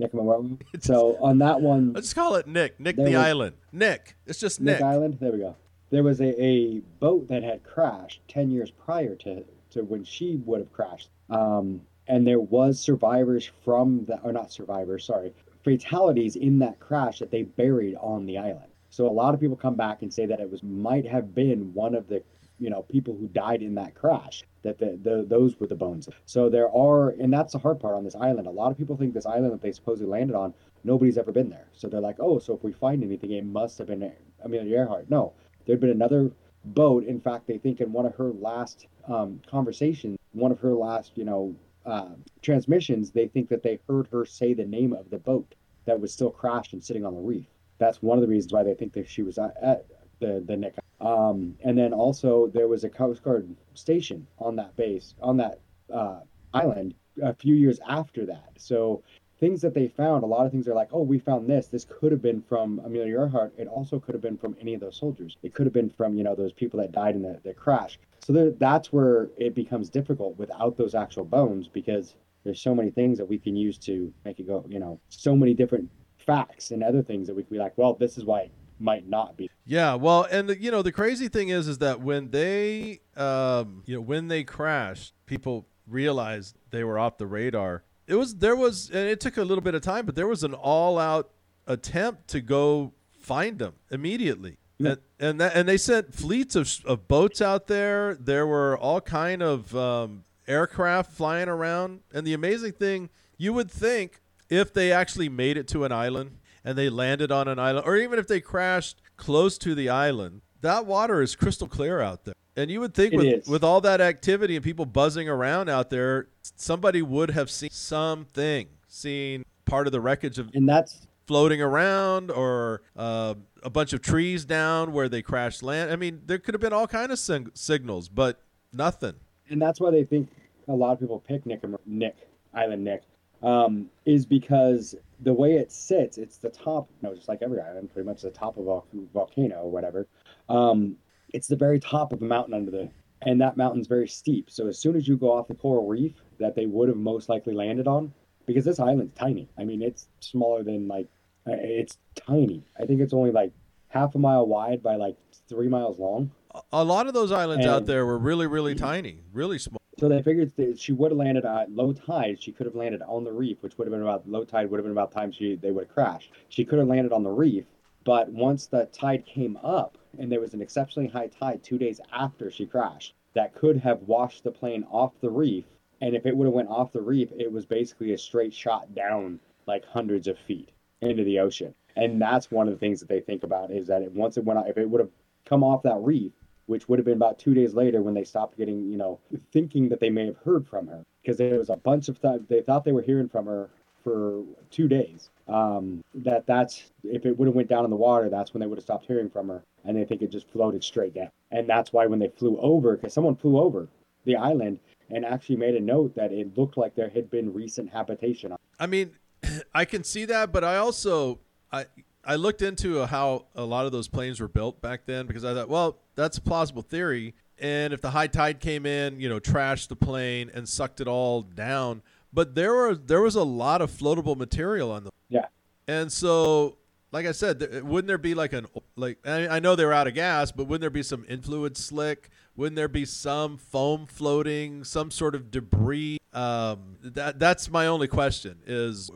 Nicomaroru. 0.00 0.60
So 0.80 1.16
on 1.20 1.38
that 1.38 1.60
one, 1.60 1.92
Let's 1.92 2.14
call 2.14 2.34
it 2.36 2.46
Nick. 2.46 2.80
Nick 2.80 2.96
the 2.96 3.02
was- 3.04 3.14
Island. 3.14 3.56
Nick. 3.72 4.16
It's 4.26 4.40
just 4.40 4.60
Nick 4.60 4.80
Nick. 4.80 4.82
Island. 4.84 5.18
There 5.20 5.32
we 5.32 5.38
go. 5.38 5.56
There 5.90 6.02
was 6.02 6.20
a, 6.20 6.42
a 6.42 6.80
boat 6.98 7.28
that 7.28 7.42
had 7.44 7.62
crashed 7.62 8.20
ten 8.26 8.50
years 8.50 8.70
prior 8.70 9.14
to, 9.16 9.44
to 9.70 9.84
when 9.84 10.02
she 10.04 10.36
would 10.44 10.60
have 10.60 10.72
crashed. 10.72 11.10
Um, 11.30 11.82
and 12.08 12.26
there 12.26 12.40
was 12.40 12.80
survivors 12.80 13.50
from 13.64 14.04
the 14.06 14.18
or 14.22 14.32
not 14.32 14.50
survivors, 14.52 15.04
sorry, 15.04 15.32
fatalities 15.64 16.36
in 16.36 16.58
that 16.60 16.78
crash 16.78 17.18
that 17.18 17.30
they 17.30 17.42
buried 17.42 17.96
on 17.96 18.26
the 18.26 18.38
island. 18.38 18.70
So 18.90 19.08
a 19.08 19.10
lot 19.10 19.34
of 19.34 19.40
people 19.40 19.56
come 19.56 19.74
back 19.74 20.02
and 20.02 20.12
say 20.12 20.26
that 20.26 20.38
it 20.38 20.48
was 20.48 20.62
might 20.62 21.06
have 21.06 21.34
been 21.34 21.74
one 21.74 21.94
of 21.94 22.06
the 22.06 22.22
you 22.60 22.70
know 22.70 22.82
people 22.82 23.16
who 23.18 23.26
died 23.28 23.62
in 23.62 23.74
that 23.74 23.94
crash 23.96 24.44
that 24.62 24.78
the, 24.78 24.98
the 25.02 25.24
those 25.28 25.58
were 25.58 25.66
the 25.66 25.74
bones. 25.74 26.08
So 26.26 26.48
there 26.48 26.70
are 26.70 27.10
and 27.10 27.32
that's 27.32 27.54
the 27.54 27.58
hard 27.58 27.80
part 27.80 27.94
on 27.94 28.04
this 28.04 28.14
island. 28.14 28.46
A 28.46 28.50
lot 28.50 28.70
of 28.70 28.78
people 28.78 28.96
think 28.96 29.14
this 29.14 29.26
island 29.26 29.52
that 29.52 29.62
they 29.62 29.72
supposedly 29.72 30.10
landed 30.10 30.36
on 30.36 30.54
nobody's 30.84 31.18
ever 31.18 31.32
been 31.32 31.50
there. 31.50 31.66
So 31.72 31.88
they're 31.88 32.00
like 32.00 32.20
oh 32.20 32.38
so 32.38 32.54
if 32.54 32.62
we 32.62 32.72
find 32.72 33.02
anything 33.02 33.32
it 33.32 33.44
must 33.44 33.78
have 33.78 33.88
been 33.88 34.12
amelia 34.44 34.76
earhart 34.76 35.10
no 35.10 35.32
there'd 35.66 35.80
been 35.80 35.90
another 35.90 36.30
boat. 36.64 37.04
In 37.04 37.20
fact 37.20 37.48
they 37.48 37.58
think 37.58 37.80
in 37.80 37.92
one 37.92 38.06
of 38.06 38.14
her 38.14 38.30
last 38.32 38.86
um, 39.08 39.40
conversations 39.50 40.18
one 40.32 40.52
of 40.52 40.60
her 40.60 40.74
last 40.74 41.12
you 41.16 41.24
know 41.24 41.56
uh, 41.86 42.10
transmissions 42.42 43.10
they 43.10 43.28
think 43.28 43.48
that 43.48 43.62
they 43.62 43.78
heard 43.88 44.06
her 44.08 44.24
say 44.24 44.54
the 44.54 44.64
name 44.64 44.92
of 44.92 45.10
the 45.10 45.18
boat 45.18 45.54
that 45.84 46.00
was 46.00 46.12
still 46.12 46.30
crashed 46.30 46.72
and 46.72 46.82
sitting 46.82 47.04
on 47.04 47.14
the 47.14 47.20
reef 47.20 47.46
that's 47.78 48.02
one 48.02 48.18
of 48.18 48.22
the 48.22 48.28
reasons 48.28 48.52
why 48.52 48.62
they 48.62 48.74
think 48.74 48.92
that 48.92 49.08
she 49.08 49.22
was 49.22 49.38
at, 49.38 49.86
the 50.20 50.42
the 50.46 50.56
Nick. 50.56 50.74
Um, 51.00 51.56
and 51.64 51.76
then 51.76 51.92
also 51.92 52.46
there 52.48 52.68
was 52.68 52.84
a 52.84 52.88
Coast 52.88 53.22
Guard 53.22 53.54
station 53.74 54.26
on 54.38 54.56
that 54.56 54.76
base 54.76 55.14
on 55.20 55.36
that 55.38 55.60
uh, 55.92 56.20
island 56.52 56.94
a 57.22 57.34
few 57.34 57.54
years 57.54 57.80
after 57.88 58.26
that. 58.26 58.50
So 58.56 59.02
things 59.38 59.60
that 59.62 59.74
they 59.74 59.88
found, 59.88 60.22
a 60.22 60.26
lot 60.26 60.46
of 60.46 60.52
things 60.52 60.68
are 60.68 60.74
like, 60.74 60.88
oh, 60.92 61.02
we 61.02 61.18
found 61.18 61.48
this. 61.48 61.66
This 61.66 61.84
could 61.84 62.12
have 62.12 62.22
been 62.22 62.40
from 62.42 62.80
Amelia 62.84 63.18
Earhart. 63.18 63.52
It 63.58 63.68
also 63.68 63.98
could 63.98 64.14
have 64.14 64.22
been 64.22 64.38
from 64.38 64.56
any 64.60 64.74
of 64.74 64.80
those 64.80 64.96
soldiers. 64.96 65.36
It 65.42 65.52
could 65.52 65.66
have 65.66 65.72
been 65.72 65.90
from 65.90 66.16
you 66.16 66.24
know 66.24 66.34
those 66.34 66.52
people 66.52 66.80
that 66.80 66.92
died 66.92 67.16
in 67.16 67.22
the, 67.22 67.40
the 67.44 67.54
crash. 67.54 67.98
So 68.24 68.32
there, 68.32 68.50
that's 68.52 68.92
where 68.92 69.28
it 69.36 69.54
becomes 69.54 69.90
difficult 69.90 70.38
without 70.38 70.78
those 70.78 70.94
actual 70.94 71.24
bones 71.24 71.68
because 71.68 72.14
there's 72.42 72.60
so 72.60 72.74
many 72.74 72.90
things 72.90 73.18
that 73.18 73.26
we 73.26 73.38
can 73.38 73.54
use 73.54 73.76
to 73.78 74.12
make 74.24 74.40
it 74.40 74.46
go. 74.46 74.64
You 74.68 74.78
know, 74.78 74.98
so 75.10 75.36
many 75.36 75.52
different 75.52 75.90
facts 76.16 76.70
and 76.70 76.82
other 76.82 77.02
things 77.02 77.26
that 77.26 77.36
we 77.36 77.42
could 77.42 77.52
be 77.52 77.58
like, 77.58 77.76
well, 77.76 77.94
this 77.94 78.16
is 78.16 78.24
why 78.24 78.40
it 78.40 78.52
might 78.80 79.06
not 79.06 79.36
be. 79.36 79.50
Yeah, 79.66 79.94
well, 79.94 80.26
and 80.30 80.48
the, 80.48 80.60
you 80.60 80.70
know 80.70 80.82
the 80.82 80.92
crazy 80.92 81.28
thing 81.28 81.50
is, 81.50 81.68
is 81.68 81.78
that 81.78 82.00
when 82.00 82.30
they, 82.30 83.00
um, 83.16 83.82
you 83.84 83.96
know, 83.96 84.00
when 84.00 84.28
they 84.28 84.42
crashed, 84.42 85.12
people 85.26 85.66
realized 85.86 86.56
they 86.70 86.82
were 86.82 86.98
off 86.98 87.18
the 87.18 87.26
radar. 87.26 87.84
It 88.06 88.14
was 88.14 88.36
there 88.36 88.56
was, 88.56 88.88
and 88.88 89.08
it 89.08 89.20
took 89.20 89.36
a 89.36 89.42
little 89.42 89.62
bit 89.62 89.74
of 89.74 89.82
time, 89.82 90.06
but 90.06 90.14
there 90.14 90.26
was 90.26 90.44
an 90.44 90.54
all-out 90.54 91.30
attempt 91.66 92.28
to 92.28 92.40
go 92.40 92.92
find 93.18 93.58
them 93.58 93.74
immediately. 93.90 94.58
And 94.78 94.98
and, 95.20 95.40
that, 95.40 95.54
and 95.54 95.68
they 95.68 95.76
sent 95.76 96.14
fleets 96.14 96.56
of, 96.56 96.70
of 96.84 97.08
boats 97.08 97.40
out 97.40 97.66
there. 97.66 98.14
There 98.14 98.46
were 98.46 98.76
all 98.76 99.00
kind 99.00 99.42
of 99.42 99.74
um, 99.76 100.24
aircraft 100.46 101.12
flying 101.12 101.48
around. 101.48 102.00
And 102.12 102.26
the 102.26 102.34
amazing 102.34 102.72
thing, 102.72 103.10
you 103.38 103.52
would 103.52 103.70
think 103.70 104.20
if 104.48 104.72
they 104.72 104.92
actually 104.92 105.28
made 105.28 105.56
it 105.56 105.68
to 105.68 105.84
an 105.84 105.92
island 105.92 106.38
and 106.64 106.76
they 106.76 106.88
landed 106.88 107.30
on 107.30 107.48
an 107.48 107.58
island, 107.58 107.86
or 107.86 107.96
even 107.96 108.18
if 108.18 108.26
they 108.26 108.40
crashed 108.40 109.00
close 109.16 109.58
to 109.58 109.74
the 109.74 109.88
island, 109.88 110.42
that 110.60 110.86
water 110.86 111.22
is 111.22 111.36
crystal 111.36 111.68
clear 111.68 112.00
out 112.00 112.24
there. 112.24 112.34
And 112.56 112.70
you 112.70 112.80
would 112.80 112.94
think 112.94 113.14
with, 113.14 113.48
with 113.48 113.64
all 113.64 113.80
that 113.82 114.00
activity 114.00 114.54
and 114.56 114.64
people 114.64 114.86
buzzing 114.86 115.28
around 115.28 115.68
out 115.68 115.90
there, 115.90 116.28
somebody 116.56 117.02
would 117.02 117.30
have 117.32 117.50
seen 117.50 117.70
something, 117.70 118.68
seen 118.86 119.44
part 119.64 119.86
of 119.86 119.92
the 119.92 120.00
wreckage 120.00 120.38
of 120.38 120.50
and 120.54 120.68
that's 120.68 121.06
floating 121.26 121.60
around 121.60 122.30
or 122.30 122.82
uh, 122.96 123.34
a 123.62 123.70
bunch 123.70 123.92
of 123.92 124.02
trees 124.02 124.44
down 124.44 124.92
where 124.92 125.08
they 125.08 125.22
crashed 125.22 125.62
land. 125.62 125.90
I 125.90 125.96
mean, 125.96 126.22
there 126.26 126.38
could 126.38 126.54
have 126.54 126.60
been 126.60 126.72
all 126.72 126.86
kind 126.86 127.10
of 127.10 127.18
sing- 127.18 127.50
signals, 127.54 128.08
but 128.08 128.40
nothing. 128.72 129.14
And 129.48 129.60
that's 129.60 129.80
why 129.80 129.90
they 129.90 130.04
think 130.04 130.28
a 130.68 130.72
lot 130.72 130.92
of 130.92 131.00
people 131.00 131.20
pick 131.20 131.46
Nick, 131.46 131.62
Nick 131.86 132.28
Island 132.54 132.84
Nick 132.84 133.02
um, 133.42 133.90
is 134.06 134.24
because 134.26 134.94
the 135.20 135.32
way 135.32 135.54
it 135.54 135.70
sits, 135.70 136.18
it's 136.18 136.38
the 136.38 136.50
top, 136.50 136.88
you 137.00 137.08
know, 137.08 137.14
just 137.14 137.28
like 137.28 137.42
every 137.42 137.60
island, 137.60 137.92
pretty 137.92 138.06
much 138.06 138.22
the 138.22 138.30
top 138.30 138.56
of 138.56 138.66
a 138.66 138.80
volcano 139.12 139.62
or 139.62 139.70
whatever. 139.70 140.06
Um, 140.48 140.96
it's 141.32 141.48
the 141.48 141.56
very 141.56 141.80
top 141.80 142.12
of 142.12 142.22
a 142.22 142.24
mountain 142.24 142.54
under 142.54 142.70
the, 142.70 142.90
and 143.22 143.40
that 143.40 143.56
mountain's 143.56 143.86
very 143.86 144.08
steep. 144.08 144.50
So 144.50 144.66
as 144.66 144.78
soon 144.78 144.96
as 144.96 145.08
you 145.08 145.16
go 145.16 145.32
off 145.32 145.48
the 145.48 145.54
coral 145.54 145.86
reef 145.86 146.14
that 146.38 146.54
they 146.54 146.66
would 146.66 146.88
have 146.88 146.96
most 146.96 147.28
likely 147.28 147.54
landed 147.54 147.86
on, 147.86 148.12
because 148.46 148.64
this 148.64 148.80
island's 148.80 149.14
tiny. 149.14 149.48
I 149.58 149.64
mean, 149.64 149.82
it's 149.82 150.08
smaller 150.20 150.62
than 150.62 150.88
like, 150.88 151.08
uh, 151.46 151.52
it's 151.58 151.98
tiny. 152.14 152.64
I 152.80 152.86
think 152.86 153.00
it's 153.00 153.12
only 153.12 153.30
like 153.30 153.52
half 153.88 154.14
a 154.14 154.18
mile 154.18 154.46
wide 154.46 154.82
by 154.82 154.96
like 154.96 155.16
three 155.48 155.68
miles 155.68 155.98
long. 155.98 156.30
A 156.72 156.84
lot 156.84 157.06
of 157.06 157.14
those 157.14 157.32
islands 157.32 157.64
and, 157.64 157.74
out 157.74 157.86
there 157.86 158.06
were 158.06 158.18
really, 158.18 158.46
really 158.46 158.74
tiny, 158.74 159.20
really 159.32 159.58
small. 159.58 159.80
So 159.98 160.08
they 160.08 160.22
figured 160.22 160.52
that 160.56 160.78
she 160.78 160.92
would 160.92 161.12
have 161.12 161.18
landed 161.18 161.44
at 161.44 161.70
low 161.70 161.92
tide. 161.92 162.42
She 162.42 162.52
could 162.52 162.66
have 162.66 162.74
landed 162.74 163.02
on 163.02 163.24
the 163.24 163.32
reef, 163.32 163.58
which 163.60 163.78
would 163.78 163.86
have 163.86 163.92
been 163.92 164.02
about 164.02 164.28
low 164.28 164.44
tide 164.44 164.70
would 164.70 164.78
have 164.78 164.84
been 164.84 164.92
about 164.92 165.12
time 165.12 165.30
she 165.32 165.56
they 165.56 165.70
would 165.70 165.86
have 165.86 165.94
crashed. 165.94 166.30
She 166.48 166.64
could 166.64 166.78
have 166.78 166.88
landed 166.88 167.12
on 167.12 167.22
the 167.22 167.30
reef, 167.30 167.64
but 168.04 168.28
once 168.28 168.66
the 168.66 168.86
tide 168.86 169.24
came 169.24 169.56
up 169.62 169.98
and 170.18 170.30
there 170.30 170.40
was 170.40 170.54
an 170.54 170.60
exceptionally 170.62 171.08
high 171.08 171.28
tide 171.28 171.62
two 171.62 171.78
days 171.78 172.00
after 172.12 172.50
she 172.50 172.66
crashed, 172.66 173.14
that 173.34 173.54
could 173.54 173.76
have 173.78 174.02
washed 174.02 174.44
the 174.44 174.50
plane 174.50 174.84
off 174.90 175.12
the 175.20 175.30
reef. 175.30 175.64
And 176.04 176.14
if 176.14 176.26
it 176.26 176.36
would 176.36 176.44
have 176.44 176.52
went 176.52 176.68
off 176.68 176.92
the 176.92 177.00
reef, 177.00 177.30
it 177.34 177.50
was 177.50 177.64
basically 177.64 178.12
a 178.12 178.18
straight 178.18 178.52
shot 178.52 178.94
down 178.94 179.40
like 179.66 179.86
hundreds 179.86 180.28
of 180.28 180.38
feet 180.38 180.68
into 181.00 181.24
the 181.24 181.38
ocean. 181.38 181.74
And 181.96 182.20
that's 182.20 182.50
one 182.50 182.68
of 182.68 182.74
the 182.74 182.78
things 182.78 183.00
that 183.00 183.08
they 183.08 183.20
think 183.20 183.42
about 183.42 183.70
is 183.70 183.86
that 183.86 184.02
it, 184.02 184.12
once 184.12 184.36
it 184.36 184.44
went, 184.44 184.68
if 184.68 184.76
it 184.76 184.90
would 184.90 185.00
have 185.00 185.08
come 185.46 185.64
off 185.64 185.82
that 185.84 185.96
reef, 186.00 186.32
which 186.66 186.90
would 186.90 186.98
have 186.98 187.06
been 187.06 187.16
about 187.16 187.38
two 187.38 187.54
days 187.54 187.72
later 187.72 188.02
when 188.02 188.12
they 188.12 188.22
stopped 188.22 188.58
getting, 188.58 188.92
you 188.92 188.98
know, 188.98 189.18
thinking 189.50 189.88
that 189.88 189.98
they 189.98 190.10
may 190.10 190.26
have 190.26 190.36
heard 190.44 190.68
from 190.68 190.86
her 190.88 191.06
because 191.22 191.38
there 191.38 191.58
was 191.58 191.70
a 191.70 191.76
bunch 191.76 192.10
of 192.10 192.20
th- 192.20 192.42
they 192.50 192.60
thought 192.60 192.84
they 192.84 192.92
were 192.92 193.00
hearing 193.00 193.28
from 193.30 193.46
her 193.46 193.70
for 194.02 194.42
two 194.70 194.88
days. 194.88 195.30
Um, 195.48 196.04
that 196.16 196.46
that's 196.46 196.92
if 197.02 197.24
it 197.24 197.38
would 197.38 197.48
have 197.48 197.54
went 197.54 197.68
down 197.70 197.84
in 197.84 197.90
the 197.90 197.96
water, 197.96 198.28
that's 198.28 198.52
when 198.52 198.60
they 198.60 198.66
would 198.66 198.76
have 198.76 198.84
stopped 198.84 199.06
hearing 199.06 199.30
from 199.30 199.48
her, 199.48 199.62
and 199.86 199.96
they 199.96 200.04
think 200.04 200.20
it 200.20 200.30
just 200.30 200.50
floated 200.50 200.84
straight 200.84 201.14
down. 201.14 201.30
And 201.50 201.66
that's 201.66 201.94
why 201.94 202.04
when 202.04 202.18
they 202.18 202.28
flew 202.28 202.58
over, 202.58 202.94
because 202.94 203.14
someone 203.14 203.36
flew 203.36 203.58
over 203.58 203.88
the 204.26 204.36
island 204.36 204.80
and 205.10 205.24
actually 205.24 205.56
made 205.56 205.74
a 205.74 205.80
note 205.80 206.14
that 206.16 206.32
it 206.32 206.56
looked 206.56 206.76
like 206.76 206.94
there 206.94 207.10
had 207.10 207.30
been 207.30 207.52
recent 207.52 207.90
habitation. 207.90 208.54
I 208.78 208.86
mean, 208.86 209.12
I 209.74 209.84
can 209.84 210.04
see 210.04 210.24
that, 210.26 210.52
but 210.52 210.64
I 210.64 210.76
also 210.76 211.40
I 211.72 211.86
I 212.24 212.36
looked 212.36 212.62
into 212.62 213.04
how 213.06 213.46
a 213.54 213.64
lot 213.64 213.86
of 213.86 213.92
those 213.92 214.08
planes 214.08 214.40
were 214.40 214.48
built 214.48 214.80
back 214.80 215.06
then 215.06 215.26
because 215.26 215.44
I 215.44 215.54
thought, 215.54 215.68
well, 215.68 215.98
that's 216.14 216.38
a 216.38 216.40
plausible 216.40 216.82
theory. 216.82 217.34
And 217.58 217.92
if 217.92 218.00
the 218.00 218.10
high 218.10 218.26
tide 218.26 218.60
came 218.60 218.86
in, 218.86 219.20
you 219.20 219.28
know, 219.28 219.38
trashed 219.38 219.88
the 219.88 219.96
plane 219.96 220.50
and 220.52 220.68
sucked 220.68 221.00
it 221.00 221.06
all 221.06 221.42
down, 221.42 222.02
but 222.32 222.54
there 222.54 222.74
were 222.74 222.94
there 222.94 223.20
was 223.20 223.36
a 223.36 223.44
lot 223.44 223.80
of 223.80 223.90
floatable 223.90 224.36
material 224.36 224.90
on 224.90 225.04
them. 225.04 225.12
Yeah. 225.28 225.46
And 225.86 226.10
so, 226.10 226.78
like 227.14 227.26
I 227.26 227.32
said, 227.32 227.84
wouldn't 227.84 228.08
there 228.08 228.18
be 228.18 228.34
like 228.34 228.52
an 228.52 228.66
like 228.96 229.18
I 229.24 229.60
know 229.60 229.76
they 229.76 229.84
were 229.84 229.92
out 229.92 230.08
of 230.08 230.14
gas, 230.14 230.50
but 230.50 230.64
wouldn't 230.64 230.80
there 230.80 230.90
be 230.90 231.04
some 231.04 231.24
influence 231.28 231.78
slick? 231.78 232.28
Wouldn't 232.56 232.74
there 232.74 232.88
be 232.88 233.04
some 233.04 233.56
foam 233.56 234.06
floating, 234.06 234.82
some 234.82 235.12
sort 235.12 235.36
of 235.36 235.48
debris? 235.52 236.18
Um, 236.32 236.96
that 237.02 237.38
that's 237.38 237.70
my 237.70 237.86
only 237.86 238.08
question: 238.08 238.58
is 238.66 239.12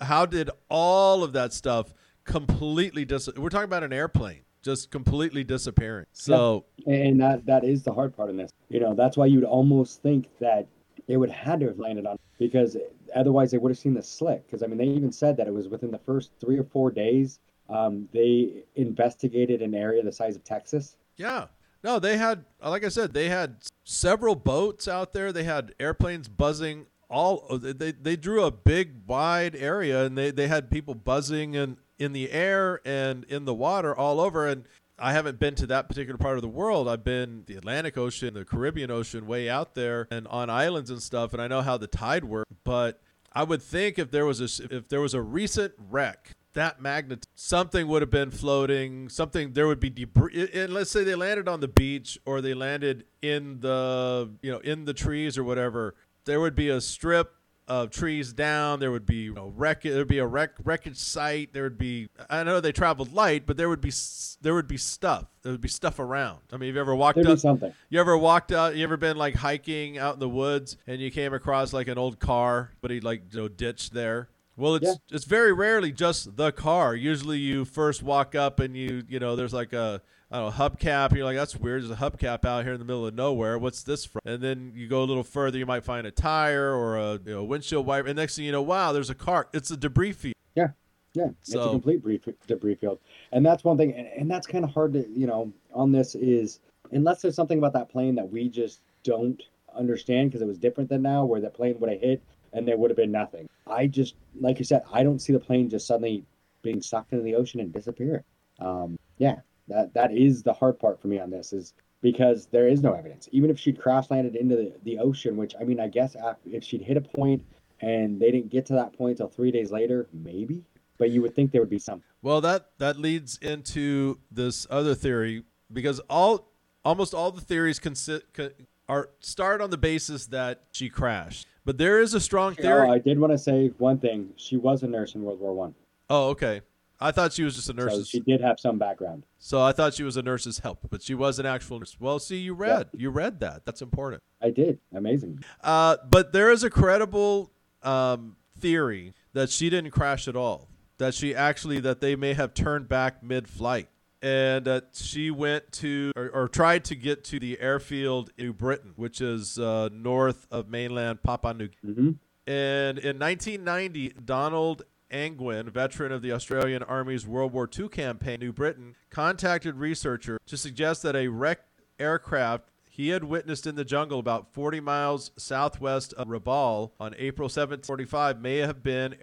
how 0.00 0.24
did 0.24 0.50
all 0.68 1.24
of 1.24 1.32
that 1.32 1.52
stuff 1.52 1.92
completely 2.24 3.04
dis- 3.04 3.28
we're 3.36 3.48
talking 3.48 3.64
about 3.64 3.82
an 3.82 3.92
airplane 3.92 4.42
just 4.62 4.92
completely 4.92 5.42
disappearing 5.42 6.06
so 6.12 6.64
and 6.86 7.20
that 7.20 7.44
that 7.44 7.64
is 7.64 7.82
the 7.82 7.92
hard 7.92 8.16
part 8.16 8.30
in 8.30 8.36
this 8.36 8.52
you 8.68 8.78
know 8.78 8.94
that's 8.94 9.16
why 9.16 9.26
you'd 9.26 9.42
almost 9.42 10.00
think 10.02 10.28
that 10.38 10.68
it 11.08 11.16
would 11.16 11.28
had 11.28 11.58
to 11.58 11.66
have 11.66 11.80
landed 11.80 12.06
on 12.06 12.16
because 12.38 12.76
otherwise 13.14 13.50
they 13.50 13.58
would 13.58 13.70
have 13.70 13.78
seen 13.78 13.94
the 13.94 14.02
slick 14.02 14.44
because 14.46 14.62
i 14.62 14.66
mean 14.66 14.78
they 14.78 14.84
even 14.84 15.12
said 15.12 15.36
that 15.36 15.46
it 15.46 15.54
was 15.54 15.68
within 15.68 15.90
the 15.90 15.98
first 15.98 16.30
three 16.40 16.58
or 16.58 16.64
four 16.64 16.90
days 16.90 17.38
um, 17.68 18.08
they 18.12 18.64
investigated 18.74 19.62
an 19.62 19.74
area 19.74 20.02
the 20.02 20.12
size 20.12 20.36
of 20.36 20.44
texas 20.44 20.96
yeah 21.16 21.46
no 21.84 21.98
they 21.98 22.16
had 22.16 22.44
like 22.62 22.84
i 22.84 22.88
said 22.88 23.12
they 23.12 23.28
had 23.28 23.56
several 23.84 24.34
boats 24.34 24.86
out 24.88 25.12
there 25.12 25.32
they 25.32 25.44
had 25.44 25.74
airplanes 25.80 26.28
buzzing 26.28 26.86
all 27.08 27.58
they, 27.58 27.92
they 27.92 28.16
drew 28.16 28.42
a 28.44 28.50
big 28.50 29.06
wide 29.06 29.54
area 29.54 30.06
and 30.06 30.16
they, 30.16 30.30
they 30.30 30.48
had 30.48 30.70
people 30.70 30.94
buzzing 30.94 31.54
and 31.54 31.76
in 32.02 32.12
the 32.12 32.32
air 32.32 32.80
and 32.84 33.24
in 33.24 33.44
the 33.44 33.54
water 33.54 33.94
all 33.94 34.20
over. 34.20 34.46
And 34.46 34.64
I 35.02 35.12
haven't 35.12 35.40
been 35.40 35.56
to 35.56 35.66
that 35.66 35.88
particular 35.88 36.16
part 36.16 36.36
of 36.36 36.42
the 36.42 36.48
world. 36.48 36.88
I've 36.88 37.02
been 37.02 37.42
the 37.46 37.56
Atlantic 37.56 37.98
Ocean, 37.98 38.34
the 38.34 38.44
Caribbean 38.44 38.90
Ocean, 38.90 39.26
way 39.26 39.50
out 39.50 39.74
there, 39.74 40.06
and 40.10 40.28
on 40.28 40.48
islands 40.48 40.90
and 40.90 41.02
stuff. 41.02 41.32
And 41.32 41.42
I 41.42 41.48
know 41.48 41.60
how 41.60 41.76
the 41.76 41.88
tide 41.88 42.24
works. 42.24 42.48
But 42.62 43.00
I 43.32 43.42
would 43.42 43.62
think 43.62 43.98
if 43.98 44.12
there 44.12 44.24
was 44.24 44.40
a 44.40 44.74
if 44.74 44.88
there 44.88 45.00
was 45.00 45.12
a 45.12 45.20
recent 45.20 45.74
wreck 45.90 46.36
that 46.54 46.80
magnitude, 46.80 47.26
something 47.34 47.88
would 47.88 48.02
have 48.02 48.10
been 48.10 48.30
floating. 48.30 49.08
Something 49.08 49.52
there 49.52 49.66
would 49.66 49.80
be 49.80 49.90
debris. 49.90 50.48
And 50.54 50.72
let's 50.72 50.90
say 50.90 51.02
they 51.02 51.14
landed 51.14 51.48
on 51.48 51.60
the 51.60 51.68
beach 51.68 52.18
or 52.24 52.40
they 52.40 52.54
landed 52.54 53.04
in 53.20 53.60
the 53.60 54.30
you 54.40 54.52
know 54.52 54.58
in 54.58 54.84
the 54.84 54.94
trees 54.94 55.36
or 55.36 55.44
whatever. 55.44 55.94
There 56.24 56.40
would 56.40 56.54
be 56.54 56.68
a 56.68 56.80
strip 56.80 57.34
of 57.68 57.90
trees 57.90 58.32
down. 58.32 58.80
There 58.80 58.90
would 58.90 59.06
be 59.06 59.16
you 59.16 59.34
know, 59.34 59.52
wreck. 59.56 59.82
There 59.82 59.98
would 59.98 60.08
be 60.08 60.18
a 60.18 60.26
wreck 60.26 60.52
wreckage 60.64 60.96
site. 60.98 61.52
There 61.52 61.62
would 61.62 61.78
be. 61.78 62.08
I 62.28 62.42
know 62.42 62.60
they 62.60 62.72
traveled 62.72 63.12
light, 63.12 63.46
but 63.46 63.56
there 63.56 63.68
would 63.68 63.80
be 63.80 63.92
there 64.40 64.54
would 64.54 64.68
be 64.68 64.76
stuff. 64.76 65.26
There 65.42 65.52
would 65.52 65.60
be 65.60 65.68
stuff 65.68 65.98
around. 65.98 66.40
I 66.52 66.56
mean, 66.56 66.68
have 66.68 66.76
you 66.76 66.80
ever 66.80 66.94
walked 66.94 67.16
There'd 67.16 67.28
up? 67.28 67.38
something. 67.38 67.72
You 67.88 68.00
ever 68.00 68.16
walked 68.16 68.52
out? 68.52 68.76
You 68.76 68.84
ever 68.84 68.96
been 68.96 69.16
like 69.16 69.36
hiking 69.36 69.98
out 69.98 70.14
in 70.14 70.20
the 70.20 70.28
woods 70.28 70.76
and 70.86 71.00
you 71.00 71.10
came 71.10 71.32
across 71.34 71.72
like 71.72 71.88
an 71.88 71.98
old 71.98 72.18
car, 72.18 72.72
but 72.80 72.90
he 72.90 73.00
like 73.00 73.22
you 73.32 73.40
know 73.40 73.48
ditched 73.48 73.94
there. 73.94 74.28
Well, 74.56 74.74
it's 74.74 74.98
it's 75.10 75.24
very 75.24 75.52
rarely 75.52 75.92
just 75.92 76.36
the 76.36 76.52
car. 76.52 76.94
Usually, 76.94 77.38
you 77.38 77.64
first 77.64 78.02
walk 78.02 78.34
up 78.34 78.60
and 78.60 78.76
you 78.76 79.02
you 79.08 79.18
know 79.18 79.34
there's 79.34 79.54
like 79.54 79.72
a 79.72 80.02
I 80.32 80.38
don't 80.38 80.56
know 80.56 80.68
hubcap. 80.68 81.14
You're 81.14 81.24
like, 81.24 81.36
that's 81.36 81.56
weird. 81.56 81.82
There's 81.82 81.90
a 81.90 81.96
hubcap 81.96 82.44
out 82.44 82.64
here 82.64 82.72
in 82.72 82.78
the 82.78 82.84
middle 82.84 83.06
of 83.06 83.14
nowhere. 83.14 83.58
What's 83.58 83.82
this 83.82 84.06
from? 84.06 84.22
And 84.24 84.42
then 84.42 84.72
you 84.74 84.88
go 84.88 85.02
a 85.02 85.04
little 85.04 85.22
further, 85.22 85.58
you 85.58 85.66
might 85.66 85.84
find 85.84 86.06
a 86.06 86.10
tire 86.10 86.74
or 86.74 86.96
a 86.96 87.12
you 87.24 87.34
know, 87.34 87.44
windshield 87.44 87.84
wiper. 87.84 88.08
And 88.08 88.16
next 88.16 88.36
thing 88.36 88.46
you 88.46 88.52
know, 88.52 88.62
wow, 88.62 88.92
there's 88.92 89.10
a 89.10 89.14
car. 89.14 89.48
It's 89.52 89.70
a 89.70 89.76
debris 89.76 90.12
field. 90.12 90.34
Yeah, 90.54 90.68
yeah, 91.14 91.28
it's 91.40 91.54
a 91.54 91.68
complete 91.68 92.02
brief, 92.02 92.26
debris 92.46 92.76
field, 92.76 92.98
and 93.32 93.44
that's 93.44 93.64
one 93.64 93.76
thing, 93.76 93.92
and, 93.92 94.06
and 94.06 94.30
that's 94.30 94.46
kind 94.46 94.64
of 94.64 94.70
hard 94.70 94.94
to 94.94 95.06
you 95.08 95.26
know 95.26 95.52
on 95.74 95.92
this 95.92 96.14
is 96.14 96.60
unless 96.92 97.20
there's 97.20 97.34
something 97.34 97.58
about 97.58 97.74
that 97.74 97.90
plane 97.90 98.14
that 98.14 98.30
we 98.30 98.48
just 98.48 98.80
don't 99.02 99.42
understand 99.74 100.30
because 100.30 100.42
it 100.42 100.46
was 100.46 100.58
different 100.58 100.88
than 100.88 101.02
now, 101.02 101.24
where 101.24 101.40
that 101.40 101.54
plane 101.54 101.78
would 101.80 101.90
have 101.90 102.00
hit 102.00 102.22
and 102.52 102.66
there 102.66 102.76
would 102.76 102.90
have 102.90 102.96
been 102.96 103.12
nothing. 103.12 103.48
I 103.66 103.86
just 103.86 104.14
like 104.40 104.58
you 104.58 104.64
said, 104.64 104.82
I 104.92 105.02
don't 105.02 105.18
see 105.18 105.32
the 105.32 105.40
plane 105.40 105.68
just 105.68 105.86
suddenly 105.86 106.24
being 106.62 106.80
sucked 106.80 107.12
into 107.12 107.24
the 107.24 107.34
ocean 107.34 107.60
and 107.60 107.72
disappearing. 107.72 108.24
Um, 108.58 108.98
yeah, 109.18 109.36
that 109.68 109.94
that 109.94 110.12
is 110.12 110.42
the 110.42 110.52
hard 110.52 110.78
part 110.78 111.00
for 111.00 111.08
me 111.08 111.18
on 111.18 111.30
this 111.30 111.52
is 111.52 111.74
because 112.00 112.46
there 112.46 112.68
is 112.68 112.82
no 112.82 112.92
evidence. 112.92 113.28
Even 113.32 113.50
if 113.50 113.58
she'd 113.58 113.80
crash 113.80 114.10
landed 114.10 114.34
into 114.34 114.56
the, 114.56 114.72
the 114.84 114.98
ocean, 114.98 115.36
which 115.36 115.54
I 115.60 115.64
mean, 115.64 115.80
I 115.80 115.88
guess 115.88 116.16
if 116.44 116.64
she'd 116.64 116.82
hit 116.82 116.96
a 116.96 117.00
point 117.00 117.44
and 117.80 118.20
they 118.20 118.30
didn't 118.30 118.50
get 118.50 118.66
to 118.66 118.74
that 118.74 118.96
point 118.96 119.12
until 119.12 119.28
three 119.28 119.50
days 119.50 119.70
later, 119.70 120.08
maybe. 120.12 120.64
But 120.98 121.10
you 121.10 121.22
would 121.22 121.34
think 121.34 121.52
there 121.52 121.62
would 121.62 121.70
be 121.70 121.78
something. 121.78 122.04
Well, 122.20 122.40
that 122.42 122.70
that 122.78 122.98
leads 122.98 123.38
into 123.38 124.18
this 124.30 124.66
other 124.70 124.94
theory 124.94 125.44
because 125.72 126.00
all 126.10 126.52
almost 126.84 127.14
all 127.14 127.30
the 127.30 127.40
theories 127.40 127.80
consi- 127.80 128.22
co- 128.32 128.50
are 128.88 129.10
start 129.20 129.60
on 129.60 129.70
the 129.70 129.78
basis 129.78 130.26
that 130.26 130.64
she 130.72 130.88
crashed. 130.88 131.46
But 131.64 131.78
there 131.78 132.00
is 132.00 132.14
a 132.14 132.20
strong 132.20 132.54
theory. 132.54 132.88
Oh, 132.88 132.92
I 132.92 132.98
did 132.98 133.18
want 133.18 133.32
to 133.32 133.38
say 133.38 133.68
one 133.78 133.98
thing. 133.98 134.30
She 134.36 134.56
was 134.56 134.82
a 134.82 134.88
nurse 134.88 135.14
in 135.14 135.22
World 135.22 135.40
War 135.40 135.54
One, 135.54 135.74
oh, 136.10 136.28
okay. 136.30 136.60
I 137.02 137.10
thought 137.10 137.32
she 137.32 137.42
was 137.42 137.56
just 137.56 137.68
a 137.68 137.90
so 137.90 138.04
she 138.04 138.20
did 138.20 138.40
have 138.40 138.60
some 138.60 138.78
background. 138.78 139.24
So 139.38 139.60
I 139.60 139.72
thought 139.72 139.94
she 139.94 140.04
was 140.04 140.16
a 140.16 140.22
nurse's 140.22 140.60
help, 140.60 140.78
but 140.88 141.02
she 141.02 141.14
was 141.14 141.38
an 141.38 141.46
actual 141.46 141.80
nurse. 141.80 141.96
Well, 141.98 142.18
see, 142.18 142.38
you 142.38 142.54
read, 142.54 142.88
you 142.96 143.10
read 143.10 143.40
that. 143.40 143.64
That's 143.66 143.82
important. 143.82 144.22
I 144.40 144.50
did. 144.50 144.78
Amazing. 144.94 145.42
Uh, 145.62 145.96
but 146.08 146.32
there 146.32 146.50
is 146.50 146.62
a 146.62 146.70
credible 146.70 147.52
um, 147.82 148.36
theory 148.58 149.14
that 149.32 149.50
she 149.50 149.68
didn't 149.68 149.90
crash 149.90 150.28
at 150.28 150.36
all. 150.36 150.68
That 150.98 151.14
she 151.14 151.34
actually 151.34 151.80
that 151.80 152.00
they 152.00 152.14
may 152.14 152.34
have 152.34 152.54
turned 152.54 152.88
back 152.88 153.22
mid-flight, 153.24 153.88
and 154.20 154.64
that 154.66 154.90
she 154.92 155.32
went 155.32 155.72
to 155.72 156.12
or, 156.14 156.28
or 156.28 156.48
tried 156.48 156.84
to 156.84 156.94
get 156.94 157.24
to 157.24 157.40
the 157.40 157.58
airfield 157.60 158.30
in 158.38 158.46
New 158.46 158.52
Britain, 158.52 158.92
which 158.94 159.20
is 159.20 159.58
uh, 159.58 159.88
north 159.92 160.46
of 160.50 160.68
mainland 160.68 161.22
Papua 161.24 161.54
New 161.54 161.68
Guinea. 161.68 161.94
hmm 161.94 162.10
And 162.46 162.98
in 162.98 163.18
1990, 163.18 164.10
Donald 164.24 164.82
Angwin, 165.12 165.70
veteran 165.70 166.10
of 166.10 166.22
the 166.22 166.32
Australian 166.32 166.82
Army's 166.82 167.26
World 167.26 167.52
War 167.52 167.68
II 167.78 167.88
campaign, 167.88 168.40
New 168.40 168.52
Britain, 168.52 168.96
contacted 169.10 169.76
researcher 169.76 170.38
to 170.46 170.56
suggest 170.56 171.02
that 171.02 171.14
a 171.14 171.28
wrecked 171.28 171.82
aircraft 171.98 172.70
he 172.88 173.08
had 173.08 173.24
witnessed 173.24 173.66
in 173.66 173.74
the 173.74 173.84
jungle 173.84 174.18
about 174.18 174.52
40 174.52 174.80
miles 174.80 175.30
southwest 175.36 176.12
of 176.14 176.28
Rabaul 176.28 176.90
on 177.00 177.14
April 177.16 177.48
745 177.48 178.40
may 178.40 178.58
have 178.58 178.82
been 178.82 179.14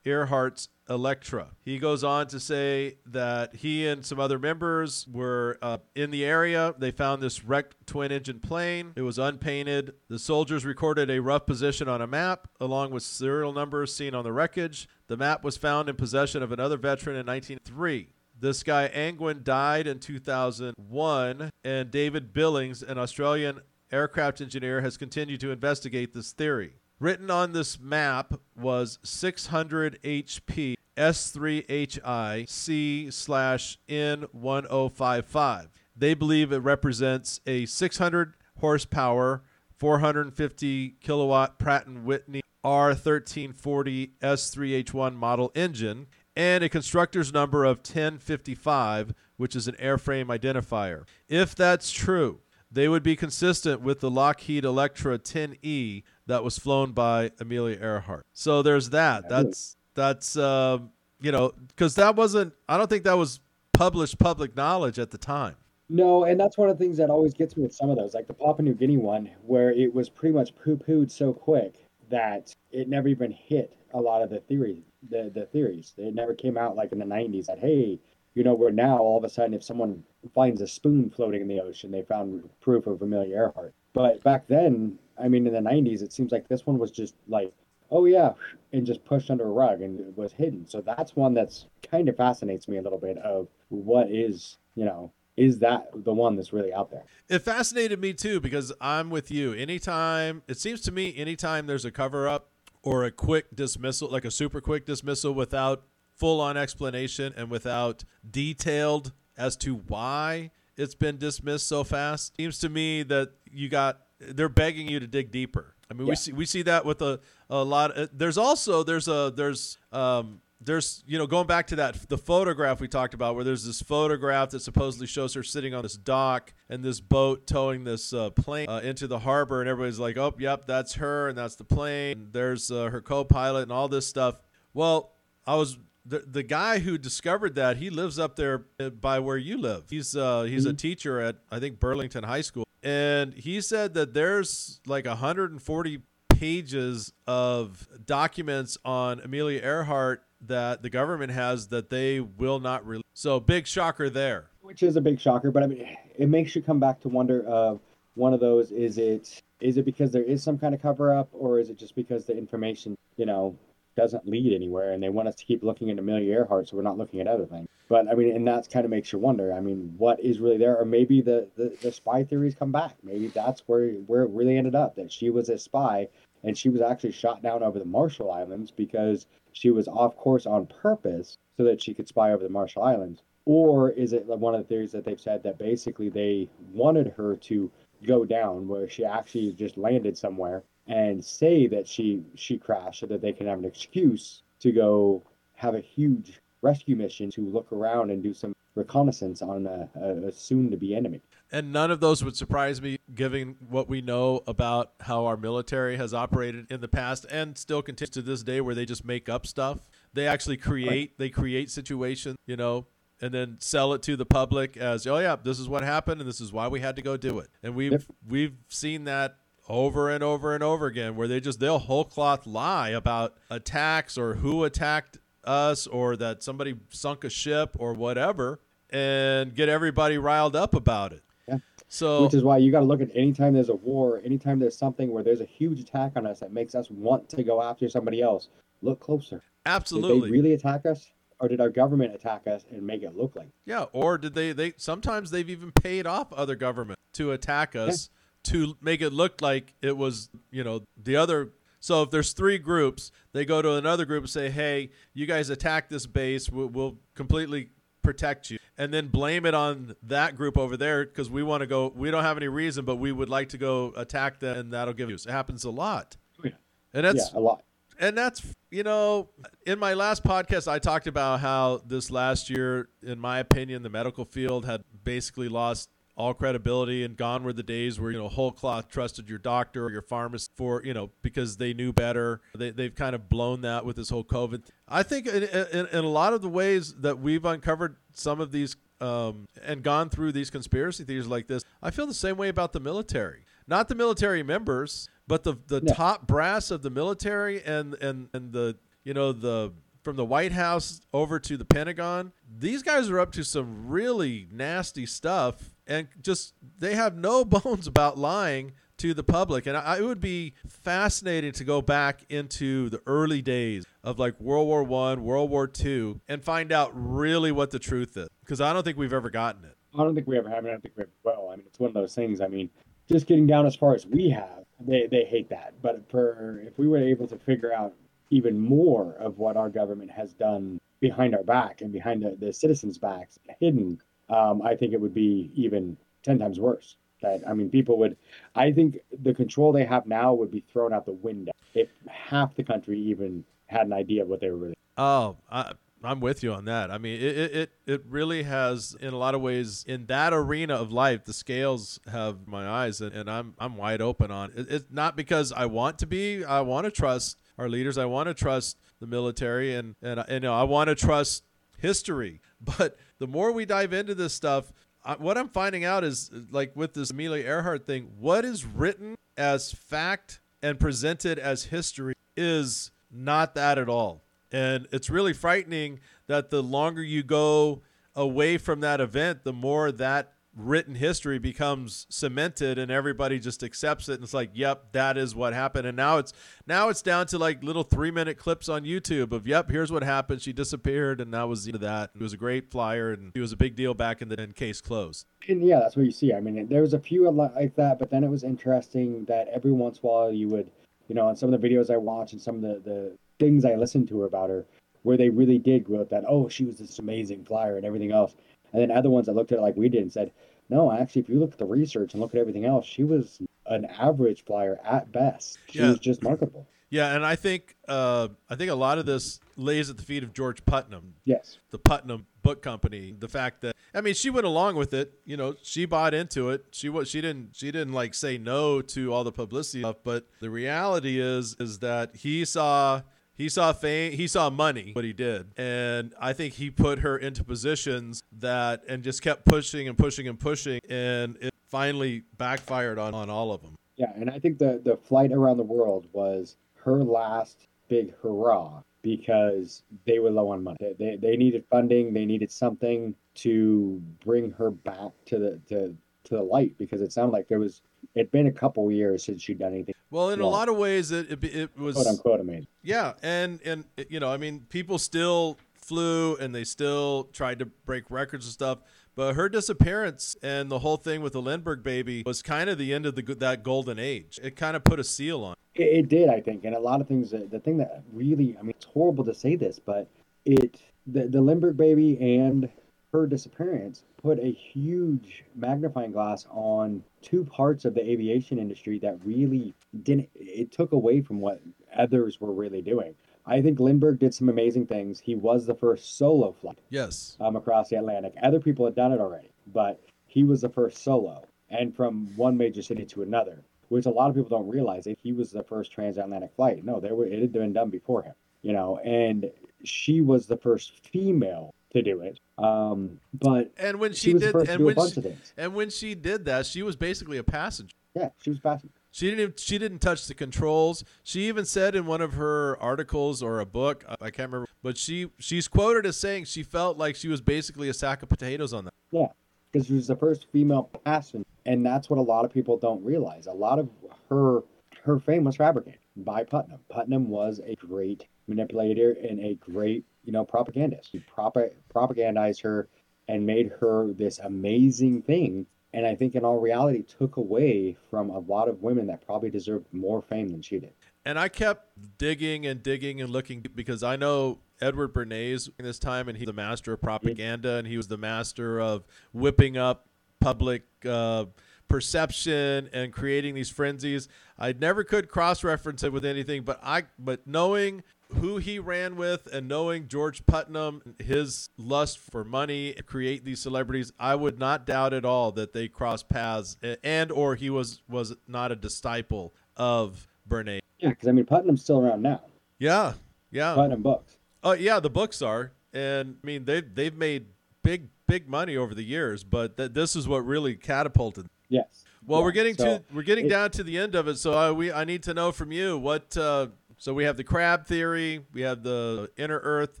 Earhart's 0.04 0.68
Electra. 0.88 1.48
He 1.64 1.78
goes 1.78 2.02
on 2.02 2.26
to 2.28 2.40
say 2.40 2.98
that 3.06 3.54
he 3.54 3.86
and 3.86 4.04
some 4.04 4.18
other 4.18 4.38
members 4.38 5.06
were 5.10 5.58
uh, 5.62 5.78
in 5.94 6.10
the 6.10 6.24
area. 6.24 6.74
They 6.76 6.90
found 6.90 7.22
this 7.22 7.44
wrecked 7.44 7.86
twin 7.86 8.10
engine 8.10 8.40
plane. 8.40 8.92
It 8.96 9.02
was 9.02 9.18
unpainted. 9.18 9.94
The 10.08 10.18
soldiers 10.18 10.64
recorded 10.64 11.08
a 11.08 11.20
rough 11.20 11.46
position 11.46 11.88
on 11.88 12.02
a 12.02 12.06
map 12.06 12.48
along 12.60 12.90
with 12.90 13.04
serial 13.04 13.52
numbers 13.52 13.94
seen 13.94 14.14
on 14.14 14.24
the 14.24 14.32
wreckage. 14.32 14.88
The 15.06 15.16
map 15.16 15.44
was 15.44 15.56
found 15.56 15.88
in 15.88 15.96
possession 15.96 16.42
of 16.42 16.52
another 16.52 16.76
veteran 16.76 17.16
in 17.16 17.26
1903. 17.26 18.08
This 18.38 18.64
guy 18.64 18.88
Angwin 18.88 19.44
died 19.44 19.86
in 19.86 20.00
2001, 20.00 21.50
and 21.62 21.90
David 21.92 22.32
Billings, 22.32 22.82
an 22.82 22.98
Australian 22.98 23.60
aircraft 23.92 24.40
engineer, 24.40 24.80
has 24.80 24.96
continued 24.96 25.40
to 25.40 25.52
investigate 25.52 26.12
this 26.12 26.32
theory. 26.32 26.72
Written 27.02 27.32
on 27.32 27.50
this 27.50 27.80
map 27.80 28.32
was 28.54 29.00
600 29.02 29.98
HP 30.04 30.76
S3HI 30.96 32.48
C 32.48 33.10
slash 33.10 33.76
N1055. 33.88 35.66
They 35.96 36.14
believe 36.14 36.52
it 36.52 36.58
represents 36.58 37.40
a 37.44 37.66
600 37.66 38.34
horsepower, 38.60 39.42
450 39.80 40.90
kilowatt 41.00 41.58
Pratt 41.58 41.88
& 41.88 42.04
Whitney 42.04 42.40
R1340 42.64 44.10
S3H1 44.22 45.16
model 45.16 45.50
engine 45.56 46.06
and 46.36 46.62
a 46.62 46.68
constructor's 46.68 47.32
number 47.32 47.64
of 47.64 47.78
1055, 47.78 49.12
which 49.36 49.56
is 49.56 49.66
an 49.66 49.74
airframe 49.74 50.26
identifier. 50.26 51.02
If 51.28 51.56
that's 51.56 51.90
true, 51.90 52.42
they 52.72 52.88
would 52.88 53.02
be 53.02 53.16
consistent 53.16 53.82
with 53.82 54.00
the 54.00 54.10
Lockheed 54.10 54.64
Electra 54.64 55.18
10E 55.18 56.02
that 56.26 56.42
was 56.42 56.58
flown 56.58 56.92
by 56.92 57.30
Amelia 57.38 57.78
Earhart. 57.80 58.24
So 58.32 58.62
there's 58.62 58.90
that. 58.90 59.28
That's 59.28 59.76
that's 59.94 60.36
um, 60.36 60.90
you 61.20 61.32
know 61.32 61.52
because 61.68 61.94
that 61.96 62.16
wasn't. 62.16 62.54
I 62.68 62.78
don't 62.78 62.88
think 62.88 63.04
that 63.04 63.18
was 63.18 63.40
published 63.72 64.18
public 64.18 64.56
knowledge 64.56 64.98
at 64.98 65.10
the 65.10 65.18
time. 65.18 65.56
No, 65.88 66.24
and 66.24 66.40
that's 66.40 66.56
one 66.56 66.70
of 66.70 66.78
the 66.78 66.84
things 66.84 66.96
that 66.96 67.10
always 67.10 67.34
gets 67.34 67.56
me 67.56 67.64
with 67.64 67.74
some 67.74 67.90
of 67.90 67.98
those, 67.98 68.14
like 68.14 68.26
the 68.26 68.32
Papua 68.32 68.62
New 68.62 68.74
Guinea 68.74 68.96
one, 68.96 69.30
where 69.42 69.70
it 69.72 69.92
was 69.92 70.08
pretty 70.08 70.34
much 70.34 70.56
poo-pooed 70.56 71.10
so 71.10 71.34
quick 71.34 71.86
that 72.08 72.54
it 72.70 72.88
never 72.88 73.08
even 73.08 73.30
hit 73.30 73.76
a 73.92 74.00
lot 74.00 74.22
of 74.22 74.30
the 74.30 74.40
theory, 74.40 74.84
the 75.10 75.30
the 75.34 75.44
theories. 75.46 75.92
It 75.98 76.14
never 76.14 76.34
came 76.34 76.56
out 76.56 76.76
like 76.76 76.92
in 76.92 76.98
the 76.98 77.04
'90s 77.04 77.46
that 77.46 77.58
hey, 77.58 78.00
you 78.34 78.44
know, 78.44 78.54
where 78.54 78.70
now 78.70 78.98
all 78.98 79.18
of 79.18 79.24
a 79.24 79.28
sudden 79.28 79.54
if 79.54 79.62
someone 79.62 80.02
finds 80.34 80.60
a 80.60 80.66
spoon 80.66 81.10
floating 81.10 81.42
in 81.42 81.48
the 81.48 81.60
ocean, 81.60 81.90
they 81.90 82.02
found 82.02 82.48
proof 82.60 82.86
of 82.86 83.02
Amelia 83.02 83.36
Earhart. 83.36 83.74
But 83.92 84.22
back 84.22 84.46
then, 84.46 84.98
I 85.22 85.28
mean, 85.28 85.46
in 85.46 85.52
the 85.52 85.60
'90s, 85.60 86.02
it 86.02 86.12
seems 86.12 86.32
like 86.32 86.48
this 86.48 86.66
one 86.66 86.78
was 86.78 86.90
just 86.90 87.14
like, 87.28 87.52
oh 87.90 88.06
yeah, 88.06 88.32
and 88.72 88.86
just 88.86 89.04
pushed 89.04 89.30
under 89.30 89.44
a 89.44 89.50
rug 89.50 89.82
and 89.82 90.00
it 90.00 90.16
was 90.16 90.32
hidden. 90.32 90.66
So 90.66 90.80
that's 90.80 91.14
one 91.14 91.34
that's 91.34 91.66
kind 91.88 92.08
of 92.08 92.16
fascinates 92.16 92.66
me 92.66 92.78
a 92.78 92.82
little 92.82 92.98
bit 92.98 93.18
of 93.18 93.48
what 93.68 94.10
is, 94.10 94.56
you 94.74 94.84
know, 94.84 95.12
is 95.36 95.58
that 95.60 95.90
the 95.94 96.12
one 96.12 96.36
that's 96.36 96.52
really 96.52 96.72
out 96.72 96.90
there? 96.90 97.04
It 97.28 97.40
fascinated 97.40 98.00
me 98.00 98.14
too 98.14 98.40
because 98.40 98.72
I'm 98.80 99.10
with 99.10 99.30
you. 99.30 99.52
Anytime 99.52 100.42
it 100.48 100.58
seems 100.58 100.80
to 100.82 100.92
me, 100.92 101.14
anytime 101.16 101.66
there's 101.66 101.84
a 101.84 101.90
cover 101.90 102.28
up 102.28 102.48
or 102.82 103.04
a 103.04 103.10
quick 103.10 103.54
dismissal, 103.54 104.10
like 104.10 104.24
a 104.24 104.30
super 104.30 104.60
quick 104.60 104.86
dismissal 104.86 105.32
without 105.32 105.84
full 106.22 106.40
on 106.40 106.56
explanation 106.56 107.34
and 107.36 107.50
without 107.50 108.04
detailed 108.30 109.10
as 109.36 109.56
to 109.56 109.74
why 109.74 110.52
it's 110.76 110.94
been 110.94 111.18
dismissed 111.18 111.66
so 111.66 111.82
fast, 111.82 112.36
seems 112.36 112.60
to 112.60 112.68
me 112.68 113.02
that 113.02 113.32
you 113.50 113.68
got 113.68 114.02
they're 114.20 114.48
begging 114.48 114.88
you 114.88 115.00
to 115.00 115.08
dig 115.08 115.32
deeper. 115.32 115.74
I 115.90 115.94
mean, 115.94 116.06
we 116.06 116.14
see 116.14 116.32
we 116.32 116.46
see 116.46 116.62
that 116.62 116.84
with 116.84 117.02
a, 117.02 117.18
a 117.50 117.64
lot. 117.64 117.90
Of, 117.90 118.16
there's 118.16 118.38
also 118.38 118.84
there's 118.84 119.08
a 119.08 119.32
there's 119.34 119.78
um 119.90 120.40
there's 120.60 121.02
you 121.08 121.18
know 121.18 121.26
going 121.26 121.48
back 121.48 121.66
to 121.66 121.76
that 121.76 122.08
the 122.08 122.16
photograph 122.16 122.80
we 122.80 122.86
talked 122.86 123.14
about 123.14 123.34
where 123.34 123.42
there's 123.42 123.64
this 123.64 123.82
photograph 123.82 124.50
that 124.50 124.60
supposedly 124.60 125.08
shows 125.08 125.34
her 125.34 125.42
sitting 125.42 125.74
on 125.74 125.82
this 125.82 125.96
dock 125.96 126.54
and 126.70 126.84
this 126.84 127.00
boat 127.00 127.48
towing 127.48 127.82
this 127.82 128.12
uh, 128.12 128.30
plane 128.30 128.68
uh, 128.68 128.80
into 128.84 129.08
the 129.08 129.18
harbor 129.18 129.60
and 129.60 129.68
everybody's 129.68 129.98
like 129.98 130.16
oh 130.16 130.32
yep 130.38 130.68
that's 130.68 130.94
her 130.94 131.28
and 131.28 131.36
that's 131.36 131.56
the 131.56 131.64
plane 131.64 132.12
and 132.12 132.32
there's 132.32 132.70
uh, 132.70 132.88
her 132.90 133.00
co-pilot 133.00 133.62
and 133.62 133.72
all 133.72 133.88
this 133.88 134.06
stuff 134.06 134.36
well 134.72 135.14
i 135.48 135.56
was 135.56 135.78
the, 136.04 136.20
the 136.20 136.42
guy 136.42 136.80
who 136.80 136.98
discovered 136.98 137.54
that 137.54 137.76
he 137.76 137.90
lives 137.90 138.18
up 138.18 138.36
there 138.36 138.66
uh, 138.80 138.90
by 138.90 139.18
where 139.18 139.36
you 139.36 139.56
live 139.56 139.84
he's 139.90 140.16
uh 140.16 140.42
he's 140.42 140.64
a 140.66 140.72
teacher 140.72 141.20
at 141.20 141.36
i 141.50 141.58
think 141.60 141.78
burlington 141.78 142.24
high 142.24 142.40
school 142.40 142.66
and 142.82 143.34
he 143.34 143.60
said 143.60 143.94
that 143.94 144.12
there's 144.12 144.80
like 144.86 145.06
140 145.06 146.02
pages 146.30 147.12
of 147.28 147.86
documents 148.04 148.76
on 148.84 149.20
Amelia 149.20 149.60
Earhart 149.62 150.24
that 150.48 150.82
the 150.82 150.90
government 150.90 151.30
has 151.30 151.68
that 151.68 151.88
they 151.90 152.18
will 152.18 152.58
not 152.58 152.84
release. 152.84 153.04
So 153.14 153.38
big 153.38 153.68
shocker 153.68 154.10
there. 154.10 154.46
which 154.60 154.82
is 154.82 154.96
a 154.96 155.00
big 155.00 155.20
shocker 155.20 155.50
but 155.52 155.62
i 155.62 155.66
mean 155.66 155.96
it 156.18 156.28
makes 156.28 156.56
you 156.56 156.62
come 156.62 156.80
back 156.80 157.00
to 157.00 157.08
wonder 157.08 157.46
of 157.46 157.78
one 158.14 158.34
of 158.34 158.40
those 158.40 158.72
is 158.72 158.98
it 158.98 159.42
is 159.60 159.76
it 159.76 159.84
because 159.84 160.10
there 160.10 160.24
is 160.24 160.42
some 160.42 160.58
kind 160.58 160.74
of 160.74 160.82
cover 160.82 161.14
up 161.14 161.28
or 161.32 161.60
is 161.60 161.68
it 161.70 161.78
just 161.78 161.94
because 161.94 162.24
the 162.24 162.36
information 162.36 162.96
you 163.16 163.26
know 163.26 163.56
doesn't 163.94 164.26
lead 164.26 164.52
anywhere 164.52 164.92
and 164.92 165.02
they 165.02 165.08
want 165.08 165.28
us 165.28 165.34
to 165.36 165.44
keep 165.44 165.62
looking 165.62 165.90
at 165.90 165.98
amelia 165.98 166.32
earhart 166.32 166.68
so 166.68 166.76
we're 166.76 166.82
not 166.82 166.98
looking 166.98 167.20
at 167.20 167.26
other 167.26 167.46
things. 167.46 167.68
But 167.88 168.08
i 168.08 168.14
mean 168.14 168.34
and 168.34 168.46
that's 168.46 168.68
kind 168.68 168.84
of 168.84 168.90
makes 168.90 169.12
you 169.12 169.18
wonder 169.18 169.52
i 169.52 169.60
mean 169.60 169.94
what 169.98 170.20
is 170.20 170.40
really 170.40 170.58
there? 170.58 170.76
Or 170.76 170.84
maybe 170.84 171.20
the 171.20 171.48
the, 171.56 171.76
the 171.80 171.92
spy 171.92 172.24
theories 172.24 172.54
come 172.54 172.72
back. 172.72 172.96
Maybe 173.02 173.28
that's 173.28 173.62
where 173.66 173.90
where 174.06 174.22
it 174.22 174.30
really 174.30 174.56
ended 174.56 174.74
up 174.74 174.96
that 174.96 175.12
she 175.12 175.30
was 175.30 175.48
a 175.48 175.58
spy 175.58 176.08
and 176.44 176.56
she 176.56 176.68
was 176.68 176.80
actually 176.80 177.12
shot 177.12 177.42
down 177.42 177.62
over 177.62 177.78
the 177.78 177.84
marshall 177.84 178.30
islands 178.30 178.70
because 178.70 179.26
she 179.52 179.70
was 179.70 179.88
off 179.88 180.16
course 180.16 180.46
on 180.46 180.66
purpose 180.66 181.38
so 181.56 181.64
that 181.64 181.80
she 181.82 181.94
could 181.94 182.08
spy 182.08 182.32
over 182.32 182.42
the 182.42 182.50
marshall 182.50 182.82
islands. 182.82 183.22
Or 183.44 183.90
is 183.90 184.12
it 184.12 184.26
one 184.26 184.54
of 184.54 184.62
the 184.62 184.68
theories 184.68 184.92
that 184.92 185.04
they've 185.04 185.20
said 185.20 185.42
that 185.42 185.58
basically 185.58 186.08
they 186.08 186.48
wanted 186.72 187.08
her 187.16 187.36
to 187.36 187.70
go 188.04 188.24
down 188.24 188.68
where 188.68 188.88
she 188.88 189.04
actually 189.04 189.52
just 189.52 189.76
landed 189.76 190.16
somewhere 190.16 190.62
and 190.86 191.24
say 191.24 191.66
that 191.68 191.86
she 191.86 192.22
she 192.34 192.58
crashed 192.58 193.00
so 193.00 193.06
that 193.06 193.22
they 193.22 193.32
can 193.32 193.46
have 193.46 193.58
an 193.58 193.64
excuse 193.64 194.42
to 194.60 194.72
go 194.72 195.22
have 195.54 195.74
a 195.74 195.80
huge 195.80 196.40
rescue 196.60 196.96
mission 196.96 197.30
to 197.30 197.40
look 197.40 197.72
around 197.72 198.10
and 198.10 198.22
do 198.22 198.32
some 198.34 198.54
reconnaissance 198.74 199.42
on 199.42 199.66
a, 199.66 199.88
a, 200.00 200.32
soon 200.32 200.70
to 200.70 200.76
be 200.76 200.94
enemy. 200.94 201.20
And 201.50 201.72
none 201.72 201.90
of 201.90 202.00
those 202.00 202.24
would 202.24 202.36
surprise 202.36 202.80
me, 202.80 202.98
given 203.14 203.56
what 203.68 203.88
we 203.88 204.00
know 204.00 204.42
about 204.46 204.92
how 205.00 205.26
our 205.26 205.36
military 205.36 205.98
has 205.98 206.14
operated 206.14 206.66
in 206.70 206.80
the 206.80 206.88
past 206.88 207.26
and 207.30 207.58
still 207.58 207.82
continues 207.82 208.10
to 208.10 208.22
this 208.22 208.42
day, 208.42 208.60
where 208.62 208.74
they 208.74 208.86
just 208.86 209.04
make 209.04 209.28
up 209.28 209.46
stuff. 209.46 209.90
They 210.14 210.26
actually 210.26 210.56
create, 210.56 211.18
they 211.18 211.28
create 211.28 211.70
situations, 211.70 212.38
you 212.46 212.56
know, 212.56 212.86
and 213.20 213.34
then 213.34 213.56
sell 213.60 213.92
it 213.92 214.02
to 214.02 214.16
the 214.16 214.24
public 214.24 214.76
as, 214.78 215.06
oh 215.06 215.18
yeah, 215.18 215.36
this 215.36 215.58
is 215.58 215.68
what 215.68 215.84
happened, 215.84 216.22
and 216.22 216.28
this 216.28 216.40
is 216.40 216.52
why 216.52 216.68
we 216.68 216.80
had 216.80 216.96
to 216.96 217.02
go 217.02 217.18
do 217.18 217.38
it. 217.38 217.50
And 217.62 217.74
we've 217.74 217.92
yep. 217.92 218.02
we've 218.26 218.56
seen 218.68 219.04
that 219.04 219.36
over 219.68 220.10
and 220.10 220.22
over 220.22 220.54
and 220.54 220.62
over 220.62 220.86
again, 220.86 221.16
where 221.16 221.28
they 221.28 221.40
just 221.40 221.60
they'll 221.60 221.78
whole 221.78 222.04
cloth 222.04 222.46
lie 222.46 222.90
about 222.90 223.34
attacks 223.50 224.18
or 224.18 224.34
who 224.34 224.64
attacked 224.64 225.18
us 225.44 225.86
or 225.86 226.16
that 226.16 226.42
somebody 226.42 226.76
sunk 226.90 227.24
a 227.24 227.30
ship 227.30 227.76
or 227.78 227.94
whatever, 227.94 228.60
and 228.90 229.54
get 229.54 229.68
everybody 229.68 230.18
riled 230.18 230.56
up 230.56 230.74
about 230.74 231.12
it. 231.12 231.22
Yeah. 231.48 231.58
So, 231.88 232.24
which 232.24 232.34
is 232.34 232.42
why 232.42 232.58
you 232.58 232.72
got 232.72 232.80
to 232.80 232.86
look 232.86 233.00
at 233.00 233.10
anytime 233.14 233.54
there's 233.54 233.68
a 233.68 233.74
war, 233.74 234.20
anytime 234.24 234.58
there's 234.58 234.76
something 234.76 235.12
where 235.12 235.22
there's 235.22 235.40
a 235.40 235.46
huge 235.46 235.80
attack 235.80 236.12
on 236.16 236.26
us 236.26 236.40
that 236.40 236.52
makes 236.52 236.74
us 236.74 236.90
want 236.90 237.28
to 237.30 237.42
go 237.42 237.62
after 237.62 237.88
somebody 237.88 238.22
else. 238.22 238.48
Look 238.82 239.00
closer. 239.00 239.42
Absolutely. 239.64 240.20
Did 240.20 240.28
they 240.28 240.30
really 240.30 240.52
attack 240.54 240.86
us? 240.86 241.10
or 241.42 241.48
did 241.48 241.60
our 241.60 241.68
government 241.68 242.14
attack 242.14 242.46
us 242.46 242.64
and 242.70 242.86
make 242.86 243.02
it 243.02 243.16
look 243.16 243.34
like? 243.34 243.48
Yeah, 243.66 243.86
or 243.92 244.16
did 244.16 244.34
they? 244.34 244.52
They 244.52 244.74
sometimes 244.76 245.32
they've 245.32 245.50
even 245.50 245.72
paid 245.72 246.06
off 246.06 246.32
other 246.32 246.54
government 246.54 247.00
to 247.14 247.32
attack 247.32 247.74
us 247.74 248.10
yeah. 248.12 248.21
To 248.44 248.76
make 248.80 249.00
it 249.00 249.12
look 249.12 249.40
like 249.40 249.74
it 249.82 249.96
was 249.96 250.30
you 250.50 250.64
know 250.64 250.82
the 251.02 251.16
other. 251.16 251.52
So 251.80 252.02
if 252.02 252.10
there's 252.10 252.32
three 252.32 252.58
groups, 252.58 253.10
they 253.32 253.44
go 253.44 253.60
to 253.60 253.72
another 253.72 254.04
group 254.04 254.24
and 254.24 254.30
say, 254.30 254.50
"Hey, 254.50 254.90
you 255.14 255.26
guys 255.26 255.50
attack 255.50 255.88
this 255.88 256.06
base. 256.06 256.48
We'll, 256.48 256.68
we'll 256.68 256.96
completely 257.14 257.70
protect 258.02 258.50
you," 258.50 258.58
and 258.78 258.92
then 258.92 259.08
blame 259.08 259.46
it 259.46 259.54
on 259.54 259.96
that 260.04 260.36
group 260.36 260.56
over 260.56 260.76
there 260.76 261.04
because 261.04 261.28
we 261.28 261.42
want 261.42 261.62
to 261.62 261.66
go. 261.66 261.92
We 261.94 262.10
don't 262.10 262.24
have 262.24 262.36
any 262.36 262.48
reason, 262.48 262.84
but 262.84 262.96
we 262.96 263.12
would 263.12 263.28
like 263.28 263.48
to 263.50 263.58
go 263.58 263.92
attack 263.96 264.38
them, 264.38 264.56
and 264.56 264.72
that'll 264.72 264.94
give 264.94 265.10
us. 265.10 265.26
It 265.26 265.32
happens 265.32 265.64
a 265.64 265.70
lot. 265.70 266.16
Oh, 266.38 266.42
yeah. 266.44 266.52
And 266.94 267.04
that's 267.04 267.32
yeah, 267.32 267.38
a 267.38 267.40
lot 267.40 267.64
and 268.02 268.18
that's 268.18 268.42
you 268.70 268.82
know 268.82 269.28
in 269.66 269.78
my 269.78 269.94
last 269.94 270.24
podcast 270.24 270.66
i 270.66 270.78
talked 270.78 271.06
about 271.06 271.40
how 271.40 271.80
this 271.86 272.10
last 272.10 272.50
year 272.50 272.88
in 273.02 273.18
my 273.18 273.38
opinion 273.38 273.82
the 273.82 273.88
medical 273.88 274.24
field 274.24 274.64
had 274.64 274.82
basically 275.04 275.48
lost 275.48 275.88
all 276.14 276.34
credibility 276.34 277.04
and 277.04 277.16
gone 277.16 277.42
were 277.42 277.52
the 277.52 277.62
days 277.62 277.98
where 277.98 278.10
you 278.10 278.18
know 278.18 278.28
whole 278.28 278.52
cloth 278.52 278.88
trusted 278.88 279.28
your 279.28 279.38
doctor 279.38 279.86
or 279.86 279.90
your 279.90 280.02
pharmacist 280.02 280.50
for 280.56 280.82
you 280.84 280.92
know 280.92 281.10
because 281.22 281.56
they 281.56 281.72
knew 281.72 281.92
better. 281.92 282.40
They, 282.56 282.70
they've 282.70 282.94
kind 282.94 283.14
of 283.14 283.28
blown 283.28 283.62
that 283.62 283.84
with 283.84 283.96
this 283.96 284.10
whole 284.10 284.24
covid 284.24 284.64
i 284.88 285.02
think 285.02 285.26
in, 285.26 285.42
in, 285.44 285.86
in 285.86 286.04
a 286.04 286.08
lot 286.08 286.32
of 286.32 286.42
the 286.42 286.48
ways 286.48 286.94
that 287.00 287.18
we've 287.18 287.44
uncovered 287.44 287.96
some 288.12 288.40
of 288.40 288.52
these 288.52 288.76
um, 289.00 289.46
and 289.64 289.82
gone 289.82 290.10
through 290.10 290.32
these 290.32 290.50
conspiracy 290.50 291.04
theories 291.04 291.26
like 291.26 291.46
this 291.46 291.62
i 291.82 291.90
feel 291.90 292.06
the 292.06 292.14
same 292.14 292.36
way 292.36 292.48
about 292.48 292.72
the 292.72 292.80
military. 292.80 293.44
Not 293.66 293.88
the 293.88 293.94
military 293.94 294.42
members 294.42 295.08
but 295.26 295.44
the 295.44 295.56
the 295.68 295.80
no. 295.80 295.92
top 295.94 296.26
brass 296.26 296.70
of 296.70 296.82
the 296.82 296.90
military 296.90 297.62
and 297.62 297.94
and 297.94 298.28
and 298.32 298.52
the 298.52 298.76
you 299.04 299.14
know 299.14 299.32
the 299.32 299.72
from 300.02 300.16
the 300.16 300.24
White 300.24 300.52
House 300.52 301.00
over 301.12 301.38
to 301.38 301.56
the 301.56 301.64
Pentagon, 301.64 302.32
these 302.58 302.82
guys 302.82 303.08
are 303.08 303.20
up 303.20 303.30
to 303.32 303.44
some 303.44 303.88
really 303.88 304.48
nasty 304.50 305.06
stuff 305.06 305.71
and 305.86 306.08
just 306.20 306.54
they 306.78 306.94
have 306.94 307.16
no 307.16 307.44
bones 307.44 307.86
about 307.86 308.18
lying 308.18 308.72
to 308.98 309.14
the 309.14 309.24
public. 309.24 309.66
And 309.66 309.76
I, 309.76 309.98
it 309.98 310.04
would 310.04 310.20
be 310.20 310.54
fascinating 310.68 311.52
to 311.52 311.64
go 311.64 311.82
back 311.82 312.24
into 312.28 312.88
the 312.88 313.02
early 313.06 313.42
days 313.42 313.84
of 314.04 314.18
like 314.18 314.38
World 314.40 314.68
War 314.68 314.84
One, 314.84 315.24
World 315.24 315.50
War 315.50 315.66
Two, 315.66 316.20
and 316.28 316.42
find 316.42 316.72
out 316.72 316.92
really 316.94 317.52
what 317.52 317.70
the 317.70 317.78
truth 317.78 318.16
is. 318.16 318.28
Because 318.44 318.60
I 318.60 318.72
don't 318.72 318.84
think 318.84 318.96
we've 318.96 319.12
ever 319.12 319.30
gotten 319.30 319.64
it. 319.64 319.76
I 319.94 319.98
don't 320.04 320.14
think 320.14 320.26
we 320.26 320.38
ever 320.38 320.48
have. 320.48 320.64
I 320.64 320.70
don't 320.70 320.82
think 320.82 320.94
we 320.96 321.02
ever. 321.02 321.50
I 321.50 321.56
mean, 321.56 321.64
it's 321.66 321.78
one 321.78 321.88
of 321.88 321.94
those 321.94 322.14
things. 322.14 322.40
I 322.40 322.48
mean, 322.48 322.70
just 323.10 323.26
getting 323.26 323.46
down 323.46 323.66
as 323.66 323.74
far 323.74 323.94
as 323.94 324.06
we 324.06 324.30
have, 324.30 324.64
they 324.80 325.06
they 325.10 325.24
hate 325.24 325.48
that. 325.50 325.74
But 325.82 326.08
for 326.10 326.62
if 326.66 326.78
we 326.78 326.88
were 326.88 326.98
able 326.98 327.26
to 327.28 327.36
figure 327.36 327.72
out 327.72 327.94
even 328.30 328.58
more 328.58 329.14
of 329.18 329.38
what 329.38 329.56
our 329.56 329.68
government 329.68 330.10
has 330.10 330.32
done 330.32 330.80
behind 331.00 331.34
our 331.34 331.42
back 331.42 331.82
and 331.82 331.92
behind 331.92 332.22
the, 332.22 332.36
the 332.38 332.52
citizens' 332.52 332.96
backs, 332.96 333.38
hidden, 333.60 333.98
um, 334.32 334.62
I 334.62 334.74
think 334.74 334.92
it 334.92 335.00
would 335.00 335.14
be 335.14 335.50
even 335.54 335.96
ten 336.22 336.38
times 336.38 336.58
worse. 336.58 336.96
That 337.20 337.42
I 337.46 337.54
mean, 337.54 337.70
people 337.70 337.98
would. 337.98 338.16
I 338.54 338.72
think 338.72 338.98
the 339.22 339.34
control 339.34 339.72
they 339.72 339.84
have 339.84 340.06
now 340.06 340.34
would 340.34 340.50
be 340.50 340.64
thrown 340.72 340.92
out 340.92 341.06
the 341.06 341.12
window 341.12 341.52
if 341.74 341.88
half 342.08 342.54
the 342.56 342.64
country 342.64 342.98
even 342.98 343.44
had 343.66 343.86
an 343.86 343.92
idea 343.92 344.22
of 344.22 344.28
what 344.28 344.40
they 344.40 344.50
were 344.50 344.56
really. 344.56 344.74
Oh, 344.96 345.36
I, 345.50 345.72
I'm 346.04 346.20
with 346.20 346.42
you 346.42 346.52
on 346.52 346.64
that. 346.64 346.90
I 346.90 346.98
mean, 346.98 347.20
it, 347.20 347.36
it 347.36 347.70
it 347.86 348.04
really 348.08 348.42
has, 348.42 348.96
in 349.00 349.14
a 349.14 349.16
lot 349.16 349.34
of 349.34 349.40
ways, 349.40 349.84
in 349.86 350.06
that 350.06 350.32
arena 350.32 350.74
of 350.74 350.92
life, 350.92 351.24
the 351.24 351.32
scales 351.32 352.00
have 352.10 352.46
my 352.46 352.68
eyes, 352.68 353.00
and, 353.00 353.14
and 353.14 353.30
I'm 353.30 353.54
I'm 353.58 353.76
wide 353.76 354.00
open 354.00 354.30
on 354.30 354.50
it. 354.56 354.66
It's 354.68 354.86
not 354.90 355.16
because 355.16 355.52
I 355.52 355.66
want 355.66 355.98
to 356.00 356.06
be. 356.06 356.44
I 356.44 356.60
want 356.60 356.86
to 356.86 356.90
trust 356.90 357.38
our 357.58 357.68
leaders. 357.68 357.98
I 357.98 358.06
want 358.06 358.28
to 358.28 358.34
trust 358.34 358.78
the 359.00 359.06
military, 359.06 359.74
and 359.74 359.94
and, 360.02 360.20
and 360.20 360.30
you 360.30 360.40
know, 360.40 360.54
I 360.54 360.64
want 360.64 360.88
to 360.88 360.94
trust 360.94 361.44
history. 361.78 362.40
But 362.78 362.96
the 363.22 363.28
more 363.28 363.52
we 363.52 363.64
dive 363.64 363.92
into 363.92 364.16
this 364.16 364.34
stuff, 364.34 364.72
I, 365.04 365.14
what 365.14 365.38
I'm 365.38 365.48
finding 365.48 365.84
out 365.84 366.02
is 366.02 366.28
like 366.50 366.74
with 366.74 366.92
this 366.92 367.12
Amelia 367.12 367.44
Earhart 367.44 367.86
thing, 367.86 368.10
what 368.18 368.44
is 368.44 368.66
written 368.66 369.14
as 369.36 369.70
fact 369.70 370.40
and 370.60 370.80
presented 370.80 371.38
as 371.38 371.66
history 371.66 372.14
is 372.36 372.90
not 373.12 373.54
that 373.54 373.78
at 373.78 373.88
all. 373.88 374.24
And 374.50 374.88
it's 374.90 375.08
really 375.08 375.34
frightening 375.34 376.00
that 376.26 376.50
the 376.50 376.64
longer 376.64 377.00
you 377.00 377.22
go 377.22 377.82
away 378.16 378.58
from 378.58 378.80
that 378.80 379.00
event, 379.00 379.44
the 379.44 379.52
more 379.52 379.92
that 379.92 380.32
written 380.56 380.94
history 380.94 381.38
becomes 381.38 382.06
cemented 382.10 382.78
and 382.78 382.90
everybody 382.90 383.38
just 383.38 383.62
accepts 383.62 384.08
it 384.08 384.14
and 384.14 384.22
it's 384.22 384.34
like 384.34 384.50
yep 384.52 384.92
that 384.92 385.16
is 385.16 385.34
what 385.34 385.52
happened. 385.54 385.86
And 385.86 385.96
now 385.96 386.18
it's 386.18 386.32
now 386.66 386.88
it's 386.88 387.02
down 387.02 387.26
to 387.28 387.38
like 387.38 387.62
little 387.62 387.82
three 387.82 388.10
minute 388.10 388.38
clips 388.38 388.68
on 388.68 388.84
youtube 388.84 389.32
of 389.32 389.46
yep 389.46 389.70
here's 389.70 389.90
what 389.90 390.02
happened. 390.02 390.42
She 390.42 390.52
disappeared 390.52 391.20
and 391.20 391.32
that 391.34 391.48
was 391.48 391.64
the 391.64 391.78
that. 391.78 392.10
It 392.14 392.22
was 392.22 392.32
a 392.32 392.36
great 392.36 392.70
flyer 392.70 393.12
and 393.12 393.32
it 393.34 393.40
was 393.40 393.52
a 393.52 393.56
big 393.56 393.76
deal 393.76 393.94
back 393.94 394.20
in 394.20 394.28
the 394.28 394.40
in 394.40 394.52
case 394.52 394.80
closed. 394.80 395.26
And 395.48 395.64
yeah 395.64 395.80
that's 395.80 395.96
what 395.96 396.04
you 396.04 396.12
see. 396.12 396.32
I 396.32 396.40
mean 396.40 396.68
there 396.68 396.82
was 396.82 396.94
a 396.94 397.00
few 397.00 397.30
like 397.30 397.74
that 397.76 397.98
but 397.98 398.10
then 398.10 398.24
it 398.24 398.30
was 398.30 398.44
interesting 398.44 399.24
that 399.26 399.48
every 399.48 399.72
once 399.72 399.98
in 399.98 400.06
a 400.06 400.08
while 400.08 400.32
you 400.32 400.48
would 400.48 400.70
you 401.08 401.14
know 401.14 401.26
on 401.28 401.36
some 401.36 401.52
of 401.52 401.60
the 401.60 401.68
videos 401.68 401.90
i 401.90 401.96
watch 401.96 402.32
and 402.32 402.40
some 402.40 402.56
of 402.56 402.62
the 402.62 402.90
the 402.90 403.18
things 403.42 403.64
I 403.64 403.74
listened 403.74 404.08
to 404.08 404.20
her 404.20 404.26
about 404.26 404.50
her 404.50 404.64
where 405.02 405.16
they 405.16 405.28
really 405.28 405.58
did 405.58 405.88
wrote 405.88 406.10
that, 406.10 406.24
oh, 406.28 406.48
she 406.48 406.64
was 406.64 406.78
this 406.78 407.00
amazing 407.00 407.44
flyer 407.44 407.76
and 407.76 407.84
everything 407.84 408.12
else. 408.12 408.36
And 408.72 408.82
then 408.82 408.90
other 408.90 409.10
ones 409.10 409.26
that 409.26 409.34
looked 409.34 409.52
at 409.52 409.58
it 409.58 409.62
like 409.62 409.76
we 409.76 409.88
did 409.88 410.02
and 410.02 410.12
said, 410.12 410.32
no, 410.68 410.90
actually, 410.90 411.22
if 411.22 411.28
you 411.28 411.38
look 411.38 411.52
at 411.52 411.58
the 411.58 411.66
research 411.66 412.14
and 412.14 412.22
look 412.22 412.34
at 412.34 412.40
everything 412.40 412.64
else, 412.64 412.86
she 412.86 413.04
was 413.04 413.40
an 413.66 413.84
average 413.84 414.44
flyer 414.44 414.80
at 414.84 415.12
best. 415.12 415.58
She 415.68 415.78
yeah. 415.78 415.90
was 415.90 415.98
just 415.98 416.22
marketable. 416.22 416.66
Yeah, 416.92 417.14
and 417.14 417.24
I 417.24 417.36
think 417.36 417.74
uh, 417.88 418.28
I 418.50 418.54
think 418.54 418.70
a 418.70 418.74
lot 418.74 418.98
of 418.98 419.06
this 419.06 419.40
lays 419.56 419.88
at 419.88 419.96
the 419.96 420.02
feet 420.02 420.22
of 420.22 420.34
George 420.34 420.62
Putnam. 420.66 421.14
Yes, 421.24 421.56
the 421.70 421.78
Putnam 421.78 422.26
Book 422.42 422.60
Company. 422.60 423.16
The 423.18 423.28
fact 423.28 423.62
that 423.62 423.74
I 423.94 424.02
mean, 424.02 424.12
she 424.12 424.28
went 424.28 424.46
along 424.46 424.76
with 424.76 424.92
it. 424.92 425.14
You 425.24 425.38
know, 425.38 425.54
she 425.62 425.86
bought 425.86 426.12
into 426.12 426.50
it. 426.50 426.66
She 426.70 426.90
was 426.90 427.08
she 427.08 427.22
didn't 427.22 427.56
she 427.56 427.72
didn't 427.72 427.94
like 427.94 428.12
say 428.12 428.36
no 428.36 428.82
to 428.82 429.10
all 429.10 429.24
the 429.24 429.32
publicity 429.32 429.80
stuff. 429.80 429.96
But 430.04 430.26
the 430.40 430.50
reality 430.50 431.18
is 431.18 431.56
is 431.58 431.78
that 431.78 432.16
he 432.16 432.44
saw 432.44 433.00
he 433.36 433.48
saw 433.48 433.72
fame, 433.72 434.12
he 434.12 434.26
saw 434.26 434.50
money, 434.50 434.90
what 434.92 435.04
he 435.04 435.12
did. 435.12 435.52
And 435.56 436.14
I 436.20 436.32
think 436.32 436.54
he 436.54 436.70
put 436.70 437.00
her 437.00 437.16
into 437.16 437.44
positions 437.44 438.22
that, 438.38 438.82
and 438.88 439.02
just 439.02 439.22
kept 439.22 439.44
pushing 439.44 439.88
and 439.88 439.96
pushing 439.96 440.28
and 440.28 440.38
pushing. 440.38 440.80
And 440.88 441.36
it 441.40 441.52
finally 441.68 442.22
backfired 442.36 442.98
on, 442.98 443.14
on 443.14 443.30
all 443.30 443.52
of 443.52 443.62
them. 443.62 443.76
Yeah. 443.96 444.12
And 444.14 444.30
I 444.30 444.38
think 444.38 444.58
the, 444.58 444.80
the 444.84 444.96
flight 444.96 445.32
around 445.32 445.56
the 445.56 445.62
world 445.62 446.06
was 446.12 446.56
her 446.76 447.02
last 447.02 447.68
big 447.88 448.14
hurrah 448.22 448.82
because 449.02 449.82
they 450.06 450.18
were 450.18 450.30
low 450.30 450.50
on 450.50 450.62
money. 450.62 450.76
They, 450.80 450.94
they, 450.98 451.16
they 451.16 451.36
needed 451.36 451.64
funding. 451.70 452.12
They 452.12 452.24
needed 452.24 452.52
something 452.52 453.14
to 453.36 454.00
bring 454.24 454.52
her 454.52 454.70
back 454.70 455.12
to 455.26 455.38
the, 455.38 455.60
to, 455.68 455.96
to 456.24 456.34
the 456.36 456.42
light 456.42 456.76
because 456.78 457.00
it 457.00 457.12
sounded 457.12 457.32
like 457.32 457.48
there 457.48 457.58
was, 457.58 457.82
it'd 458.14 458.30
been 458.30 458.46
a 458.46 458.52
couple 458.52 458.90
years 458.90 459.24
since 459.24 459.42
she'd 459.42 459.58
done 459.58 459.72
anything 459.72 459.94
well, 460.12 460.28
in 460.28 460.40
a 460.40 460.46
lot 460.46 460.68
of 460.68 460.76
ways, 460.76 461.10
it, 461.10 461.30
it, 461.30 461.42
it 461.42 461.78
was 461.78 461.94
quote 461.94 462.06
unquote 462.06 462.40
amazing. 462.40 462.66
Yeah, 462.82 463.14
and 463.22 463.60
and 463.64 463.84
you 464.10 464.20
know, 464.20 464.30
I 464.30 464.36
mean, 464.36 464.66
people 464.68 464.98
still 464.98 465.58
flew 465.74 466.36
and 466.36 466.54
they 466.54 466.64
still 466.64 467.30
tried 467.32 467.58
to 467.60 467.66
break 467.66 468.10
records 468.10 468.44
and 468.44 468.52
stuff. 468.52 468.80
But 469.14 469.36
her 469.36 469.48
disappearance 469.48 470.36
and 470.42 470.70
the 470.70 470.80
whole 470.80 470.98
thing 470.98 471.22
with 471.22 471.32
the 471.32 471.40
Lindbergh 471.40 471.82
baby 471.82 472.22
was 472.26 472.42
kind 472.42 472.68
of 472.68 472.76
the 472.76 472.92
end 472.92 473.06
of 473.06 473.14
the 473.14 473.22
that 473.36 473.62
golden 473.62 473.98
age. 473.98 474.38
It 474.42 474.54
kind 474.54 474.76
of 474.76 474.84
put 474.84 475.00
a 475.00 475.04
seal 475.04 475.42
on. 475.44 475.56
It, 475.74 475.82
it 475.82 476.08
did, 476.10 476.28
I 476.28 476.42
think, 476.42 476.66
and 476.66 476.74
a 476.74 476.78
lot 476.78 477.00
of 477.00 477.08
things. 477.08 477.30
The 477.30 477.60
thing 477.60 477.78
that 477.78 478.02
really, 478.12 478.54
I 478.58 478.62
mean, 478.62 478.74
it's 478.76 478.84
horrible 478.84 479.24
to 479.24 479.34
say 479.34 479.56
this, 479.56 479.78
but 479.78 480.10
it 480.44 480.78
the 481.06 481.26
the 481.26 481.40
Lindbergh 481.40 481.78
baby 481.78 482.18
and 482.20 482.68
her 483.12 483.26
disappearance 483.26 484.04
put 484.16 484.38
a 484.38 484.50
huge 484.50 485.44
magnifying 485.54 486.12
glass 486.12 486.46
on 486.50 487.02
two 487.20 487.44
parts 487.44 487.84
of 487.84 487.94
the 487.94 488.00
aviation 488.10 488.58
industry 488.58 488.98
that 488.98 489.18
really 489.24 489.74
didn't 490.02 490.28
it 490.34 490.72
took 490.72 490.92
away 490.92 491.20
from 491.20 491.40
what 491.40 491.60
others 491.96 492.40
were 492.40 492.52
really 492.52 492.82
doing 492.82 493.14
I 493.44 493.60
think 493.60 493.80
Lindbergh 493.80 494.20
did 494.20 494.32
some 494.32 494.48
amazing 494.48 494.86
things. 494.86 495.18
He 495.18 495.34
was 495.34 495.66
the 495.66 495.74
first 495.74 496.16
solo 496.16 496.52
flight 496.52 496.78
Yes. 496.90 497.36
um, 497.40 497.56
across 497.56 497.88
the 497.88 497.96
Atlantic. 497.96 498.34
Other 498.40 498.60
people 498.60 498.84
had 498.84 498.94
done 498.94 499.10
it 499.10 499.18
already, 499.18 499.50
but 499.72 500.00
he 500.28 500.44
was 500.44 500.60
the 500.60 500.68
first 500.68 500.98
solo 501.02 501.44
and 501.68 501.92
from 501.92 502.28
one 502.36 502.56
major 502.56 502.82
city 502.82 503.04
to 503.06 503.22
another, 503.24 503.64
which 503.88 504.06
a 504.06 504.10
lot 504.10 504.30
of 504.30 504.36
people 504.36 504.56
don't 504.56 504.68
realize. 504.68 505.06
That 505.06 505.18
he 505.20 505.32
was 505.32 505.50
the 505.50 505.64
first 505.64 505.90
transatlantic 505.90 506.54
flight. 506.54 506.84
No, 506.84 507.00
there 507.00 507.16
were 507.16 507.26
it 507.26 507.40
had 507.40 507.52
been 507.52 507.72
done 507.72 507.90
before 507.90 508.22
him, 508.22 508.34
you 508.62 508.72
know, 508.72 508.98
and 508.98 509.50
she 509.82 510.20
was 510.20 510.46
the 510.46 510.56
first 510.56 510.92
female 511.08 511.74
to 511.92 512.02
do 512.02 512.20
it. 512.20 512.40
Um, 512.58 513.20
but 513.34 513.72
And 513.76 514.00
when 514.00 514.12
she, 514.12 514.32
she, 514.32 514.38
did, 514.38 514.54
and 514.54 514.84
when 514.84 515.10
she, 515.10 515.22
and 515.56 515.74
when 515.74 515.90
she 515.90 516.14
did 516.14 516.44
that, 516.46 516.66
she 516.66 516.82
was 516.82 516.96
basically 516.96 517.38
a 517.38 517.44
passenger. 517.44 517.94
Yeah, 518.14 518.30
she 518.42 518.50
was 518.50 518.58
fast. 518.58 518.84
She 519.10 519.26
didn't. 519.26 519.40
Even, 519.40 519.54
she 519.56 519.78
didn't 519.78 519.98
touch 519.98 520.26
the 520.26 520.34
controls. 520.34 521.04
She 521.22 521.48
even 521.48 521.64
said 521.64 521.94
in 521.94 522.06
one 522.06 522.20
of 522.20 522.34
her 522.34 522.78
articles 522.80 523.42
or 523.42 523.60
a 523.60 523.66
book, 523.66 524.04
I 524.08 524.26
I 524.26 524.30
can't 524.30 524.50
remember, 524.50 524.68
but 524.82 524.96
she 524.96 525.30
she's 525.38 525.68
quoted 525.68 526.06
as 526.06 526.16
saying 526.16 526.44
she 526.44 526.62
felt 526.62 526.98
like 526.98 527.16
she 527.16 527.28
was 527.28 527.40
basically 527.40 527.88
a 527.88 527.94
sack 527.94 528.22
of 528.22 528.28
potatoes 528.28 528.72
on 528.72 528.84
that. 528.84 528.94
Yeah, 529.10 529.28
because 529.70 529.86
she 529.86 529.94
was 529.94 530.06
the 530.06 530.16
first 530.16 530.46
female 530.52 530.90
passenger, 531.04 531.46
and 531.66 531.84
that's 531.84 532.08
what 532.08 532.18
a 532.18 532.22
lot 532.22 532.44
of 532.44 532.52
people 532.52 532.78
don't 532.78 533.04
realize. 533.04 533.46
A 533.46 533.52
lot 533.52 533.78
of 533.78 533.88
her 534.30 534.62
her 535.02 535.18
fame 535.18 535.44
was 535.44 535.56
fabricated 535.56 536.00
by 536.16 536.44
Putnam. 536.44 536.80
Putnam 536.90 537.28
was 537.28 537.60
a 537.64 537.76
great 537.76 538.26
manipulator 538.54 539.12
and 539.12 539.40
a 539.40 539.54
great 539.54 540.04
you 540.24 540.32
know 540.32 540.44
propagandist. 540.44 541.10
He 541.12 541.18
prop- 541.20 541.56
propagandized 541.94 542.62
her 542.62 542.88
and 543.28 543.46
made 543.46 543.72
her 543.80 544.12
this 544.12 544.38
amazing 544.38 545.22
thing. 545.22 545.66
And 545.94 546.06
I 546.06 546.14
think 546.14 546.34
in 546.34 546.44
all 546.44 546.58
reality 546.58 547.02
took 547.02 547.36
away 547.36 547.96
from 548.10 548.30
a 548.30 548.38
lot 548.38 548.68
of 548.68 548.82
women 548.82 549.06
that 549.08 549.26
probably 549.26 549.50
deserved 549.50 549.86
more 549.92 550.22
fame 550.22 550.48
than 550.48 550.62
she 550.62 550.78
did. 550.78 550.94
And 551.24 551.38
I 551.38 551.48
kept 551.48 552.18
digging 552.18 552.66
and 552.66 552.82
digging 552.82 553.20
and 553.20 553.30
looking 553.30 553.64
because 553.74 554.02
I 554.02 554.16
know 554.16 554.60
Edward 554.80 555.12
Bernays 555.12 555.70
in 555.78 555.84
this 555.84 555.98
time, 555.98 556.28
and 556.28 556.36
he's 556.36 556.46
the 556.46 556.52
master 556.52 556.94
of 556.94 557.00
propaganda, 557.02 557.76
and 557.76 557.86
he 557.86 557.96
was 557.96 558.08
the 558.08 558.16
master 558.16 558.80
of 558.80 559.04
whipping 559.32 559.76
up 559.76 560.08
public 560.40 560.82
uh, 561.08 561.44
perception 561.88 562.88
and 562.92 563.12
creating 563.12 563.54
these 563.54 563.70
frenzies. 563.70 564.28
I 564.58 564.72
never 564.72 565.04
could 565.04 565.28
cross-reference 565.28 566.02
it 566.02 566.12
with 566.12 566.24
anything, 566.24 566.62
but 566.62 566.80
I, 566.82 567.04
but 567.18 567.46
knowing 567.46 568.02
who 568.34 568.56
he 568.58 568.78
ran 568.78 569.16
with 569.16 569.46
and 569.52 569.68
knowing 569.68 570.08
George 570.08 570.44
Putnam, 570.46 571.14
his 571.18 571.68
lust 571.76 572.18
for 572.18 572.44
money, 572.44 572.94
create 573.06 573.44
these 573.44 573.60
celebrities, 573.60 574.12
I 574.18 574.34
would 574.34 574.58
not 574.58 574.86
doubt 574.86 575.12
at 575.12 575.24
all 575.24 575.52
that 575.52 575.72
they 575.72 575.88
crossed 575.88 576.28
paths, 576.28 576.76
and 577.04 577.30
or 577.32 577.54
he 577.54 577.70
was 577.70 578.02
was 578.08 578.34
not 578.46 578.72
a 578.72 578.76
disciple 578.76 579.54
of 579.76 580.26
Bernays. 580.48 580.80
Yeah, 580.98 581.10
because 581.10 581.28
I 581.28 581.32
mean 581.32 581.44
Putnam's 581.46 581.82
still 581.82 582.00
around 582.00 582.22
now. 582.22 582.42
Yeah, 582.78 583.14
yeah. 583.50 583.74
Putnam 583.74 584.02
books. 584.02 584.36
Oh, 584.64 584.72
yeah. 584.72 585.00
The 585.00 585.10
books 585.10 585.42
are, 585.42 585.72
and 585.92 586.36
I 586.42 586.46
mean 586.46 586.64
they 586.64 586.80
they've 586.80 587.14
made 587.16 587.46
big 587.82 588.08
big 588.26 588.48
money 588.48 588.76
over 588.76 588.94
the 588.94 589.02
years, 589.04 589.44
but 589.44 589.76
th- 589.76 589.92
this 589.92 590.16
is 590.16 590.26
what 590.28 590.46
really 590.46 590.74
catapulted. 590.74 591.46
Yes. 591.68 592.04
Well, 592.24 592.38
Yeah, 592.40 592.44
we're 592.44 592.52
getting 592.52 592.76
so 592.76 592.84
to 592.98 593.04
we're 593.12 593.22
getting 593.22 593.46
it- 593.46 593.50
down 593.50 593.70
to 593.72 593.82
the 593.82 593.98
end 593.98 594.14
of 594.14 594.28
it, 594.28 594.36
so 594.36 594.52
I, 594.52 594.70
we 594.70 594.92
I 594.92 595.04
need 595.04 595.22
to 595.24 595.34
know 595.34 595.50
from 595.52 595.72
you 595.72 595.98
what. 595.98 596.36
Uh, 596.36 596.68
so 597.02 597.12
we 597.12 597.24
have 597.24 597.36
the 597.36 597.42
crab 597.42 597.84
theory, 597.84 598.44
we 598.52 598.60
have 598.60 598.84
the 598.84 599.28
inner 599.36 599.58
Earth 599.58 600.00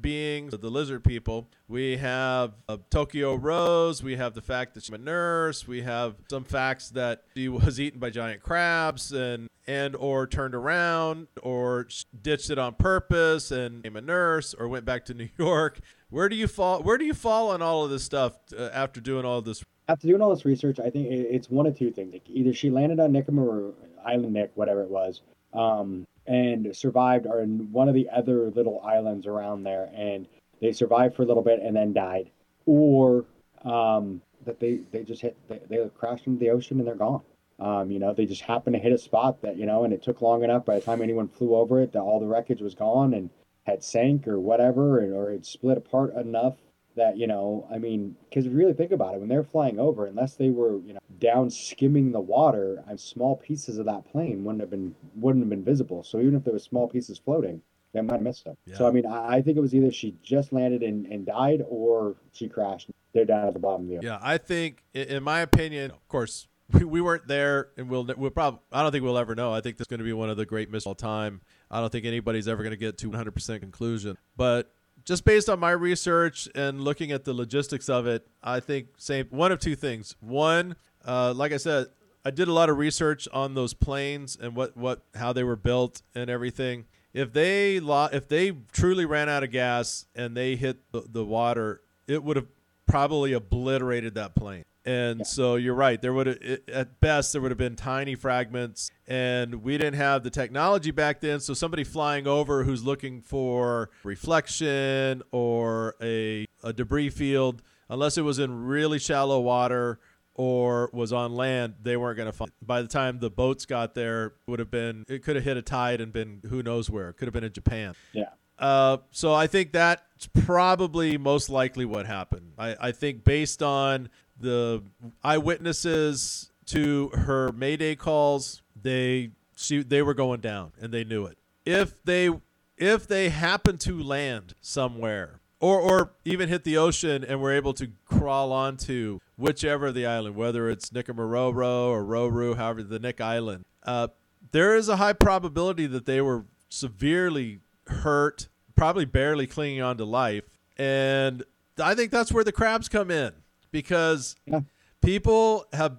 beings, 0.00 0.54
the 0.58 0.70
lizard 0.70 1.04
people. 1.04 1.50
We 1.68 1.98
have 1.98 2.54
Tokyo 2.88 3.34
Rose. 3.34 4.02
We 4.02 4.16
have 4.16 4.32
the 4.32 4.40
fact 4.40 4.72
that 4.72 4.84
she's 4.84 4.94
a 4.94 4.96
nurse. 4.96 5.68
We 5.68 5.82
have 5.82 6.14
some 6.30 6.44
facts 6.44 6.88
that 6.92 7.24
she 7.36 7.50
was 7.50 7.78
eaten 7.80 8.00
by 8.00 8.08
giant 8.08 8.42
crabs 8.42 9.12
and 9.12 9.50
and 9.66 9.94
or 9.96 10.26
turned 10.26 10.54
around 10.54 11.26
or 11.42 11.88
ditched 12.22 12.48
it 12.48 12.58
on 12.58 12.72
purpose 12.72 13.50
and 13.50 13.82
became 13.82 13.96
a 13.96 14.00
nurse 14.00 14.54
or 14.54 14.66
went 14.66 14.86
back 14.86 15.04
to 15.04 15.14
New 15.22 15.28
York. 15.36 15.78
Where 16.08 16.30
do 16.30 16.36
you 16.36 16.48
fall? 16.48 16.82
Where 16.82 16.96
do 16.96 17.04
you 17.04 17.12
fall 17.12 17.50
on 17.50 17.60
all 17.60 17.84
of 17.84 17.90
this 17.90 18.02
stuff 18.02 18.38
uh, 18.58 18.70
after 18.72 18.98
doing 18.98 19.26
all 19.26 19.42
this? 19.42 19.62
after 19.88 20.08
doing 20.08 20.22
all 20.22 20.30
this 20.30 20.46
research, 20.46 20.80
I 20.80 20.88
think 20.88 21.08
it's 21.10 21.50
one 21.50 21.66
of 21.66 21.76
two 21.76 21.90
things. 21.90 22.14
Like 22.14 22.22
either 22.30 22.54
she 22.54 22.70
landed 22.70 22.98
on 22.98 23.12
Nicomaru 23.12 23.74
Island, 24.02 24.32
Nick, 24.32 24.52
whatever 24.54 24.80
it 24.82 24.88
was, 24.88 25.20
um, 25.52 26.06
and 26.26 26.74
survived, 26.74 27.26
or 27.26 27.40
in 27.40 27.70
one 27.72 27.88
of 27.88 27.94
the 27.94 28.08
other 28.10 28.50
little 28.50 28.80
islands 28.82 29.26
around 29.26 29.64
there, 29.64 29.90
and 29.94 30.26
they 30.60 30.72
survived 30.72 31.16
for 31.16 31.22
a 31.22 31.26
little 31.26 31.42
bit 31.42 31.60
and 31.60 31.74
then 31.74 31.92
died, 31.92 32.30
or 32.66 33.24
um, 33.64 34.20
that 34.44 34.60
they 34.60 34.80
they 34.90 35.02
just 35.02 35.22
hit 35.22 35.36
they, 35.48 35.60
they 35.68 35.88
crashed 35.96 36.26
into 36.26 36.38
the 36.38 36.50
ocean 36.50 36.78
and 36.78 36.86
they're 36.86 36.94
gone. 36.94 37.22
Um, 37.58 37.90
you 37.90 37.98
know, 37.98 38.12
they 38.12 38.26
just 38.26 38.42
happened 38.42 38.74
to 38.74 38.80
hit 38.82 38.92
a 38.92 38.98
spot 38.98 39.42
that 39.42 39.56
you 39.56 39.66
know, 39.66 39.84
and 39.84 39.92
it 39.92 40.02
took 40.02 40.22
long 40.22 40.44
enough. 40.44 40.64
By 40.64 40.76
the 40.76 40.84
time 40.84 41.02
anyone 41.02 41.28
flew 41.28 41.54
over 41.54 41.80
it, 41.80 41.92
that 41.92 42.00
all 42.00 42.20
the 42.20 42.26
wreckage 42.26 42.60
was 42.60 42.74
gone 42.74 43.14
and 43.14 43.30
had 43.64 43.82
sank 43.82 44.26
or 44.26 44.40
whatever, 44.40 44.98
and, 44.98 45.12
or 45.12 45.30
it 45.30 45.46
split 45.46 45.78
apart 45.78 46.14
enough 46.14 46.56
that 46.96 47.16
you 47.16 47.26
know 47.26 47.66
i 47.70 47.78
mean 47.78 48.14
because 48.28 48.48
really 48.48 48.72
think 48.72 48.92
about 48.92 49.14
it 49.14 49.20
when 49.20 49.28
they're 49.28 49.44
flying 49.44 49.78
over 49.78 50.06
unless 50.06 50.34
they 50.34 50.50
were 50.50 50.78
you 50.80 50.92
know 50.92 51.00
down 51.18 51.48
skimming 51.48 52.12
the 52.12 52.20
water 52.20 52.82
and 52.88 52.98
small 52.98 53.36
pieces 53.36 53.78
of 53.78 53.86
that 53.86 54.04
plane 54.10 54.44
wouldn't 54.44 54.60
have 54.60 54.70
been 54.70 54.94
wouldn't 55.16 55.42
have 55.42 55.50
been 55.50 55.64
visible 55.64 56.02
so 56.02 56.18
even 56.18 56.34
if 56.34 56.44
there 56.44 56.52
were 56.52 56.58
small 56.58 56.88
pieces 56.88 57.18
floating 57.18 57.60
they 57.92 58.00
might 58.00 58.14
have 58.14 58.22
missed 58.22 58.44
them 58.44 58.56
so 58.74 58.86
i 58.86 58.90
mean 58.90 59.06
i, 59.06 59.36
I 59.36 59.42
think 59.42 59.56
it 59.56 59.60
was 59.60 59.74
either 59.74 59.90
she 59.90 60.16
just 60.22 60.52
landed 60.52 60.82
and, 60.82 61.06
and 61.06 61.26
died 61.26 61.62
or 61.68 62.16
she 62.32 62.48
crashed 62.48 62.90
they're 63.12 63.24
down 63.24 63.46
at 63.46 63.52
the 63.52 63.60
bottom 63.60 63.82
of 63.82 63.88
the 63.88 63.96
ocean 63.98 64.06
Yeah, 64.06 64.18
I 64.20 64.38
think, 64.38 64.82
in 64.94 65.22
my 65.22 65.40
opinion, 65.40 65.90
of 65.90 66.06
course, 66.08 66.48
we, 66.72 66.84
we 66.84 67.00
weren't 67.00 67.28
there, 67.28 67.68
and 67.76 67.88
we'll 67.88 68.08
we'll 68.16 68.30
probably. 68.30 68.60
I 68.72 68.82
don't 68.82 68.92
think 68.92 69.04
we'll 69.04 69.18
ever 69.18 69.34
know. 69.34 69.52
I 69.52 69.60
think 69.60 69.76
this 69.76 69.86
is 69.86 69.88
going 69.88 69.98
to 69.98 70.04
be 70.04 70.12
one 70.12 70.30
of 70.30 70.36
the 70.36 70.46
great 70.46 70.70
mysteries 70.70 70.86
of 70.86 70.90
all 70.90 70.94
time. 70.94 71.42
I 71.70 71.80
don't 71.80 71.90
think 71.90 72.06
anybody's 72.06 72.48
ever 72.48 72.62
going 72.62 72.72
to 72.72 72.78
get 72.78 72.98
to 72.98 73.08
100 73.08 73.32
percent 73.32 73.60
conclusion, 73.60 74.16
but. 74.36 74.72
Just 75.04 75.24
based 75.24 75.48
on 75.48 75.58
my 75.58 75.72
research 75.72 76.48
and 76.54 76.80
looking 76.80 77.10
at 77.10 77.24
the 77.24 77.32
logistics 77.32 77.88
of 77.88 78.06
it, 78.06 78.26
I 78.42 78.60
think 78.60 78.88
same 78.98 79.26
one 79.30 79.52
of 79.52 79.58
two 79.58 79.74
things. 79.74 80.14
One, 80.20 80.76
uh, 81.04 81.32
like 81.34 81.52
I 81.52 81.56
said, 81.56 81.86
I 82.24 82.30
did 82.30 82.48
a 82.48 82.52
lot 82.52 82.70
of 82.70 82.78
research 82.78 83.26
on 83.32 83.54
those 83.54 83.74
planes 83.74 84.38
and 84.40 84.54
what, 84.54 84.76
what 84.76 85.02
how 85.14 85.32
they 85.32 85.42
were 85.42 85.56
built 85.56 86.02
and 86.14 86.30
everything. 86.30 86.84
If 87.12 87.32
they 87.32 87.80
lo- 87.80 88.08
if 88.12 88.28
they 88.28 88.52
truly 88.72 89.04
ran 89.04 89.28
out 89.28 89.42
of 89.42 89.50
gas 89.50 90.06
and 90.14 90.36
they 90.36 90.56
hit 90.56 90.92
the, 90.92 91.02
the 91.08 91.24
water, 91.24 91.80
it 92.06 92.22
would 92.22 92.36
have 92.36 92.46
probably 92.86 93.32
obliterated 93.32 94.14
that 94.14 94.34
plane. 94.34 94.64
And 94.84 95.26
so 95.26 95.54
you're 95.54 95.74
right. 95.74 96.00
There 96.00 96.12
would 96.12 96.26
have, 96.26 96.38
at 96.66 97.00
best 97.00 97.32
there 97.32 97.40
would 97.40 97.50
have 97.50 97.58
been 97.58 97.76
tiny 97.76 98.14
fragments, 98.16 98.90
and 99.06 99.62
we 99.62 99.78
didn't 99.78 99.94
have 99.94 100.24
the 100.24 100.30
technology 100.30 100.90
back 100.90 101.20
then. 101.20 101.38
So 101.40 101.54
somebody 101.54 101.84
flying 101.84 102.26
over 102.26 102.64
who's 102.64 102.84
looking 102.84 103.20
for 103.20 103.90
reflection 104.02 105.22
or 105.30 105.94
a 106.02 106.46
a 106.64 106.72
debris 106.72 107.10
field, 107.10 107.62
unless 107.88 108.18
it 108.18 108.22
was 108.22 108.38
in 108.38 108.64
really 108.64 108.98
shallow 108.98 109.40
water 109.40 110.00
or 110.34 110.90
was 110.92 111.12
on 111.12 111.34
land, 111.34 111.74
they 111.82 111.96
weren't 111.96 112.16
going 112.16 112.26
to 112.26 112.32
find. 112.32 112.48
It. 112.48 112.66
By 112.66 112.82
the 112.82 112.88
time 112.88 113.18
the 113.20 113.30
boats 113.30 113.66
got 113.66 113.94
there, 113.94 114.26
it 114.26 114.32
would 114.46 114.58
have 114.58 114.70
been 114.70 115.04
it 115.08 115.22
could 115.22 115.36
have 115.36 115.44
hit 115.44 115.56
a 115.56 115.62
tide 115.62 116.00
and 116.00 116.12
been 116.12 116.40
who 116.48 116.62
knows 116.62 116.90
where. 116.90 117.10
It 117.10 117.18
could 117.18 117.26
have 117.26 117.34
been 117.34 117.44
in 117.44 117.52
Japan. 117.52 117.94
yeah 118.12 118.30
Uh, 118.58 118.98
so 119.10 119.34
I 119.34 119.46
think 119.46 119.72
that's 119.72 120.28
probably 120.44 121.18
most 121.18 121.50
likely 121.50 121.84
what 121.84 122.06
happened. 122.06 122.52
I, 122.58 122.76
I 122.80 122.92
think 122.92 123.24
based 123.24 123.62
on 123.62 124.08
the 124.42 124.82
eyewitnesses 125.24 126.50
to 126.66 127.08
her 127.14 127.52
Mayday 127.52 127.94
calls, 127.94 128.62
they 128.80 129.30
she 129.56 129.82
they 129.82 130.02
were 130.02 130.14
going 130.14 130.40
down 130.40 130.72
and 130.80 130.92
they 130.92 131.04
knew 131.04 131.24
it. 131.24 131.38
If 131.64 132.02
they 132.04 132.30
if 132.76 133.06
they 133.06 133.30
happened 133.30 133.80
to 133.80 134.02
land 134.02 134.54
somewhere 134.60 135.40
or 135.60 135.80
or 135.80 136.12
even 136.24 136.48
hit 136.48 136.64
the 136.64 136.76
ocean 136.76 137.24
and 137.24 137.40
were 137.40 137.52
able 137.52 137.72
to 137.74 137.90
crawl 138.04 138.52
onto 138.52 139.20
whichever 139.36 139.92
the 139.92 140.06
island, 140.06 140.36
whether 140.36 140.68
it's 140.68 140.90
Nikumaroro 140.90 141.88
or 141.88 142.04
Roru, 142.04 142.56
however 142.56 142.82
the 142.82 142.98
Nick 142.98 143.20
Island, 143.20 143.64
uh, 143.84 144.08
there 144.50 144.76
is 144.76 144.88
a 144.88 144.96
high 144.96 145.12
probability 145.14 145.86
that 145.86 146.06
they 146.06 146.20
were 146.20 146.44
severely 146.68 147.60
hurt, 147.86 148.48
probably 148.74 149.04
barely 149.04 149.46
clinging 149.46 149.82
on 149.82 149.96
to 149.98 150.04
life, 150.04 150.44
and 150.76 151.44
I 151.82 151.94
think 151.94 152.10
that's 152.10 152.32
where 152.32 152.44
the 152.44 152.52
crabs 152.52 152.88
come 152.88 153.10
in 153.10 153.32
because 153.72 154.36
Yeah. 154.46 154.60
people 155.00 155.66
have 155.72 155.96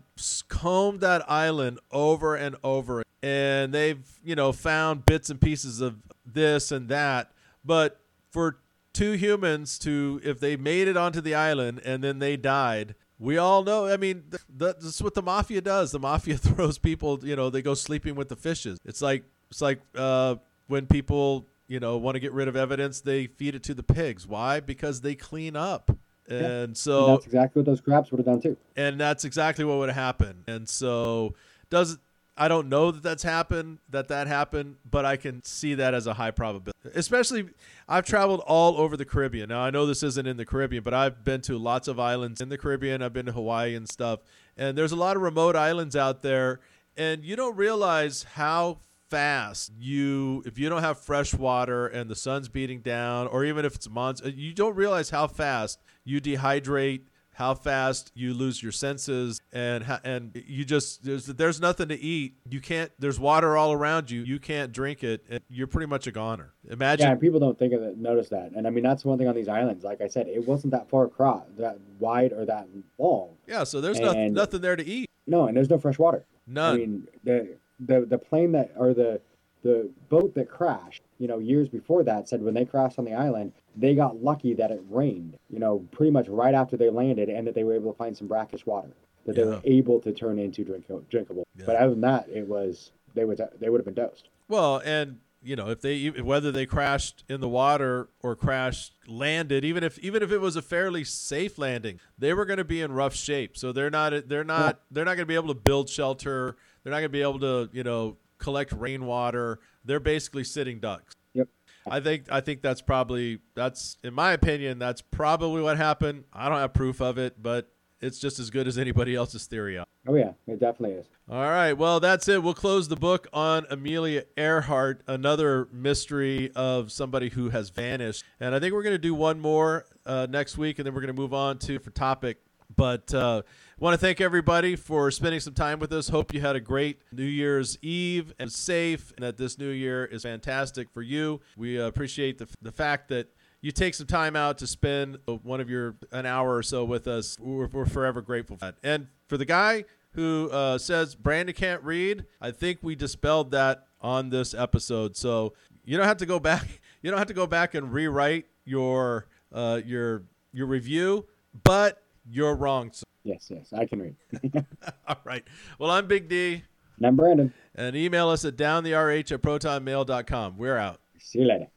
combed 0.47 1.01
that 1.01 1.29
island 1.29 1.79
over 1.91 2.35
and 2.35 2.55
over 2.63 3.03
and 3.21 3.73
they've 3.73 4.01
you 4.23 4.35
know 4.35 4.51
found 4.53 5.05
bits 5.05 5.29
and 5.29 5.41
pieces 5.41 5.81
of 5.81 5.97
this 6.25 6.71
and 6.71 6.87
that. 6.89 7.31
But 7.65 7.99
for 8.31 8.59
two 8.93 9.13
humans 9.13 9.77
to 9.79 10.21
if 10.23 10.39
they 10.39 10.55
made 10.55 10.87
it 10.87 10.95
onto 10.95 11.19
the 11.19 11.33
island 11.35 11.81
and 11.83 12.03
then 12.03 12.19
they 12.19 12.37
died 12.37 12.93
we 13.17 13.37
all 13.39 13.63
know 13.63 13.87
i 13.87 13.97
mean 13.97 14.21
th- 14.29 14.43
th- 14.59 14.75
that's 14.79 15.01
what 15.01 15.15
the 15.15 15.21
mafia 15.21 15.61
does. 15.61 15.91
The 15.91 15.99
mafia 15.99 16.37
throws 16.47 16.77
people 16.77 17.19
you 17.23 17.35
know 17.35 17.49
they 17.49 17.61
go 17.61 17.73
sleeping 17.73 18.15
with 18.15 18.29
the 18.29 18.35
fishes. 18.35 18.77
It's 18.85 19.01
like 19.01 19.23
it's 19.49 19.61
like 19.61 19.81
uh, 19.95 20.35
when 20.67 20.85
people 20.87 21.47
you 21.67 21.79
know 21.79 21.97
want 21.97 22.15
to 22.15 22.19
get 22.19 22.33
rid 22.33 22.47
of 22.47 22.55
evidence 22.55 23.01
they 23.01 23.27
feed 23.27 23.55
it 23.55 23.63
to 23.63 23.73
the 23.73 23.83
pigs. 23.83 24.27
Why? 24.27 24.59
Because 24.59 25.01
they 25.01 25.15
clean 25.15 25.55
up 25.55 25.91
and 26.29 26.77
so 26.77 27.05
and 27.05 27.15
that's 27.15 27.25
exactly 27.25 27.59
what 27.59 27.65
those 27.65 27.81
crabs 27.81 28.11
would 28.11 28.19
have 28.19 28.25
done 28.25 28.41
too 28.41 28.55
and 28.75 28.99
that's 28.99 29.25
exactly 29.25 29.65
what 29.65 29.77
would 29.77 29.89
happen. 29.89 30.43
And 30.47 30.67
so 30.67 31.33
does 31.69 31.97
I 32.35 32.47
don't 32.47 32.67
know 32.67 32.89
that 32.89 33.03
that's 33.03 33.21
happened, 33.21 33.77
that 33.89 34.07
that 34.07 34.25
happened, 34.25 34.77
but 34.89 35.05
I 35.05 35.17
can 35.17 35.43
see 35.43 35.75
that 35.75 35.93
as 35.93 36.07
a 36.07 36.15
high 36.15 36.31
probability. 36.31 36.71
Especially, 36.95 37.49
I've 37.87 38.05
traveled 38.05 38.41
all 38.47 38.77
over 38.77 38.97
the 38.97 39.05
Caribbean. 39.05 39.49
Now 39.49 39.61
I 39.61 39.69
know 39.69 39.85
this 39.85 40.01
isn't 40.01 40.25
in 40.25 40.37
the 40.37 40.45
Caribbean, 40.45 40.83
but 40.83 40.95
I've 40.95 41.23
been 41.23 41.41
to 41.41 41.57
lots 41.57 41.87
of 41.87 41.99
islands 41.99 42.41
in 42.41 42.49
the 42.49 42.57
Caribbean. 42.57 43.03
I've 43.03 43.13
been 43.13 43.27
to 43.27 43.31
Hawaii 43.31 43.75
and 43.75 43.87
stuff, 43.87 44.21
and 44.57 44.77
there's 44.77 44.91
a 44.91 44.95
lot 44.95 45.15
of 45.15 45.21
remote 45.21 45.55
islands 45.55 45.95
out 45.95 46.23
there, 46.23 46.59
and 46.97 47.23
you 47.23 47.35
don't 47.35 47.55
realize 47.55 48.23
how 48.23 48.79
fast 49.13 49.71
you 49.79 50.41
if 50.45 50.57
you 50.57 50.67
don't 50.69 50.81
have 50.81 50.97
fresh 50.99 51.35
water 51.35 51.85
and 51.87 52.09
the 52.09 52.15
sun's 52.15 52.49
beating 52.49 52.79
down 52.81 53.27
or 53.27 53.45
even 53.45 53.63
if 53.63 53.75
it's 53.75 53.87
monsoon 53.87 54.27
uh, 54.27 54.31
you 54.35 54.53
don't 54.53 54.75
realize 54.75 55.11
how 55.11 55.27
fast 55.27 55.79
you 56.03 56.19
dehydrate 56.19 57.01
how 57.35 57.53
fast 57.53 58.11
you 58.15 58.33
lose 58.33 58.61
your 58.63 58.71
senses 58.71 59.39
and 59.51 59.83
and 60.03 60.31
you 60.47 60.65
just 60.65 61.03
there's 61.03 61.25
there's 61.27 61.59
nothing 61.61 61.87
to 61.89 61.99
eat 61.99 62.33
you 62.49 62.59
can't 62.59 62.91
there's 62.97 63.19
water 63.19 63.55
all 63.55 63.71
around 63.71 64.09
you 64.09 64.21
you 64.21 64.39
can't 64.39 64.71
drink 64.71 65.03
it 65.03 65.23
and 65.29 65.39
you're 65.47 65.67
pretty 65.67 65.87
much 65.87 66.07
a 66.07 66.11
goner 66.11 66.51
imagine 66.69 67.07
Yeah, 67.07 67.15
people 67.15 67.39
don't 67.39 67.57
think 67.59 67.73
of 67.73 67.81
it, 67.83 67.97
notice 67.97 68.29
that. 68.29 68.51
And 68.55 68.65
I 68.65 68.69
mean, 68.69 68.83
that's 68.83 69.03
one 69.03 69.17
thing 69.17 69.27
on 69.27 69.35
these 69.35 69.49
islands. 69.49 69.83
Like 69.83 69.99
I 70.01 70.07
said, 70.07 70.27
it 70.27 70.47
wasn't 70.47 70.71
that 70.71 70.89
far 70.89 71.03
across, 71.05 71.43
that 71.57 71.77
wide 71.99 72.31
or 72.33 72.45
that 72.45 72.67
long. 72.97 73.29
yeah 73.47 73.63
so 73.63 73.79
there's 73.81 73.99
nothing 73.99 74.25
And- 74.27 74.33
nothing 74.35 74.61
there 74.61 74.75
to 74.75 74.85
eat 74.85 75.09
No, 75.27 75.47
and 75.47 75.55
there's 75.57 75.69
no 75.69 75.77
fresh 75.77 75.99
water. 75.99 76.25
none 76.47 76.73
I 76.73 76.77
mean, 76.77 77.07
the 77.23 77.57
the 77.79 78.01
the 78.01 78.17
plane 78.17 78.51
that 78.53 78.73
or 78.77 78.93
the 78.93 79.21
the 79.63 79.89
boat 80.09 80.35
that 80.35 80.49
crashed, 80.49 81.03
you 81.19 81.27
know, 81.27 81.39
years 81.39 81.69
before 81.69 82.03
that 82.03 82.27
said 82.27 82.41
when 82.41 82.53
they 82.53 82.65
crashed 82.65 82.99
on 82.99 83.05
the 83.05 83.13
island, 83.13 83.53
they 83.77 83.95
got 83.95 84.21
lucky 84.21 84.53
that 84.53 84.71
it 84.71 84.81
rained, 84.89 85.37
you 85.49 85.57
know, 85.57 85.79
pretty 85.91 86.11
much 86.11 86.27
right 86.27 86.53
after 86.53 86.75
they 86.75 86.89
landed, 86.89 87.29
and 87.29 87.47
that 87.47 87.55
they 87.55 87.63
were 87.63 87.75
able 87.75 87.93
to 87.93 87.97
find 87.97 88.15
some 88.15 88.27
brackish 88.27 88.65
water 88.65 88.91
that 89.25 89.35
they 89.35 89.43
were 89.43 89.61
able 89.63 89.99
to 90.01 90.11
turn 90.11 90.39
into 90.39 90.63
drink, 90.63 90.85
drinkable. 91.09 91.47
Yeah. 91.55 91.65
But 91.65 91.77
other 91.77 91.91
than 91.91 92.01
that, 92.01 92.27
it 92.29 92.47
was 92.47 92.91
they 93.13 93.25
would 93.25 93.41
they 93.59 93.69
would 93.69 93.79
have 93.79 93.85
been 93.85 93.93
dosed. 93.93 94.29
Well, 94.47 94.81
and 94.83 95.19
you 95.41 95.55
know, 95.55 95.69
if 95.69 95.81
they 95.81 96.07
whether 96.07 96.51
they 96.51 96.65
crashed 96.65 97.23
in 97.29 97.41
the 97.41 97.49
water 97.49 98.09
or 98.21 98.35
crashed 98.35 98.93
landed, 99.07 99.65
even 99.65 99.83
if 99.83 99.99
even 99.99 100.23
if 100.23 100.31
it 100.31 100.39
was 100.39 100.55
a 100.55 100.61
fairly 100.61 101.03
safe 101.03 101.57
landing, 101.57 101.99
they 102.17 102.33
were 102.33 102.45
going 102.45 102.57
to 102.57 102.63
be 102.63 102.81
in 102.81 102.91
rough 102.91 103.15
shape. 103.15 103.57
So 103.57 103.71
they're 103.71 103.89
not 103.89 104.27
they're 104.27 104.43
not 104.43 104.81
they're 104.91 105.05
not 105.05 105.15
going 105.15 105.23
to 105.23 105.25
be 105.25 105.35
able 105.35 105.53
to 105.53 105.59
build 105.59 105.89
shelter. 105.89 106.57
They're 106.83 106.91
not 106.91 106.97
going 106.97 107.03
to 107.03 107.09
be 107.09 107.21
able 107.21 107.39
to 107.39 107.69
you 107.73 107.83
know 107.83 108.17
collect 108.37 108.71
rainwater. 108.73 109.59
They're 109.85 109.99
basically 109.99 110.43
sitting 110.43 110.79
ducks. 110.79 111.15
Yep. 111.33 111.47
I 111.87 111.99
think 111.99 112.31
I 112.31 112.41
think 112.41 112.61
that's 112.61 112.81
probably 112.81 113.39
that's 113.55 113.97
in 114.03 114.13
my 114.13 114.33
opinion 114.33 114.79
that's 114.79 115.01
probably 115.01 115.61
what 115.61 115.77
happened. 115.77 116.25
I 116.33 116.49
don't 116.49 116.59
have 116.59 116.73
proof 116.73 117.01
of 117.01 117.17
it, 117.17 117.41
but 117.41 117.69
it's 118.03 118.19
just 118.19 118.37
as 118.37 118.49
good 118.49 118.67
as 118.67 118.77
anybody 118.77 119.15
else's 119.15 119.45
theory. 119.45 119.79
Oh 119.79 120.15
yeah, 120.15 120.31
it 120.45 120.59
definitely 120.59 120.97
is. 120.97 121.07
All 121.29 121.41
right. 121.41 121.71
Well, 121.71 122.01
that's 122.01 122.27
it. 122.27 122.43
We'll 122.43 122.53
close 122.53 122.89
the 122.89 122.97
book 122.97 123.27
on 123.31 123.65
Amelia 123.69 124.25
Earhart, 124.35 125.03
another 125.07 125.69
mystery 125.71 126.51
of 126.53 126.91
somebody 126.91 127.29
who 127.29 127.49
has 127.49 127.69
vanished. 127.69 128.25
And 128.41 128.53
I 128.53 128.59
think 128.59 128.73
we're 128.73 128.83
going 128.83 128.95
to 128.95 128.99
do 128.99 129.13
one 129.13 129.39
more 129.39 129.85
uh, 130.05 130.27
next 130.29 130.57
week, 130.57 130.79
and 130.79 130.85
then 130.85 130.93
we're 130.93 130.99
going 130.99 131.15
to 131.15 131.19
move 131.21 131.33
on 131.33 131.59
to 131.59 131.79
for 131.79 131.91
topic. 131.91 132.39
But 132.75 133.13
uh, 133.13 133.43
want 133.79 133.93
to 133.93 133.97
thank 133.97 134.21
everybody 134.21 134.75
for 134.75 135.11
spending 135.11 135.39
some 135.39 135.53
time 135.53 135.79
with 135.79 135.91
us. 135.91 136.09
Hope 136.09 136.33
you 136.33 136.41
had 136.41 136.55
a 136.55 136.59
great 136.59 137.01
New 137.11 137.23
Year's 137.23 137.77
Eve 137.81 138.33
and 138.39 138.51
safe, 138.51 139.11
and 139.15 139.23
that 139.23 139.37
this 139.37 139.57
new 139.57 139.69
year 139.69 140.05
is 140.05 140.23
fantastic 140.23 140.89
for 140.89 141.01
you. 141.01 141.41
We 141.57 141.79
uh, 141.79 141.87
appreciate 141.87 142.37
the, 142.37 142.47
the 142.61 142.71
fact 142.71 143.09
that 143.09 143.27
you 143.61 143.71
take 143.71 143.93
some 143.93 144.07
time 144.07 144.35
out 144.35 144.57
to 144.57 144.67
spend 144.67 145.17
one 145.25 145.61
of 145.61 145.69
your 145.69 145.95
an 146.11 146.25
hour 146.25 146.55
or 146.55 146.63
so 146.63 146.83
with 146.83 147.07
us. 147.07 147.37
We're, 147.39 147.67
we're 147.67 147.85
forever 147.85 148.21
grateful 148.21 148.57
for 148.57 148.65
that. 148.65 148.75
And 148.83 149.07
for 149.27 149.37
the 149.37 149.45
guy 149.45 149.85
who 150.11 150.49
uh, 150.51 150.77
says 150.77 151.15
Brandon 151.15 151.55
can't 151.55 151.81
read, 151.81 152.25
I 152.41 152.51
think 152.51 152.79
we 152.81 152.95
dispelled 152.95 153.51
that 153.51 153.87
on 154.01 154.29
this 154.29 154.53
episode. 154.53 155.15
So 155.15 155.53
you 155.85 155.97
don't 155.97 156.07
have 156.07 156.17
to 156.17 156.25
go 156.25 156.39
back. 156.39 156.67
You 157.03 157.11
don't 157.11 157.17
have 157.17 157.27
to 157.27 157.33
go 157.33 157.47
back 157.47 157.75
and 157.75 157.91
rewrite 157.91 158.45
your 158.63 159.27
uh, 159.51 159.81
your 159.85 160.23
your 160.53 160.67
review, 160.67 161.25
but 161.65 162.01
you're 162.29 162.55
wrong. 162.55 162.91
So, 162.93 163.03
Yes, 163.25 163.47
yes, 163.49 163.71
I 163.71 163.85
can 163.85 164.01
read. 164.01 164.15
all 165.07 165.15
right. 165.23 165.43
Well, 165.79 165.89
I'm 165.91 166.07
Big 166.07 166.27
D, 166.27 166.63
and 166.97 167.07
I'm 167.07 167.15
Brandon. 167.15 167.53
and 167.73 167.95
email 167.95 168.27
us 168.29 168.43
at 168.43 168.57
downtherh 168.57 169.31
at 169.31 169.41
protonmail.com. 169.41 170.57
We're 170.57 170.77
out. 170.77 170.99
See 171.19 171.39
you 171.39 171.45
later. 171.47 171.67